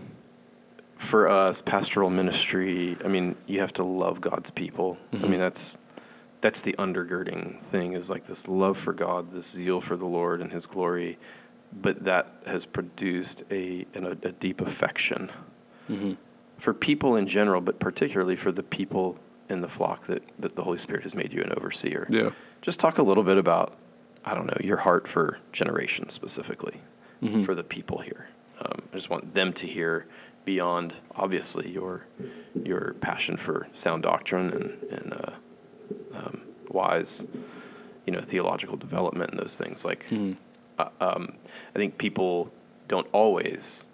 for 0.97 1.27
us, 1.29 1.61
pastoral 1.61 2.09
ministry. 2.09 2.95
I 3.03 3.07
mean, 3.07 3.35
you 3.47 3.59
have 3.59 3.73
to 3.73 3.83
love 3.83 4.21
God's 4.21 4.49
people. 4.51 4.97
I 5.13 5.27
mean, 5.27 5.39
that's 5.39 5.77
that's 6.41 6.61
the 6.61 6.73
undergirding 6.73 7.59
thing 7.59 7.93
is 7.93 8.09
like 8.09 8.25
this 8.25 8.47
love 8.47 8.77
for 8.77 8.93
God, 8.93 9.31
this 9.31 9.49
zeal 9.49 9.79
for 9.79 9.95
the 9.95 10.05
Lord 10.05 10.41
and 10.41 10.51
His 10.51 10.65
glory, 10.65 11.17
but 11.71 12.03
that 12.03 12.35
has 12.45 12.65
produced 12.65 13.43
a 13.51 13.85
an, 13.93 14.05
a, 14.23 14.31
deep 14.31 14.59
affection 14.61 15.31
for 16.57 16.73
people 16.73 17.15
in 17.15 17.27
general, 17.27 17.61
but 17.61 17.79
particularly 17.79 18.35
for 18.35 18.51
the 18.51 18.63
people 18.63 19.17
in 19.49 19.61
the 19.61 19.67
flock 19.67 20.05
that, 20.07 20.23
that 20.39 20.55
the 20.55 20.63
Holy 20.63 20.77
Spirit 20.77 21.03
has 21.03 21.15
made 21.15 21.33
you 21.33 21.41
an 21.41 21.51
overseer 21.57 22.07
Yeah. 22.09 22.29
just 22.61 22.79
talk 22.79 22.97
a 22.97 23.03
little 23.03 23.23
bit 23.23 23.37
about 23.37 23.77
I 24.23 24.35
don't 24.35 24.45
know, 24.45 24.57
your 24.61 24.77
heart 24.77 25.07
for 25.07 25.39
generations 25.51 26.13
specifically, 26.13 26.79
mm-hmm. 27.23 27.43
for 27.43 27.55
the 27.55 27.63
people 27.63 27.99
here. 27.99 28.27
Um, 28.59 28.83
I 28.93 28.95
just 28.95 29.09
want 29.09 29.33
them 29.33 29.51
to 29.53 29.65
hear 29.65 30.05
beyond, 30.45 30.93
obviously, 31.15 31.69
your 31.69 32.05
your 32.63 32.95
passion 33.01 33.37
for 33.37 33.67
sound 33.73 34.03
doctrine 34.03 34.51
and, 34.51 34.83
and 34.91 35.13
uh, 35.13 35.31
um, 36.13 36.41
wise, 36.69 37.25
you 38.05 38.13
know, 38.13 38.21
theological 38.21 38.77
development 38.77 39.31
and 39.31 39.39
those 39.39 39.55
things. 39.55 39.85
Like, 39.85 40.07
mm. 40.09 40.35
uh, 40.79 40.89
um, 40.99 41.33
I 41.75 41.79
think 41.79 41.97
people 41.97 42.51
don't 42.87 43.07
always, 43.11 43.85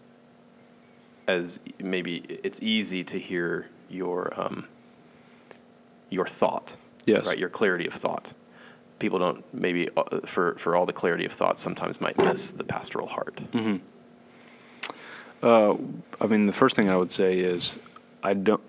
as 1.28 1.60
maybe 1.80 2.40
it's 2.44 2.62
easy 2.62 3.04
to 3.06 3.20
hear 3.20 3.70
your 3.90 4.34
um, 4.40 4.68
your 6.10 6.28
thought, 6.28 6.76
yes, 7.06 7.26
right, 7.26 7.38
your 7.38 7.50
clarity 7.50 7.88
of 7.88 7.94
thought 7.94 8.34
people 9.00 9.20
don't 9.20 9.44
maybe 9.54 9.90
uh, 9.96 10.22
for 10.26 10.56
for 10.56 10.76
all 10.76 10.86
the 10.86 10.94
clarity 10.94 11.26
of 11.26 11.32
thought 11.32 11.60
sometimes 11.60 12.02
might 12.02 12.18
miss 12.18 12.52
the 12.52 12.64
pastoral 12.64 13.08
heart. 13.08 13.36
Mm-hmm. 13.52 13.78
Uh, 15.44 15.76
I 16.20 16.28
mean, 16.28 16.48
the 16.48 16.54
first 16.54 16.76
thing 16.76 16.90
I 16.90 16.96
would 16.96 17.12
say 17.12 17.38
is 17.38 17.78
I 18.24 18.34
don't 18.34 18.62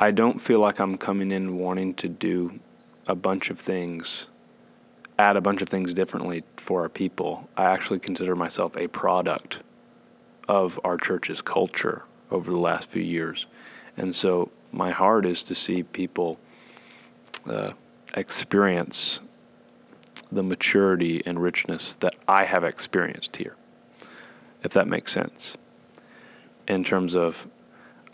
I 0.00 0.10
don't 0.10 0.40
feel 0.40 0.60
like 0.60 0.78
I'm 0.78 0.96
coming 0.96 1.32
in 1.32 1.58
wanting 1.58 1.94
to 1.94 2.08
do 2.08 2.60
a 3.06 3.14
bunch 3.14 3.50
of 3.50 3.58
things, 3.58 4.28
add 5.18 5.36
a 5.36 5.40
bunch 5.40 5.62
of 5.62 5.68
things 5.68 5.92
differently 5.94 6.44
for 6.56 6.82
our 6.82 6.88
people. 6.88 7.48
I 7.56 7.64
actually 7.64 7.98
consider 7.98 8.36
myself 8.36 8.76
a 8.76 8.86
product 8.88 9.60
of 10.48 10.78
our 10.84 10.96
church's 10.96 11.42
culture 11.42 12.02
over 12.30 12.50
the 12.50 12.58
last 12.58 12.88
few 12.88 13.02
years, 13.02 13.46
and 13.96 14.14
so 14.14 14.50
my 14.72 14.90
heart 14.90 15.26
is 15.26 15.42
to 15.44 15.54
see 15.54 15.82
people. 15.82 16.38
Uh, 17.48 17.72
experience 18.14 19.20
the 20.30 20.42
maturity 20.42 21.22
and 21.24 21.40
richness 21.40 21.94
that 21.94 22.14
I 22.26 22.44
have 22.44 22.64
experienced 22.64 23.36
here, 23.36 23.56
if 24.62 24.72
that 24.72 24.86
makes 24.86 25.12
sense. 25.12 25.56
In 26.66 26.84
terms 26.84 27.14
of, 27.14 27.48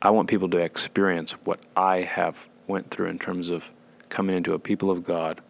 I 0.05 0.11
want 0.11 0.28
people 0.28 0.50
to 0.50 0.59
experience 0.59 1.32
what 1.44 1.61
I 1.74 2.02
have 2.02 2.46
went 2.66 2.90
through 2.90 3.09
in 3.09 3.18
terms 3.18 3.48
of 3.48 3.70
coming 4.11 4.36
into 4.36 4.52
a 4.52 4.59
people 4.59 4.90
of 4.90 5.02
God 5.02 5.40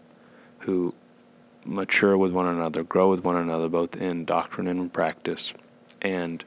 who 0.60 0.94
mature 1.64 2.16
with 2.16 2.30
one 2.30 2.46
another, 2.46 2.84
grow 2.84 3.10
with 3.10 3.24
one 3.24 3.36
another, 3.36 3.68
both 3.68 3.96
in 3.96 4.24
doctrine 4.24 4.68
and 4.68 4.78
in 4.78 4.90
practice, 4.90 5.54
and 6.02 6.44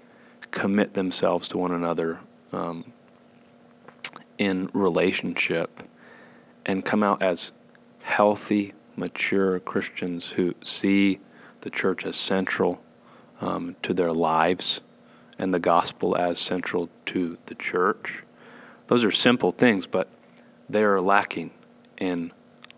commit 0.51 0.93
themselves 0.93 1.49
to 1.49 1.57
one 1.57 1.73
another 1.73 2.17
um, 2.53 2.85
in 4.37 4.69
relationship, 4.71 5.83
and 6.65 6.85
come 6.85 7.03
out 7.03 7.21
as 7.21 7.51
healthy 8.03 8.73
mature 8.95 9.59
Christians 9.59 10.29
who 10.29 10.55
see 10.63 11.19
the 11.59 11.69
church 11.69 12.05
as 12.05 12.15
central 12.15 12.81
um, 13.41 13.75
to 13.81 13.93
their 13.93 14.11
lives 14.11 14.79
and 15.39 15.53
the 15.53 15.59
gospel 15.59 16.15
as 16.15 16.39
central 16.39 16.89
to 17.05 17.37
the 17.45 17.55
church. 17.55 18.23
Those 18.87 19.03
are 19.03 19.11
simple 19.11 19.51
things, 19.51 19.85
but 19.85 20.07
they 20.69 20.83
are 20.83 21.01
lacking 21.01 21.51
in 21.97 22.31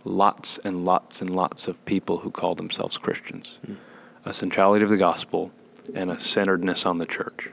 lots 0.04 0.58
and 0.60 0.86
lots 0.86 1.22
and 1.22 1.30
lots 1.30 1.68
of 1.68 1.84
people 1.86 2.18
who 2.18 2.32
call 2.32 2.56
themselves 2.56 2.98
Christians. 2.98 3.60
Mm. 3.68 3.78
A 4.26 4.34
centrality 4.34 4.84
of 4.84 4.90
the 4.90 4.98
gospel 4.98 5.52
and 5.94 6.12
a 6.12 6.20
centeredness 6.20 6.86
on 6.86 6.98
the 6.98 7.06
church. 7.06 7.50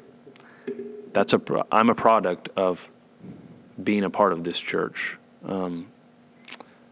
That's 1.13 1.33
a. 1.33 1.39
Pro- 1.39 1.67
I'm 1.73 1.89
a 1.89 1.95
product 1.95 2.49
of 2.57 2.89
being 3.83 4.05
a 4.05 4.11
part 4.11 4.33
of 4.33 4.45
this 4.45 4.59
church. 4.59 5.17
Um, 5.45 5.87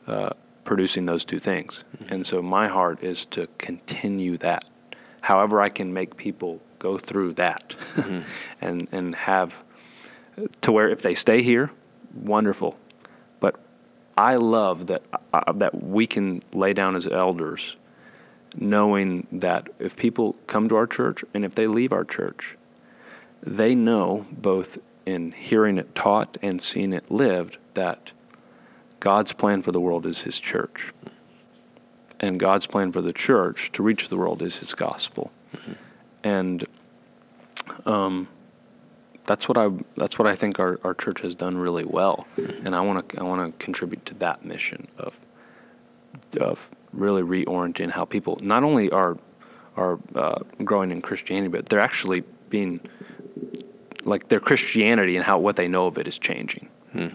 uh, 0.07 0.31
producing 0.65 1.07
those 1.07 1.25
two 1.25 1.39
things. 1.39 1.85
Mm-hmm. 1.97 2.15
And 2.15 2.27
so 2.27 2.43
my 2.43 2.69
heart 2.69 3.03
is 3.03 3.27
to 3.27 3.47
continue 3.59 4.37
that. 4.39 4.65
However, 5.21 5.61
I 5.61 5.69
can 5.69 5.93
make 5.93 6.17
people 6.17 6.61
go 6.85 6.99
through 6.99 7.33
that 7.33 7.71
mm-hmm. 7.95 8.21
and, 8.61 8.87
and 8.93 9.15
have 9.15 9.65
to 10.61 10.71
where 10.71 10.89
if 10.89 11.03
they 11.03 11.15
stay 11.15 11.43
here, 11.43 11.71
wonderful. 12.15 12.79
But 13.41 13.59
I 14.19 14.37
love 14.37 14.87
that, 14.89 15.03
uh, 15.33 15.53
that 15.53 15.83
we 15.83 16.07
can 16.07 16.43
lay 16.53 16.73
down 16.73 16.95
as 16.95 17.07
elders 17.07 17.77
knowing 18.57 19.27
that 19.33 19.69
if 19.79 19.97
people 19.97 20.37
come 20.47 20.69
to 20.69 20.77
our 20.77 20.87
church 20.87 21.25
and 21.35 21.45
if 21.45 21.55
they 21.55 21.67
leave 21.67 21.93
our 21.93 22.05
church, 22.05 22.57
they 23.43 23.75
know 23.75 24.27
both 24.31 24.79
in 25.07 25.33
hearing 25.33 25.77
it 25.77 25.95
taught 25.95 26.39
and 26.41 26.63
seeing 26.63 26.93
it 26.93 27.11
lived 27.11 27.59
that 27.75 28.13
God's 29.01 29.33
plan 29.33 29.61
for 29.63 29.73
the 29.73 29.81
world 29.81 30.07
is 30.07 30.23
His 30.23 30.39
church. 30.41 30.93
And 32.21 32.41
God's 32.41 32.67
plan 32.67 32.93
for 32.93 33.03
the 33.03 33.13
church 33.13 33.73
to 33.73 33.83
reach 33.83 34.09
the 34.09 34.17
world 34.17 34.41
is 34.41 34.61
His 34.61 34.73
gospel. 34.73 35.31
Mm-hmm. 35.55 35.73
And 36.23 36.67
um, 37.87 38.29
that's 39.27 39.49
what 39.49 39.57
I 39.57 39.71
that's 39.97 40.19
what 40.19 40.29
I 40.29 40.35
think 40.37 40.59
our, 40.59 40.79
our 40.85 40.95
church 40.95 41.21
has 41.23 41.35
done 41.35 41.57
really 41.57 41.85
well. 41.85 42.27
Mm-hmm. 42.37 42.67
And 42.67 42.75
I 42.75 42.81
want 42.81 43.09
to 43.09 43.21
I 43.21 43.23
want 43.23 43.59
to 43.59 43.65
contribute 43.65 44.05
to 44.07 44.15
that 44.15 44.45
mission 44.45 44.89
of 44.99 45.19
of 46.41 46.71
really 46.93 47.23
reorienting 47.23 47.91
how 47.91 48.05
people 48.05 48.39
not 48.43 48.63
only 48.63 48.91
are 48.91 49.17
are 49.77 49.99
uh, 50.15 50.41
growing 50.65 50.91
in 50.91 51.03
Christianity, 51.03 51.49
but 51.49 51.69
they're 51.69 51.81
actually 51.81 52.23
being 52.49 52.81
like 54.05 54.29
their 54.29 54.41
Christianity 54.41 55.17
and 55.17 55.25
how 55.25 55.39
what 55.39 55.57
they 55.57 55.67
know 55.67 55.87
of 55.87 55.99
it 55.99 56.07
is 56.07 56.19
changing. 56.19 56.69
Hmm. 56.93 57.09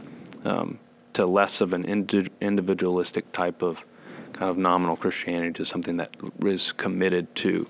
Um, 0.44 0.80
to 1.14 1.26
less 1.26 1.60
of 1.60 1.74
an 1.74 1.86
individualistic 1.86 3.32
type 3.32 3.62
of 3.62 3.84
kind 4.34 4.50
of 4.50 4.58
nominal 4.58 4.96
Christianity 4.96 5.54
to 5.54 5.66
something 5.66 5.98
that 5.98 6.16
is 6.46 6.72
committed 6.72 7.34
to 7.36 7.68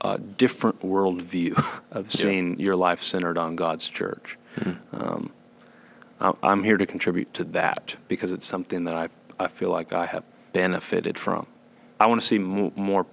a 0.00 0.18
different 0.18 0.80
worldview 0.82 1.80
of 1.90 2.12
seeing 2.12 2.58
yeah. 2.58 2.66
your 2.66 2.76
life 2.76 3.02
centered 3.02 3.38
on 3.38 3.56
God's 3.56 3.88
church. 3.88 4.38
Mm-hmm. 4.56 5.02
Um, 5.02 5.32
I'm 6.42 6.64
here 6.64 6.76
to 6.76 6.86
contribute 6.86 7.32
to 7.34 7.44
that 7.44 7.96
because 8.08 8.30
it's 8.30 8.44
something 8.44 8.84
that 8.84 8.94
I 8.94 9.08
I 9.38 9.48
feel 9.48 9.70
like 9.70 9.94
I 9.94 10.04
have 10.04 10.22
benefited 10.52 11.16
from. 11.16 11.46
I 11.98 12.06
want 12.06 12.20
to 12.20 12.26
see 12.26 12.38
more 12.38 13.06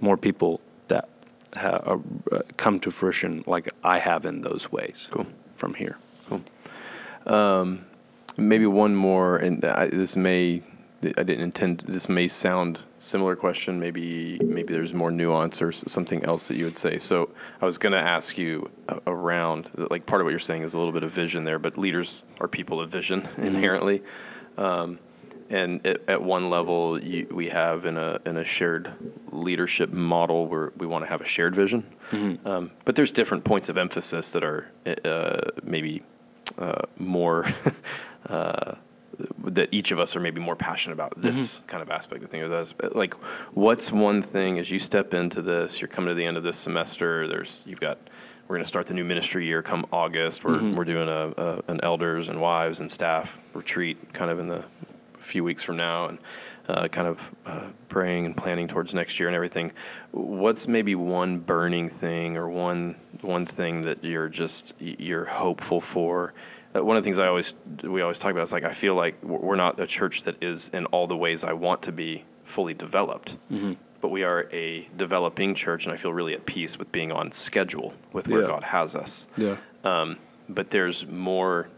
more 0.00 0.16
people 0.16 0.60
that 0.88 1.08
have, 1.54 2.02
uh, 2.32 2.40
come 2.56 2.80
to 2.80 2.90
fruition 2.90 3.44
like 3.46 3.68
I 3.82 3.98
have 3.98 4.24
in 4.24 4.40
those 4.40 4.72
ways. 4.72 5.08
Cool. 5.10 5.26
From 5.54 5.74
here. 5.74 5.98
Cool. 6.28 6.42
Um, 7.26 7.84
Maybe 8.36 8.66
one 8.66 8.96
more, 8.96 9.36
and 9.36 9.64
I, 9.64 9.88
this 9.88 10.16
may 10.16 10.62
I 11.06 11.22
didn't 11.22 11.42
intend. 11.42 11.84
This 11.86 12.08
may 12.08 12.28
sound 12.28 12.82
similar 12.96 13.36
question. 13.36 13.80
Maybe 13.80 14.38
maybe 14.38 14.72
there's 14.72 14.94
more 14.94 15.10
nuance 15.10 15.60
or 15.60 15.72
something 15.72 16.24
else 16.24 16.48
that 16.48 16.56
you 16.56 16.64
would 16.64 16.78
say. 16.78 16.98
So 16.98 17.30
I 17.60 17.66
was 17.66 17.78
going 17.78 17.92
to 17.92 18.02
ask 18.02 18.38
you 18.38 18.70
around 19.06 19.70
like 19.90 20.06
part 20.06 20.20
of 20.20 20.24
what 20.24 20.30
you're 20.30 20.38
saying 20.38 20.62
is 20.62 20.74
a 20.74 20.78
little 20.78 20.92
bit 20.92 21.02
of 21.02 21.10
vision 21.10 21.44
there, 21.44 21.58
but 21.58 21.76
leaders 21.78 22.24
are 22.40 22.48
people 22.48 22.80
of 22.80 22.90
vision 22.90 23.22
mm-hmm. 23.22 23.44
inherently. 23.44 24.02
Um, 24.56 24.98
and 25.50 25.86
at, 25.86 26.00
at, 26.08 26.22
one 26.22 26.48
level, 26.48 27.02
you, 27.02 27.26
we 27.30 27.48
have 27.50 27.84
in 27.84 27.96
a 27.96 28.18
in 28.24 28.38
a 28.38 28.44
shared 28.44 28.92
leadership 29.30 29.92
model 29.92 30.46
where 30.46 30.72
we 30.78 30.86
want 30.86 31.04
to 31.04 31.08
have 31.08 31.20
a 31.20 31.26
shared 31.26 31.54
vision. 31.54 31.84
Mm-hmm. 32.10 32.46
Um, 32.46 32.70
but 32.84 32.94
there's 32.94 33.12
different 33.12 33.44
points 33.44 33.68
of 33.68 33.78
emphasis 33.78 34.32
that 34.32 34.42
are 34.42 34.70
uh, 35.04 35.50
maybe 35.62 36.02
uh, 36.58 36.82
more 36.98 37.46
uh, 38.28 38.74
that 39.44 39.68
each 39.72 39.90
of 39.92 39.98
us 39.98 40.16
are 40.16 40.20
maybe 40.20 40.40
more 40.40 40.56
passionate 40.56 40.94
about 40.94 41.20
this 41.20 41.58
mm-hmm. 41.58 41.66
kind 41.66 41.82
of 41.82 41.90
aspect 41.90 42.22
of 42.22 42.30
things. 42.30 42.74
Like, 42.92 43.14
what's 43.54 43.92
one 43.92 44.22
thing 44.22 44.58
as 44.58 44.70
you 44.70 44.78
step 44.78 45.14
into 45.14 45.42
this? 45.42 45.80
You're 45.80 45.88
coming 45.88 46.08
to 46.08 46.14
the 46.14 46.24
end 46.24 46.36
of 46.36 46.42
this 46.42 46.56
semester. 46.56 47.26
There's 47.28 47.62
you've 47.66 47.80
got. 47.80 47.98
We're 48.46 48.56
going 48.56 48.64
to 48.64 48.68
start 48.68 48.86
the 48.86 48.92
new 48.92 49.04
ministry 49.04 49.46
year 49.46 49.62
come 49.62 49.86
August. 49.90 50.44
We're 50.44 50.56
mm-hmm. 50.56 50.74
we're 50.74 50.84
doing 50.84 51.08
a, 51.08 51.32
a, 51.36 51.62
an 51.68 51.80
elders 51.82 52.28
and 52.28 52.38
wives 52.40 52.80
and 52.80 52.90
staff 52.90 53.38
retreat 53.54 54.12
kind 54.12 54.30
of 54.30 54.38
in 54.38 54.48
the 54.48 54.62
few 55.18 55.42
weeks 55.42 55.62
from 55.62 55.78
now, 55.78 56.08
and 56.08 56.18
uh, 56.68 56.88
kind 56.88 57.08
of 57.08 57.30
uh, 57.46 57.66
praying 57.88 58.26
and 58.26 58.36
planning 58.36 58.68
towards 58.68 58.94
next 58.94 59.18
year 59.18 59.28
and 59.28 59.34
everything. 59.34 59.72
What's 60.12 60.68
maybe 60.68 60.94
one 60.94 61.38
burning 61.38 61.88
thing 61.88 62.36
or 62.36 62.48
one 62.48 62.96
one 63.22 63.46
thing 63.46 63.82
that 63.82 64.04
you're 64.04 64.28
just 64.28 64.74
you're 64.78 65.24
hopeful 65.24 65.80
for? 65.80 66.34
Uh, 66.74 66.84
one 66.84 66.96
of 66.96 67.02
the 67.02 67.06
things 67.06 67.18
I 67.18 67.26
always 67.26 67.54
we 67.82 68.02
always 68.02 68.18
talk 68.18 68.32
about 68.32 68.42
is 68.42 68.52
like 68.52 68.64
I 68.64 68.72
feel 68.72 68.94
like 68.94 69.22
we're 69.22 69.56
not 69.56 69.78
a 69.80 69.86
church 69.86 70.24
that 70.24 70.42
is 70.42 70.70
in 70.72 70.86
all 70.86 71.06
the 71.06 71.16
ways 71.16 71.44
I 71.44 71.52
want 71.52 71.82
to 71.82 71.92
be 71.92 72.24
fully 72.44 72.74
developed, 72.74 73.36
mm-hmm. 73.50 73.74
but 74.00 74.08
we 74.08 74.24
are 74.24 74.48
a 74.52 74.88
developing 74.96 75.54
church, 75.54 75.86
and 75.86 75.92
I 75.92 75.96
feel 75.96 76.12
really 76.12 76.34
at 76.34 76.46
peace 76.46 76.78
with 76.78 76.90
being 76.92 77.12
on 77.12 77.32
schedule 77.32 77.94
with 78.12 78.28
where 78.28 78.42
yeah. 78.42 78.48
God 78.48 78.64
has 78.64 78.94
us. 78.96 79.28
Yeah. 79.36 79.56
Um, 79.84 80.18
but 80.48 80.70
there's 80.70 81.06
more. 81.06 81.68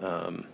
Um, 0.00 0.46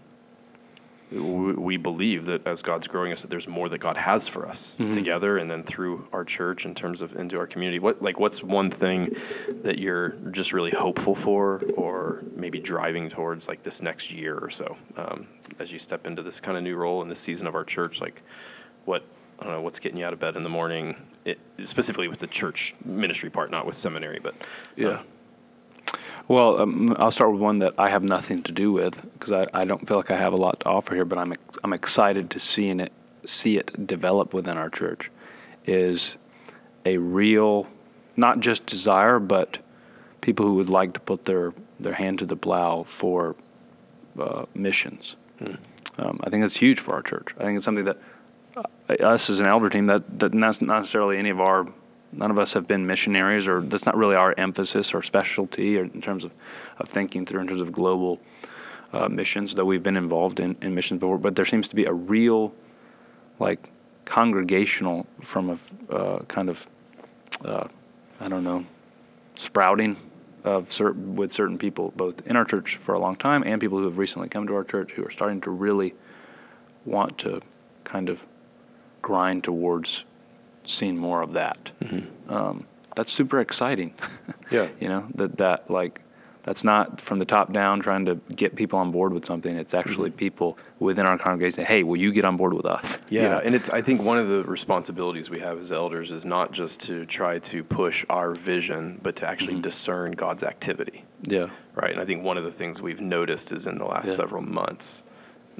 we 1.12 1.76
believe 1.76 2.26
that 2.26 2.46
as 2.46 2.62
God's 2.62 2.88
growing 2.88 3.12
us, 3.12 3.22
that 3.22 3.28
there's 3.28 3.46
more 3.46 3.68
that 3.68 3.78
God 3.78 3.96
has 3.96 4.26
for 4.26 4.46
us 4.46 4.74
mm-hmm. 4.78 4.92
together, 4.92 5.38
and 5.38 5.50
then 5.50 5.62
through 5.62 6.06
our 6.12 6.24
church 6.24 6.64
in 6.64 6.74
terms 6.74 7.00
of 7.00 7.14
into 7.16 7.38
our 7.38 7.46
community. 7.46 7.78
What 7.78 8.02
like 8.02 8.18
what's 8.18 8.42
one 8.42 8.70
thing 8.70 9.16
that 9.62 9.78
you're 9.78 10.10
just 10.30 10.52
really 10.52 10.72
hopeful 10.72 11.14
for, 11.14 11.62
or 11.76 12.22
maybe 12.34 12.58
driving 12.58 13.08
towards 13.08 13.48
like 13.48 13.62
this 13.62 13.82
next 13.82 14.12
year 14.12 14.36
or 14.38 14.50
so, 14.50 14.76
um, 14.96 15.26
as 15.58 15.72
you 15.72 15.78
step 15.78 16.06
into 16.06 16.22
this 16.22 16.40
kind 16.40 16.56
of 16.56 16.62
new 16.62 16.76
role 16.76 17.02
in 17.02 17.08
this 17.08 17.20
season 17.20 17.46
of 17.46 17.54
our 17.54 17.64
church? 17.64 18.00
Like, 18.00 18.22
what 18.84 19.04
I 19.38 19.44
don't 19.44 19.52
know, 19.52 19.60
what's 19.60 19.78
getting 19.78 19.98
you 19.98 20.04
out 20.04 20.12
of 20.12 20.18
bed 20.18 20.36
in 20.36 20.42
the 20.42 20.48
morning? 20.48 20.96
it, 21.26 21.38
specifically 21.64 22.08
with 22.08 22.20
the 22.20 22.26
church 22.26 22.74
ministry 22.84 23.28
part, 23.28 23.50
not 23.50 23.66
with 23.66 23.76
seminary, 23.76 24.20
but 24.22 24.34
yeah. 24.76 24.88
Uh, 24.88 25.02
well, 26.28 26.60
um, 26.60 26.96
I'll 26.98 27.10
start 27.10 27.32
with 27.32 27.40
one 27.40 27.58
that 27.60 27.74
I 27.78 27.88
have 27.88 28.02
nothing 28.02 28.42
to 28.44 28.52
do 28.52 28.72
with 28.72 29.00
because 29.12 29.32
I, 29.32 29.46
I 29.54 29.64
don't 29.64 29.86
feel 29.86 29.96
like 29.96 30.10
I 30.10 30.16
have 30.16 30.32
a 30.32 30.36
lot 30.36 30.60
to 30.60 30.66
offer 30.66 30.94
here, 30.94 31.04
but 31.04 31.18
I'm 31.18 31.34
I'm 31.62 31.72
excited 31.72 32.30
to 32.30 32.40
see 32.40 32.68
it 32.70 32.92
see 33.24 33.56
it 33.56 33.86
develop 33.86 34.34
within 34.34 34.56
our 34.56 34.70
church. 34.70 35.10
Is 35.66 36.16
a 36.84 36.96
real, 36.98 37.66
not 38.16 38.40
just 38.40 38.66
desire, 38.66 39.18
but 39.18 39.58
people 40.20 40.46
who 40.46 40.54
would 40.54 40.70
like 40.70 40.94
to 40.94 41.00
put 41.00 41.24
their 41.24 41.52
their 41.78 41.94
hand 41.94 42.18
to 42.20 42.26
the 42.26 42.36
plow 42.36 42.82
for 42.84 43.36
uh, 44.18 44.46
missions. 44.54 45.16
Hmm. 45.38 45.54
Um, 45.98 46.20
I 46.24 46.30
think 46.30 46.42
that's 46.42 46.56
huge 46.56 46.80
for 46.80 46.94
our 46.94 47.02
church. 47.02 47.34
I 47.38 47.44
think 47.44 47.56
it's 47.56 47.64
something 47.64 47.84
that 47.84 47.98
uh, 48.56 48.92
us 48.94 49.30
as 49.30 49.40
an 49.40 49.46
elder 49.46 49.68
team 49.68 49.86
that 49.86 50.18
that 50.18 50.34
not 50.34 50.60
necessarily 50.60 51.18
any 51.18 51.30
of 51.30 51.40
our 51.40 51.66
none 52.16 52.30
of 52.30 52.38
us 52.38 52.52
have 52.54 52.66
been 52.66 52.86
missionaries, 52.86 53.48
or 53.48 53.60
that's 53.60 53.86
not 53.86 53.96
really 53.96 54.16
our 54.16 54.34
emphasis 54.36 54.94
or 54.94 55.02
specialty, 55.02 55.78
or 55.78 55.84
in 55.84 56.00
terms 56.00 56.24
of, 56.24 56.34
of 56.78 56.88
thinking 56.88 57.26
through 57.26 57.40
in 57.40 57.46
terms 57.46 57.60
of 57.60 57.72
global 57.72 58.18
uh, 58.92 59.08
missions. 59.08 59.54
Though 59.54 59.64
we've 59.64 59.82
been 59.82 59.96
involved 59.96 60.40
in, 60.40 60.56
in 60.62 60.74
missions 60.74 61.00
before, 61.00 61.18
but 61.18 61.36
there 61.36 61.44
seems 61.44 61.68
to 61.68 61.76
be 61.76 61.84
a 61.84 61.92
real, 61.92 62.52
like, 63.38 63.70
congregational 64.04 65.06
from 65.20 65.50
a 65.50 65.92
uh, 65.92 66.18
kind 66.24 66.48
of, 66.48 66.68
uh, 67.44 67.68
I 68.20 68.28
don't 68.28 68.44
know, 68.44 68.64
sprouting 69.34 69.96
of 70.44 70.72
certain, 70.72 71.16
with 71.16 71.32
certain 71.32 71.58
people, 71.58 71.92
both 71.96 72.26
in 72.26 72.36
our 72.36 72.44
church 72.44 72.76
for 72.76 72.94
a 72.94 72.98
long 72.98 73.16
time 73.16 73.42
and 73.44 73.60
people 73.60 73.78
who 73.78 73.84
have 73.84 73.98
recently 73.98 74.28
come 74.28 74.46
to 74.46 74.54
our 74.54 74.64
church 74.64 74.92
who 74.92 75.04
are 75.04 75.10
starting 75.10 75.40
to 75.40 75.50
really 75.50 75.92
want 76.84 77.18
to 77.18 77.42
kind 77.82 78.08
of 78.08 78.26
grind 79.02 79.42
towards 79.42 80.04
seeing 80.66 80.96
more 80.96 81.22
of 81.22 81.32
that. 81.32 81.70
Mm-hmm. 81.80 82.32
Um, 82.32 82.66
that's 82.94 83.12
super 83.12 83.40
exciting. 83.40 83.94
yeah, 84.50 84.68
you 84.80 84.88
know 84.88 85.06
that 85.14 85.36
that 85.36 85.70
like 85.70 86.02
that's 86.42 86.62
not 86.62 87.00
from 87.00 87.18
the 87.18 87.24
top 87.24 87.52
down 87.52 87.80
trying 87.80 88.04
to 88.06 88.14
get 88.34 88.54
people 88.54 88.78
on 88.78 88.92
board 88.92 89.12
with 89.12 89.24
something. 89.24 89.54
It's 89.56 89.74
actually 89.74 90.10
mm-hmm. 90.10 90.18
people 90.18 90.58
within 90.78 91.04
our 91.04 91.18
congregation. 91.18 91.64
Hey, 91.64 91.82
will 91.82 91.98
you 91.98 92.12
get 92.12 92.24
on 92.24 92.36
board 92.36 92.54
with 92.54 92.66
us? 92.66 92.98
Yeah, 93.08 93.22
you 93.22 93.28
know? 93.28 93.38
and 93.38 93.54
it's 93.54 93.70
I 93.70 93.82
think 93.82 94.02
one 94.02 94.18
of 94.18 94.28
the 94.28 94.42
responsibilities 94.44 95.30
we 95.30 95.40
have 95.40 95.60
as 95.60 95.70
elders 95.70 96.10
is 96.10 96.24
not 96.24 96.50
just 96.50 96.80
to 96.82 97.06
try 97.06 97.38
to 97.38 97.62
push 97.62 98.04
our 98.10 98.34
vision, 98.34 98.98
but 99.02 99.16
to 99.16 99.28
actually 99.28 99.54
mm-hmm. 99.54 99.62
discern 99.62 100.12
God's 100.12 100.42
activity. 100.42 101.04
Yeah, 101.22 101.50
right. 101.74 101.92
And 101.92 102.00
I 102.00 102.04
think 102.04 102.24
one 102.24 102.36
of 102.36 102.44
the 102.44 102.50
things 102.50 102.82
we've 102.82 103.00
noticed 103.00 103.52
is 103.52 103.66
in 103.66 103.78
the 103.78 103.84
last 103.84 104.06
yeah. 104.06 104.14
several 104.14 104.42
months 104.42 105.04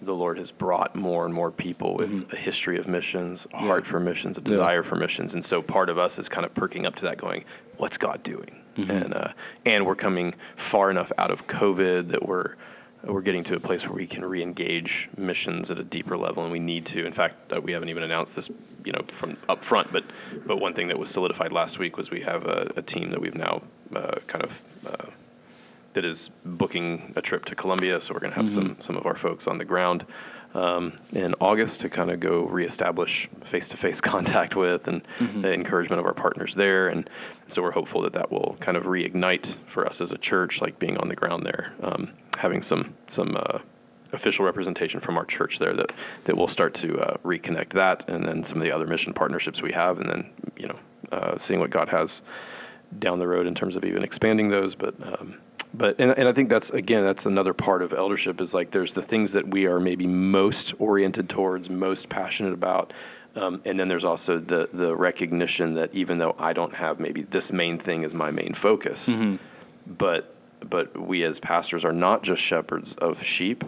the 0.00 0.14
Lord 0.14 0.38
has 0.38 0.50
brought 0.50 0.94
more 0.94 1.24
and 1.24 1.34
more 1.34 1.50
people 1.50 1.96
with 1.96 2.10
mm-hmm. 2.10 2.36
a 2.36 2.38
history 2.38 2.78
of 2.78 2.86
missions, 2.86 3.46
a 3.52 3.58
heart 3.58 3.86
for 3.86 4.00
missions, 4.00 4.38
a 4.38 4.40
desire 4.40 4.82
yeah. 4.82 4.88
for 4.88 4.96
missions, 4.96 5.34
and 5.34 5.44
so 5.44 5.62
part 5.62 5.88
of 5.88 5.98
us 5.98 6.18
is 6.18 6.28
kind 6.28 6.44
of 6.44 6.54
perking 6.54 6.86
up 6.86 6.96
to 6.96 7.04
that, 7.04 7.18
going, 7.18 7.44
"What's 7.76 7.98
God 7.98 8.22
doing?" 8.22 8.62
Mm-hmm. 8.76 8.90
And 8.90 9.14
uh, 9.14 9.28
and 9.64 9.86
we're 9.86 9.94
coming 9.94 10.34
far 10.56 10.90
enough 10.90 11.12
out 11.18 11.30
of 11.30 11.46
COVID 11.46 12.08
that 12.08 12.26
we're 12.26 12.54
we're 13.04 13.22
getting 13.22 13.44
to 13.44 13.56
a 13.56 13.60
place 13.60 13.86
where 13.86 13.94
we 13.94 14.06
can 14.06 14.24
re-engage 14.24 15.08
missions 15.16 15.70
at 15.70 15.78
a 15.78 15.84
deeper 15.84 16.16
level, 16.16 16.42
and 16.42 16.52
we 16.52 16.58
need 16.58 16.86
to. 16.86 17.06
In 17.06 17.12
fact, 17.12 17.52
uh, 17.52 17.60
we 17.60 17.72
haven't 17.72 17.88
even 17.88 18.02
announced 18.02 18.36
this, 18.36 18.50
you 18.84 18.92
know, 18.92 19.02
from 19.08 19.36
up 19.48 19.64
front. 19.64 19.92
But 19.92 20.04
but 20.46 20.58
one 20.60 20.74
thing 20.74 20.88
that 20.88 20.98
was 20.98 21.10
solidified 21.10 21.52
last 21.52 21.78
week 21.78 21.96
was 21.96 22.10
we 22.10 22.20
have 22.22 22.46
a, 22.46 22.72
a 22.76 22.82
team 22.82 23.10
that 23.10 23.20
we've 23.20 23.34
now 23.34 23.62
uh, 23.94 24.16
kind 24.26 24.44
of 24.44 24.62
uh, 24.86 25.10
that 25.96 26.04
is 26.04 26.30
booking 26.44 27.12
a 27.16 27.22
trip 27.22 27.46
to 27.46 27.54
Colombia. 27.54 28.00
So 28.00 28.14
we're 28.14 28.20
going 28.20 28.32
to 28.32 28.36
have 28.36 28.46
mm-hmm. 28.46 28.68
some 28.68 28.76
some 28.80 28.96
of 28.96 29.06
our 29.06 29.16
folks 29.16 29.46
on 29.46 29.58
the 29.58 29.64
ground 29.64 30.04
um, 30.54 30.92
in 31.12 31.34
August 31.40 31.80
to 31.80 31.88
kind 31.88 32.10
of 32.10 32.20
go 32.20 32.44
reestablish 32.44 33.28
face 33.42 33.66
to 33.68 33.76
face 33.76 34.00
contact 34.00 34.56
with 34.56 34.88
and 34.88 35.02
mm-hmm. 35.18 35.40
the 35.40 35.52
encouragement 35.52 35.98
of 35.98 36.06
our 36.06 36.14
partners 36.14 36.54
there. 36.54 36.88
And 36.88 37.08
so 37.48 37.62
we're 37.62 37.72
hopeful 37.72 38.02
that 38.02 38.12
that 38.12 38.30
will 38.30 38.56
kind 38.60 38.76
of 38.76 38.84
reignite 38.84 39.56
for 39.66 39.86
us 39.86 40.00
as 40.00 40.12
a 40.12 40.18
church, 40.18 40.60
like 40.60 40.78
being 40.78 40.98
on 40.98 41.08
the 41.08 41.16
ground 41.16 41.44
there, 41.44 41.72
um, 41.82 42.12
having 42.38 42.62
some 42.62 42.94
some. 43.08 43.36
Uh, 43.36 43.58
official 44.12 44.44
representation 44.44 45.00
from 45.00 45.18
our 45.18 45.24
church 45.24 45.58
there 45.58 45.74
that, 45.74 45.90
that 46.24 46.36
will 46.36 46.46
start 46.46 46.72
to 46.72 46.96
uh, 47.00 47.16
reconnect 47.24 47.70
that 47.70 48.08
and 48.08 48.24
then 48.24 48.44
some 48.44 48.56
of 48.56 48.62
the 48.62 48.70
other 48.70 48.86
mission 48.86 49.12
partnerships 49.12 49.60
we 49.60 49.72
have 49.72 49.98
and 49.98 50.08
then 50.08 50.30
you 50.56 50.68
know 50.68 50.78
uh, 51.10 51.36
seeing 51.36 51.58
what 51.58 51.70
God 51.70 51.88
has 51.88 52.22
down 53.00 53.18
the 53.18 53.26
road 53.26 53.48
in 53.48 53.54
terms 53.54 53.74
of 53.74 53.84
even 53.84 54.04
expanding 54.04 54.48
those 54.48 54.76
but 54.76 54.94
um, 55.02 55.36
but 55.74 55.96
and, 55.98 56.12
and 56.12 56.28
I 56.28 56.32
think 56.32 56.48
that's 56.48 56.70
again 56.70 57.04
that's 57.04 57.26
another 57.26 57.52
part 57.52 57.82
of 57.82 57.92
eldership 57.92 58.40
is 58.40 58.54
like 58.54 58.70
there's 58.70 58.94
the 58.94 59.02
things 59.02 59.32
that 59.32 59.48
we 59.48 59.66
are 59.66 59.80
maybe 59.80 60.06
most 60.06 60.74
oriented 60.78 61.28
towards, 61.28 61.68
most 61.70 62.08
passionate 62.08 62.52
about, 62.52 62.92
um, 63.34 63.60
and 63.64 63.78
then 63.78 63.88
there's 63.88 64.04
also 64.04 64.38
the 64.38 64.68
the 64.72 64.94
recognition 64.94 65.74
that 65.74 65.94
even 65.94 66.18
though 66.18 66.34
I 66.38 66.52
don't 66.52 66.74
have 66.74 67.00
maybe 67.00 67.22
this 67.22 67.52
main 67.52 67.78
thing 67.78 68.04
as 68.04 68.14
my 68.14 68.30
main 68.30 68.54
focus, 68.54 69.08
mm-hmm. 69.08 69.36
but 69.86 70.34
but 70.60 70.98
we 70.98 71.22
as 71.24 71.38
pastors 71.40 71.84
are 71.84 71.92
not 71.92 72.22
just 72.22 72.40
shepherds 72.40 72.94
of 72.94 73.22
sheep, 73.22 73.62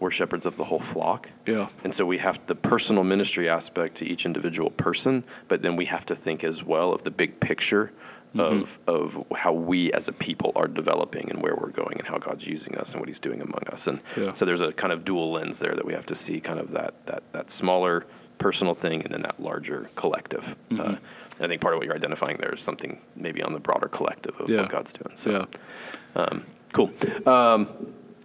we're 0.00 0.10
shepherds 0.10 0.46
of 0.46 0.56
the 0.56 0.64
whole 0.64 0.80
flock. 0.80 1.30
Yeah. 1.46 1.68
And 1.84 1.94
so 1.94 2.04
we 2.04 2.18
have 2.18 2.44
the 2.46 2.54
personal 2.54 3.04
ministry 3.04 3.48
aspect 3.48 3.96
to 3.96 4.04
each 4.04 4.26
individual 4.26 4.70
person, 4.70 5.24
but 5.48 5.62
then 5.62 5.76
we 5.76 5.84
have 5.86 6.06
to 6.06 6.14
think 6.14 6.42
as 6.42 6.64
well 6.64 6.92
of 6.92 7.02
the 7.02 7.10
big 7.10 7.38
picture 7.38 7.92
mm-hmm. 8.34 8.62
of 8.62 8.78
of 8.86 9.26
how 9.36 9.52
we 9.52 9.92
as 9.92 10.08
a 10.08 10.12
people 10.12 10.52
are 10.56 10.68
developing 10.68 11.30
and 11.30 11.42
where 11.42 11.54
we're 11.56 11.70
going 11.70 11.98
and 11.98 12.06
how 12.06 12.18
God's 12.18 12.46
using 12.46 12.76
us 12.76 12.92
and 12.92 13.00
what 13.00 13.08
He's 13.08 13.20
doing 13.20 13.40
among 13.40 13.62
us. 13.70 13.86
And 13.86 14.00
yeah. 14.16 14.34
so 14.34 14.44
there's 14.44 14.60
a 14.60 14.72
kind 14.72 14.92
of 14.92 15.04
dual 15.04 15.32
lens 15.32 15.58
there 15.58 15.74
that 15.74 15.84
we 15.84 15.92
have 15.92 16.06
to 16.06 16.14
see, 16.14 16.40
kind 16.40 16.58
of 16.58 16.70
that 16.72 16.94
that 17.06 17.22
that 17.32 17.50
smaller 17.50 18.06
personal 18.38 18.74
thing 18.74 19.02
and 19.02 19.12
then 19.12 19.22
that 19.22 19.40
larger 19.40 19.88
collective. 19.94 20.56
Mm-hmm. 20.70 20.80
Uh, 20.80 20.96
and 21.36 21.46
I 21.46 21.48
think 21.48 21.60
part 21.60 21.74
of 21.74 21.78
what 21.78 21.86
you're 21.86 21.96
identifying 21.96 22.36
there 22.36 22.52
is 22.52 22.60
something 22.60 23.00
maybe 23.16 23.42
on 23.42 23.52
the 23.52 23.60
broader 23.60 23.88
collective 23.88 24.38
of 24.40 24.50
yeah. 24.50 24.62
what 24.62 24.70
God's 24.70 24.92
doing. 24.92 25.16
So, 25.16 25.30
yeah. 25.30 26.22
um, 26.22 26.44
cool. 26.72 26.92
Um, 27.26 27.68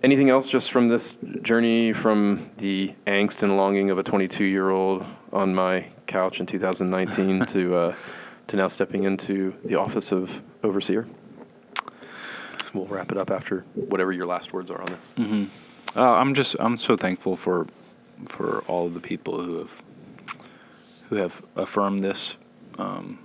anything 0.04 0.30
else 0.30 0.48
just 0.48 0.72
from 0.72 0.88
this 0.88 1.18
journey 1.42 1.94
from 1.94 2.50
the 2.58 2.94
angst 3.06 3.44
and 3.44 3.58
longing 3.58 3.90
of 3.90 3.98
a 3.98 4.04
22 4.04 4.44
year 4.44 4.70
old 4.70 5.06
on 5.32 5.54
my 5.54 5.86
couch 6.06 6.40
in 6.40 6.46
2019 6.46 7.46
to 7.48 7.76
uh, 7.76 7.96
to 8.48 8.56
now 8.56 8.68
stepping 8.68 9.04
into 9.04 9.54
the 9.66 9.76
office 9.76 10.12
of 10.12 10.42
overseer. 10.64 11.08
We'll 12.74 12.86
wrap 12.86 13.12
it 13.12 13.18
up 13.18 13.32
after 13.32 13.62
whatever 13.76 14.12
your 14.12 14.26
last 14.26 14.54
words 14.54 14.72
are 14.72 14.82
on 14.82 14.88
this. 14.88 15.14
Mm-hmm. 15.18 16.00
Uh, 16.00 16.14
I'm 16.14 16.34
just 16.34 16.56
I'm 16.60 16.78
so 16.78 16.96
thankful 16.96 17.38
for 17.38 17.68
for 18.28 18.60
all 18.68 18.88
of 18.88 18.94
the 18.94 19.00
people 19.00 19.42
who 19.42 19.60
have 19.60 19.84
who 21.10 21.16
have 21.16 21.42
affirmed 21.56 22.00
this. 22.00 22.38
Um, 22.78 23.20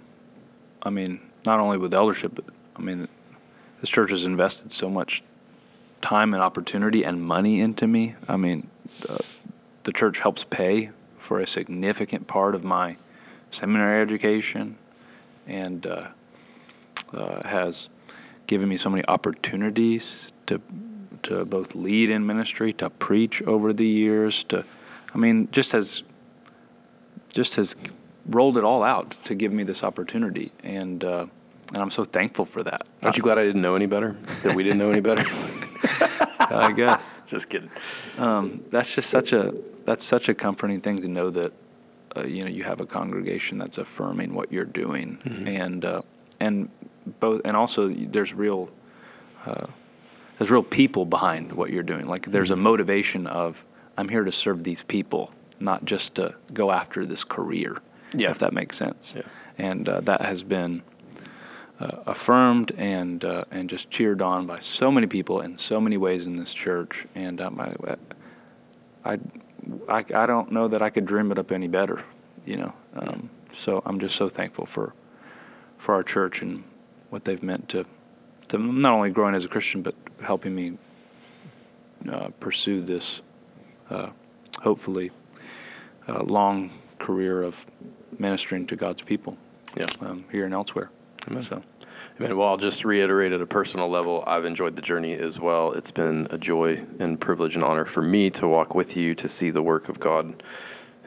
I 0.83 0.91
mean, 0.91 1.21
not 1.45 1.61
only 1.61 1.77
with 1.77 1.93
eldership, 1.93 2.35
but 2.35 2.45
I 2.77 2.83
mean, 2.83 3.09
this 3.81 3.91
church 3.91 4.11
has 4.11 4.25
invested 4.25 4.73
so 4.73 4.89
much 4.89 5.23
time 6.01 6.35
and 6.35 6.43
opportunity 6.43 7.05
and 7.05 7.23
money 7.23 7.61
into 7.61 7.87
me. 7.87 8.15
I 8.29 8.37
mean, 8.37 8.69
uh, 9.09 9.19
the 9.85 9.93
church 9.93 10.21
helps 10.21 10.45
pay 10.45 10.91
for 11.19 11.41
a 11.41 11.47
significant 11.47 12.27
part 12.27 12.55
of 12.55 12.65
my 12.65 12.97
seminary 13.51 14.01
education, 14.01 14.77
and 15.47 15.87
uh, 15.87 16.09
uh, 17.13 17.47
has 17.47 17.89
given 18.47 18.69
me 18.69 18.77
so 18.77 18.91
many 18.91 19.05
opportunities 19.09 20.33
to 20.47 20.61
to 21.23 21.45
both 21.45 21.75
lead 21.77 22.11
in 22.11 22.27
ministry, 22.27 22.73
to 22.73 22.91
preach 22.91 23.43
over 23.43 23.73
the 23.73 23.87
years, 23.87 24.43
to 24.45 24.65
I 25.15 25.19
mean, 25.19 25.49
just 25.53 25.73
has 25.73 26.03
just 27.33 27.55
has 27.57 27.77
rolled 28.27 28.59
it 28.59 28.65
all 28.65 28.83
out 28.83 29.13
to 29.25 29.35
give 29.35 29.53
me 29.53 29.63
this 29.63 29.85
opportunity, 29.85 30.53
and 30.63 31.05
uh, 31.05 31.27
and 31.69 31.79
I'm 31.79 31.91
so 31.91 32.05
thankful 32.05 32.45
for 32.45 32.63
that. 32.63 32.87
Aren't 33.03 33.17
you 33.17 33.23
glad 33.23 33.39
I 33.39 33.45
didn't 33.45 33.63
know 33.63 33.77
any 33.77 33.87
better? 33.87 34.17
That 34.43 34.55
we 34.55 34.63
didn't 34.63 34.79
know 34.79 34.91
any 34.91 35.01
better? 35.01 35.25
I 36.39 36.73
guess. 36.73 37.23
Just 37.27 37.49
kidding. 37.49 37.71
Um, 38.19 38.65
that's 38.71 38.95
just 38.95 39.11
such 39.11 39.33
a 39.33 39.55
that's 39.85 40.05
such 40.05 40.29
a 40.29 40.35
comforting 40.35 40.81
thing 40.81 40.99
to 41.03 41.09
know 41.09 41.31
that 41.31 41.53
uh, 42.17 42.25
you 42.25 42.43
know 42.43 42.49
you 42.49 42.63
have 42.65 42.81
a 42.81 42.87
congregation 42.87 43.59
that's 43.59 43.79
affirming 43.79 44.35
what 44.35 44.53
you're 44.53 44.65
doing, 44.65 45.19
mm-hmm. 45.25 45.49
and 45.49 45.85
uh, 45.85 46.03
and 46.41 46.69
both 47.21 47.41
and 47.45 47.57
also 47.57 47.89
there's 47.89 48.33
real 48.33 48.71
uh, 49.47 49.67
there's 50.39 50.51
real 50.51 50.63
people 50.63 51.05
behind 51.05 51.53
what 51.53 51.71
you're 51.71 51.83
doing. 51.83 52.07
Like 52.07 52.27
there's 52.27 52.51
mm-hmm. 52.51 52.61
a 52.61 52.71
motivation 52.71 53.27
of 53.27 53.65
I'm 53.97 54.09
here 54.09 54.25
to 54.25 54.33
serve 54.33 54.65
these 54.65 54.83
people, 54.83 55.33
not 55.61 55.85
just 55.85 56.17
to 56.17 56.35
go 56.53 56.71
after 56.71 57.05
this 57.07 57.25
career. 57.25 57.79
Yeah. 58.15 58.31
if 58.31 58.41
that 58.41 58.53
makes 58.53 58.77
sense. 58.77 59.15
Yeah. 59.17 59.23
And 59.59 59.89
uh, 59.89 60.01
that 60.03 60.23
has 60.23 60.43
been. 60.43 60.83
Uh, 61.81 62.01
affirmed 62.07 62.71
and 62.77 63.25
uh, 63.25 63.45
and 63.51 63.69
just 63.69 63.91
cheered 63.91 64.23
on 64.23 64.47
by 64.47 64.57
so 64.61 64.89
many 64.89 65.09
people 65.09 65.41
in 65.41 65.57
so 65.57 65.81
many 65.81 65.97
ways 65.97 66.29
in 66.29 66.37
this 66.37 66.55
church, 66.55 67.07
and 67.17 67.41
um, 67.41 67.59
I, 67.59 67.97
I 69.05 69.19
I, 69.89 70.05
I 70.15 70.27
don't 70.27 70.53
know 70.53 70.69
that 70.69 70.83
I 70.83 70.91
could 70.91 71.05
dream 71.05 71.31
it 71.31 71.39
up 71.39 71.53
any 71.53 71.69
better, 71.69 72.05
you 72.45 72.57
know. 72.57 72.73
Um, 72.95 73.31
so 73.53 73.83
I'm 73.85 74.01
just 74.01 74.17
so 74.17 74.29
thankful 74.29 74.67
for 74.67 74.95
for 75.79 75.95
our 75.95 76.03
church 76.03 76.43
and 76.43 76.63
what 77.11 77.25
they've 77.25 77.43
meant 77.43 77.69
to 77.71 77.85
to 78.49 78.59
not 78.59 78.95
only 78.95 79.11
growing 79.11 79.35
as 79.35 79.45
a 79.45 79.49
Christian 79.49 79.83
but 79.83 79.95
helping 80.23 80.55
me 80.55 80.79
uh, 82.09 82.29
pursue 82.41 82.83
this 82.83 83.23
uh, 83.91 84.11
hopefully 84.61 85.11
uh, 86.09 86.23
long 86.25 86.71
career 86.99 87.43
of 87.43 87.67
ministering 88.19 88.67
to 88.67 88.77
God's 88.77 89.03
people. 89.03 89.37
yeah. 89.77 89.85
um, 90.01 90.25
here 90.31 90.45
and 90.45 90.55
elsewhere. 90.55 90.91
Amen. 91.29 91.43
So. 91.43 91.63
Amen. 92.21 92.37
Well, 92.37 92.49
I'll 92.49 92.59
just 92.59 92.85
reiterate 92.85 93.33
at 93.33 93.41
a 93.41 93.47
personal 93.47 93.89
level, 93.89 94.23
I've 94.27 94.45
enjoyed 94.45 94.77
the 94.77 94.83
journey 94.83 95.15
as 95.15 95.41
well. 95.41 95.73
It's 95.73 95.91
been 95.91 96.27
a 96.31 96.37
joy 96.37 96.85
and 96.99 97.19
privilege 97.19 97.55
and 97.55 97.65
honor 97.65 97.87
for 97.87 98.03
me 98.03 98.29
to 98.31 98.47
walk 98.47 98.75
with 98.75 98.97
you, 98.97 99.15
to 99.15 99.29
see 99.29 99.49
the 99.49 99.63
work 99.63 99.89
of 99.89 99.99
God 99.99 100.43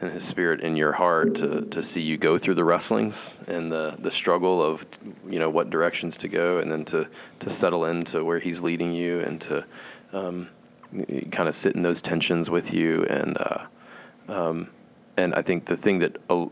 and 0.00 0.12
His 0.12 0.24
Spirit 0.24 0.60
in 0.60 0.74
your 0.74 0.92
heart, 0.92 1.36
to, 1.36 1.62
to 1.62 1.80
see 1.80 2.02
you 2.02 2.18
go 2.18 2.38
through 2.38 2.54
the 2.54 2.64
wrestlings 2.64 3.38
and 3.46 3.70
the, 3.70 3.94
the 4.00 4.10
struggle 4.10 4.60
of, 4.60 4.84
you 5.28 5.38
know, 5.38 5.48
what 5.48 5.70
directions 5.70 6.16
to 6.18 6.28
go, 6.28 6.58
and 6.58 6.70
then 6.70 6.84
to, 6.86 7.06
to 7.38 7.50
settle 7.50 7.84
into 7.84 8.24
where 8.24 8.40
He's 8.40 8.62
leading 8.62 8.92
you 8.92 9.20
and 9.20 9.40
to 9.42 9.64
um, 10.12 10.48
kind 11.30 11.48
of 11.48 11.54
sit 11.54 11.76
in 11.76 11.82
those 11.82 12.02
tensions 12.02 12.50
with 12.50 12.74
you. 12.74 13.04
And, 13.04 13.38
uh, 13.38 13.66
um, 14.28 14.68
and 15.16 15.34
I 15.36 15.42
think 15.42 15.66
the 15.66 15.76
thing 15.76 16.00
that, 16.00 16.16
uh, 16.28 16.46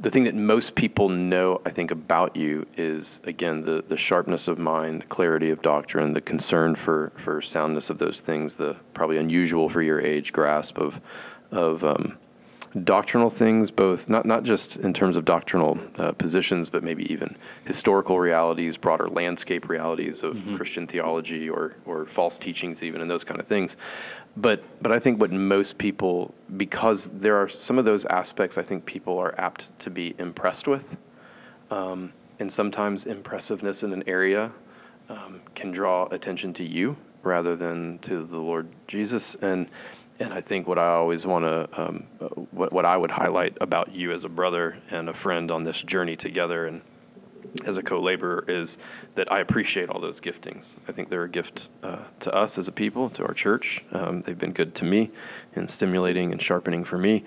the 0.00 0.10
thing 0.10 0.24
that 0.24 0.34
most 0.34 0.74
people 0.74 1.08
know, 1.08 1.60
I 1.66 1.70
think, 1.70 1.90
about 1.90 2.36
you 2.36 2.66
is 2.76 3.20
again 3.24 3.62
the 3.62 3.84
the 3.86 3.96
sharpness 3.96 4.48
of 4.48 4.58
mind, 4.58 5.02
the 5.02 5.06
clarity 5.06 5.50
of 5.50 5.60
doctrine, 5.62 6.12
the 6.12 6.20
concern 6.20 6.76
for 6.76 7.12
for 7.16 7.42
soundness 7.42 7.90
of 7.90 7.98
those 7.98 8.20
things, 8.20 8.56
the 8.56 8.76
probably 8.94 9.16
unusual 9.16 9.68
for 9.68 9.82
your 9.82 10.00
age 10.00 10.32
grasp 10.32 10.78
of 10.78 11.00
of 11.50 11.82
um, 11.82 12.16
doctrinal 12.84 13.30
things, 13.30 13.70
both 13.70 14.08
not 14.08 14.24
not 14.24 14.44
just 14.44 14.76
in 14.76 14.92
terms 14.92 15.16
of 15.16 15.24
doctrinal 15.24 15.78
uh, 15.96 16.12
positions, 16.12 16.70
but 16.70 16.84
maybe 16.84 17.10
even 17.12 17.36
historical 17.64 18.20
realities, 18.20 18.76
broader 18.76 19.08
landscape 19.08 19.68
realities 19.68 20.22
of 20.22 20.36
mm-hmm. 20.36 20.56
Christian 20.56 20.86
theology 20.86 21.48
or 21.48 21.74
or 21.86 22.06
false 22.06 22.38
teachings, 22.38 22.82
even 22.82 23.00
and 23.00 23.10
those 23.10 23.24
kind 23.24 23.40
of 23.40 23.46
things. 23.46 23.76
But 24.40 24.62
but 24.80 24.92
I 24.92 25.00
think 25.00 25.20
what 25.20 25.32
most 25.32 25.78
people, 25.78 26.32
because 26.56 27.08
there 27.08 27.36
are 27.36 27.48
some 27.48 27.76
of 27.76 27.84
those 27.84 28.04
aspects, 28.04 28.56
I 28.56 28.62
think 28.62 28.86
people 28.86 29.18
are 29.18 29.34
apt 29.36 29.76
to 29.80 29.90
be 29.90 30.14
impressed 30.18 30.68
with, 30.68 30.96
um, 31.72 32.12
and 32.38 32.50
sometimes 32.50 33.04
impressiveness 33.04 33.82
in 33.82 33.92
an 33.92 34.04
area 34.06 34.52
um, 35.08 35.40
can 35.56 35.72
draw 35.72 36.06
attention 36.06 36.52
to 36.54 36.64
you 36.64 36.96
rather 37.24 37.56
than 37.56 37.98
to 38.00 38.22
the 38.22 38.38
Lord 38.38 38.68
Jesus. 38.86 39.34
And 39.36 39.68
and 40.20 40.32
I 40.32 40.40
think 40.40 40.68
what 40.68 40.78
I 40.78 40.88
always 40.88 41.26
want 41.26 41.44
to, 41.44 41.80
um, 41.80 42.04
what 42.52 42.72
what 42.72 42.84
I 42.84 42.96
would 42.96 43.10
highlight 43.10 43.56
about 43.60 43.92
you 43.92 44.12
as 44.12 44.22
a 44.22 44.28
brother 44.28 44.78
and 44.92 45.08
a 45.08 45.12
friend 45.12 45.50
on 45.50 45.64
this 45.64 45.82
journey 45.82 46.14
together, 46.14 46.66
and 46.66 46.82
as 47.64 47.76
a 47.76 47.82
co-laborer 47.82 48.44
is 48.48 48.78
that 49.14 49.30
I 49.32 49.40
appreciate 49.40 49.88
all 49.88 50.00
those 50.00 50.20
giftings. 50.20 50.76
I 50.88 50.92
think 50.92 51.10
they're 51.10 51.24
a 51.24 51.28
gift 51.28 51.70
uh, 51.82 51.98
to 52.20 52.34
us 52.34 52.58
as 52.58 52.68
a 52.68 52.72
people, 52.72 53.10
to 53.10 53.24
our 53.24 53.34
church. 53.34 53.84
Um, 53.92 54.22
they've 54.22 54.38
been 54.38 54.52
good 54.52 54.74
to 54.76 54.84
me 54.84 55.10
and 55.54 55.70
stimulating 55.70 56.32
and 56.32 56.40
sharpening 56.40 56.84
for 56.84 56.98
me. 56.98 57.24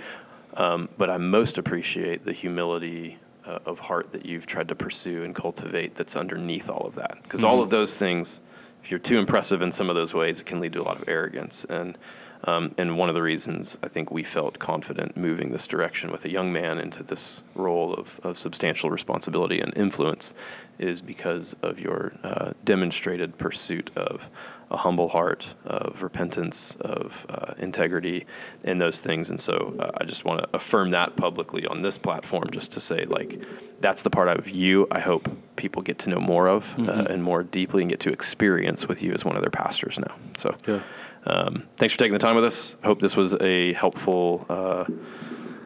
Um, 0.55 0.89
but 0.97 1.09
I 1.09 1.17
most 1.17 1.57
appreciate 1.57 2.25
the 2.25 2.33
humility 2.33 3.17
uh, 3.45 3.59
of 3.65 3.79
heart 3.79 4.11
that 4.11 4.25
you've 4.25 4.45
tried 4.45 4.67
to 4.67 4.75
pursue 4.75 5.23
and 5.23 5.33
cultivate 5.33 5.95
that's 5.95 6.15
underneath 6.15 6.69
all 6.69 6.85
of 6.85 6.95
that. 6.95 7.17
Because 7.23 7.41
mm-hmm. 7.41 7.49
all 7.49 7.61
of 7.61 7.69
those 7.69 7.97
things, 7.97 8.41
if 8.83 8.91
you're 8.91 8.99
too 8.99 9.17
impressive 9.17 9.61
in 9.61 9.71
some 9.71 9.89
of 9.89 9.95
those 9.95 10.13
ways, 10.13 10.39
it 10.39 10.45
can 10.45 10.59
lead 10.59 10.73
to 10.73 10.81
a 10.81 10.83
lot 10.83 11.01
of 11.01 11.07
arrogance. 11.07 11.65
And 11.65 11.97
um, 12.45 12.73
and 12.77 12.97
one 12.97 13.09
of 13.09 13.15
the 13.15 13.21
reasons 13.21 13.77
I 13.83 13.87
think 13.87 14.11
we 14.11 14.23
felt 14.23 14.59
confident 14.59 15.15
moving 15.15 15.51
this 15.51 15.67
direction 15.67 16.11
with 16.11 16.25
a 16.25 16.29
young 16.29 16.51
man 16.51 16.79
into 16.79 17.03
this 17.03 17.43
role 17.55 17.93
of, 17.93 18.19
of 18.23 18.39
substantial 18.39 18.89
responsibility 18.89 19.59
and 19.59 19.75
influence 19.77 20.33
is 20.79 21.01
because 21.01 21.55
of 21.61 21.79
your 21.79 22.13
uh, 22.23 22.53
demonstrated 22.65 23.37
pursuit 23.37 23.91
of 23.95 24.29
a 24.71 24.77
humble 24.77 25.09
heart, 25.09 25.53
of 25.65 26.01
repentance, 26.01 26.77
of 26.79 27.25
uh, 27.29 27.53
integrity, 27.57 28.25
and 28.63 28.79
those 28.79 29.01
things. 29.01 29.29
And 29.29 29.39
so 29.39 29.75
uh, 29.77 29.91
I 29.97 30.05
just 30.05 30.23
want 30.23 30.41
to 30.41 30.49
affirm 30.55 30.91
that 30.91 31.17
publicly 31.17 31.67
on 31.67 31.81
this 31.81 31.97
platform, 31.97 32.49
just 32.51 32.71
to 32.71 32.79
say, 32.79 33.05
like, 33.05 33.41
that's 33.81 34.01
the 34.01 34.09
part 34.09 34.29
of 34.29 34.49
you 34.49 34.87
I 34.89 34.99
hope 34.99 35.29
people 35.57 35.81
get 35.81 35.99
to 35.99 36.09
know 36.09 36.19
more 36.19 36.47
of 36.47 36.63
uh, 36.73 36.77
mm-hmm. 36.77 37.11
and 37.11 37.23
more 37.23 37.43
deeply 37.43 37.83
and 37.83 37.89
get 37.89 37.99
to 38.01 38.11
experience 38.11 38.87
with 38.87 39.01
you 39.01 39.11
as 39.11 39.25
one 39.25 39.35
of 39.35 39.41
their 39.41 39.51
pastors 39.51 39.99
now. 39.99 40.15
So. 40.37 40.55
Yeah. 40.65 40.81
Um, 41.25 41.67
thanks 41.77 41.93
for 41.93 41.99
taking 41.99 42.13
the 42.13 42.19
time 42.19 42.35
with 42.35 42.45
us. 42.45 42.75
Hope 42.83 42.99
this 42.99 43.15
was 43.15 43.35
a 43.35 43.73
helpful 43.73 44.45
uh, 44.49 44.85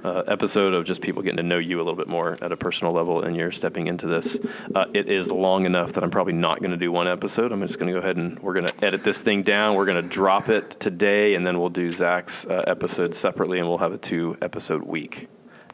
uh, 0.03 0.23
episode 0.27 0.73
of 0.73 0.85
just 0.85 1.01
people 1.01 1.23
getting 1.23 1.37
to 1.37 1.43
know 1.43 1.57
you 1.57 1.77
a 1.77 1.83
little 1.83 1.95
bit 1.95 2.07
more 2.07 2.37
at 2.41 2.51
a 2.51 2.57
personal 2.57 2.93
level, 2.93 3.23
and 3.23 3.35
you're 3.35 3.51
stepping 3.51 3.87
into 3.87 4.05
this. 4.05 4.37
Uh, 4.75 4.85
it 4.93 5.09
is 5.09 5.31
long 5.31 5.65
enough 5.65 5.93
that 5.93 6.03
I'm 6.03 6.11
probably 6.11 6.33
not 6.33 6.59
going 6.59 6.71
to 6.71 6.77
do 6.77 6.91
one 6.91 7.07
episode. 7.07 7.51
I'm 7.51 7.61
just 7.61 7.79
going 7.79 7.91
to 7.91 7.99
go 7.99 8.03
ahead 8.03 8.17
and 8.17 8.37
we're 8.39 8.53
going 8.53 8.67
to 8.67 8.85
edit 8.85 9.01
this 9.01 9.21
thing 9.21 9.41
down. 9.41 9.75
We're 9.75 9.85
going 9.85 10.01
to 10.01 10.07
drop 10.07 10.49
it 10.49 10.71
today, 10.79 11.35
and 11.35 11.45
then 11.45 11.59
we'll 11.59 11.69
do 11.69 11.89
Zach's 11.89 12.45
uh, 12.45 12.63
episode 12.67 13.15
separately, 13.15 13.59
and 13.59 13.67
we'll 13.67 13.79
have 13.79 13.93
a 13.93 13.97
two 13.97 14.37
episode 14.41 14.83
week 14.83 15.27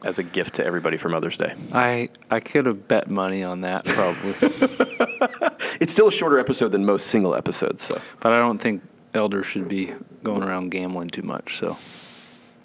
as 0.04 0.18
a 0.18 0.22
gift 0.22 0.54
to 0.54 0.64
everybody 0.64 0.96
for 0.96 1.08
Mother's 1.08 1.36
Day. 1.36 1.54
I 1.72 2.08
I 2.30 2.40
could 2.40 2.66
have 2.66 2.88
bet 2.88 3.10
money 3.10 3.44
on 3.44 3.60
that 3.60 3.84
probably. 3.84 4.34
it's 5.80 5.92
still 5.92 6.08
a 6.08 6.12
shorter 6.12 6.38
episode 6.38 6.72
than 6.72 6.84
most 6.84 7.08
single 7.08 7.34
episodes, 7.34 7.82
so. 7.82 8.00
But 8.20 8.32
I 8.32 8.38
don't 8.38 8.58
think 8.58 8.82
elders 9.14 9.46
should 9.46 9.68
be 9.68 9.90
going 10.22 10.42
around 10.42 10.70
gambling 10.70 11.08
too 11.08 11.22
much. 11.22 11.58
So 11.58 11.76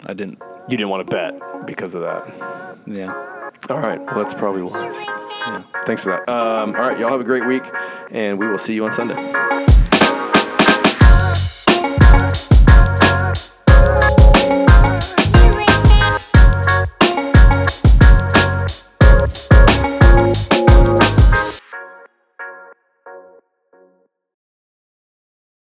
I 0.06 0.14
didn't. 0.14 0.42
You 0.68 0.76
didn't 0.76 0.90
want 0.90 1.06
to 1.08 1.14
bet 1.14 1.66
because 1.66 1.94
of 1.94 2.02
that. 2.02 2.78
Yeah. 2.86 3.12
All 3.70 3.80
right. 3.80 4.00
Well, 4.04 4.16
that's 4.16 4.34
probably 4.34 4.62
wise. 4.62 4.94
Yeah. 4.96 5.62
Thanks 5.86 6.02
for 6.02 6.10
that. 6.10 6.28
Um, 6.28 6.74
all 6.74 6.82
right. 6.82 6.98
Y'all 6.98 7.10
have 7.10 7.20
a 7.20 7.24
great 7.24 7.46
week, 7.46 7.62
and 8.12 8.38
we 8.38 8.46
will 8.46 8.58
see 8.58 8.74
you 8.74 8.84
on 8.86 8.92
Sunday. 8.92 9.14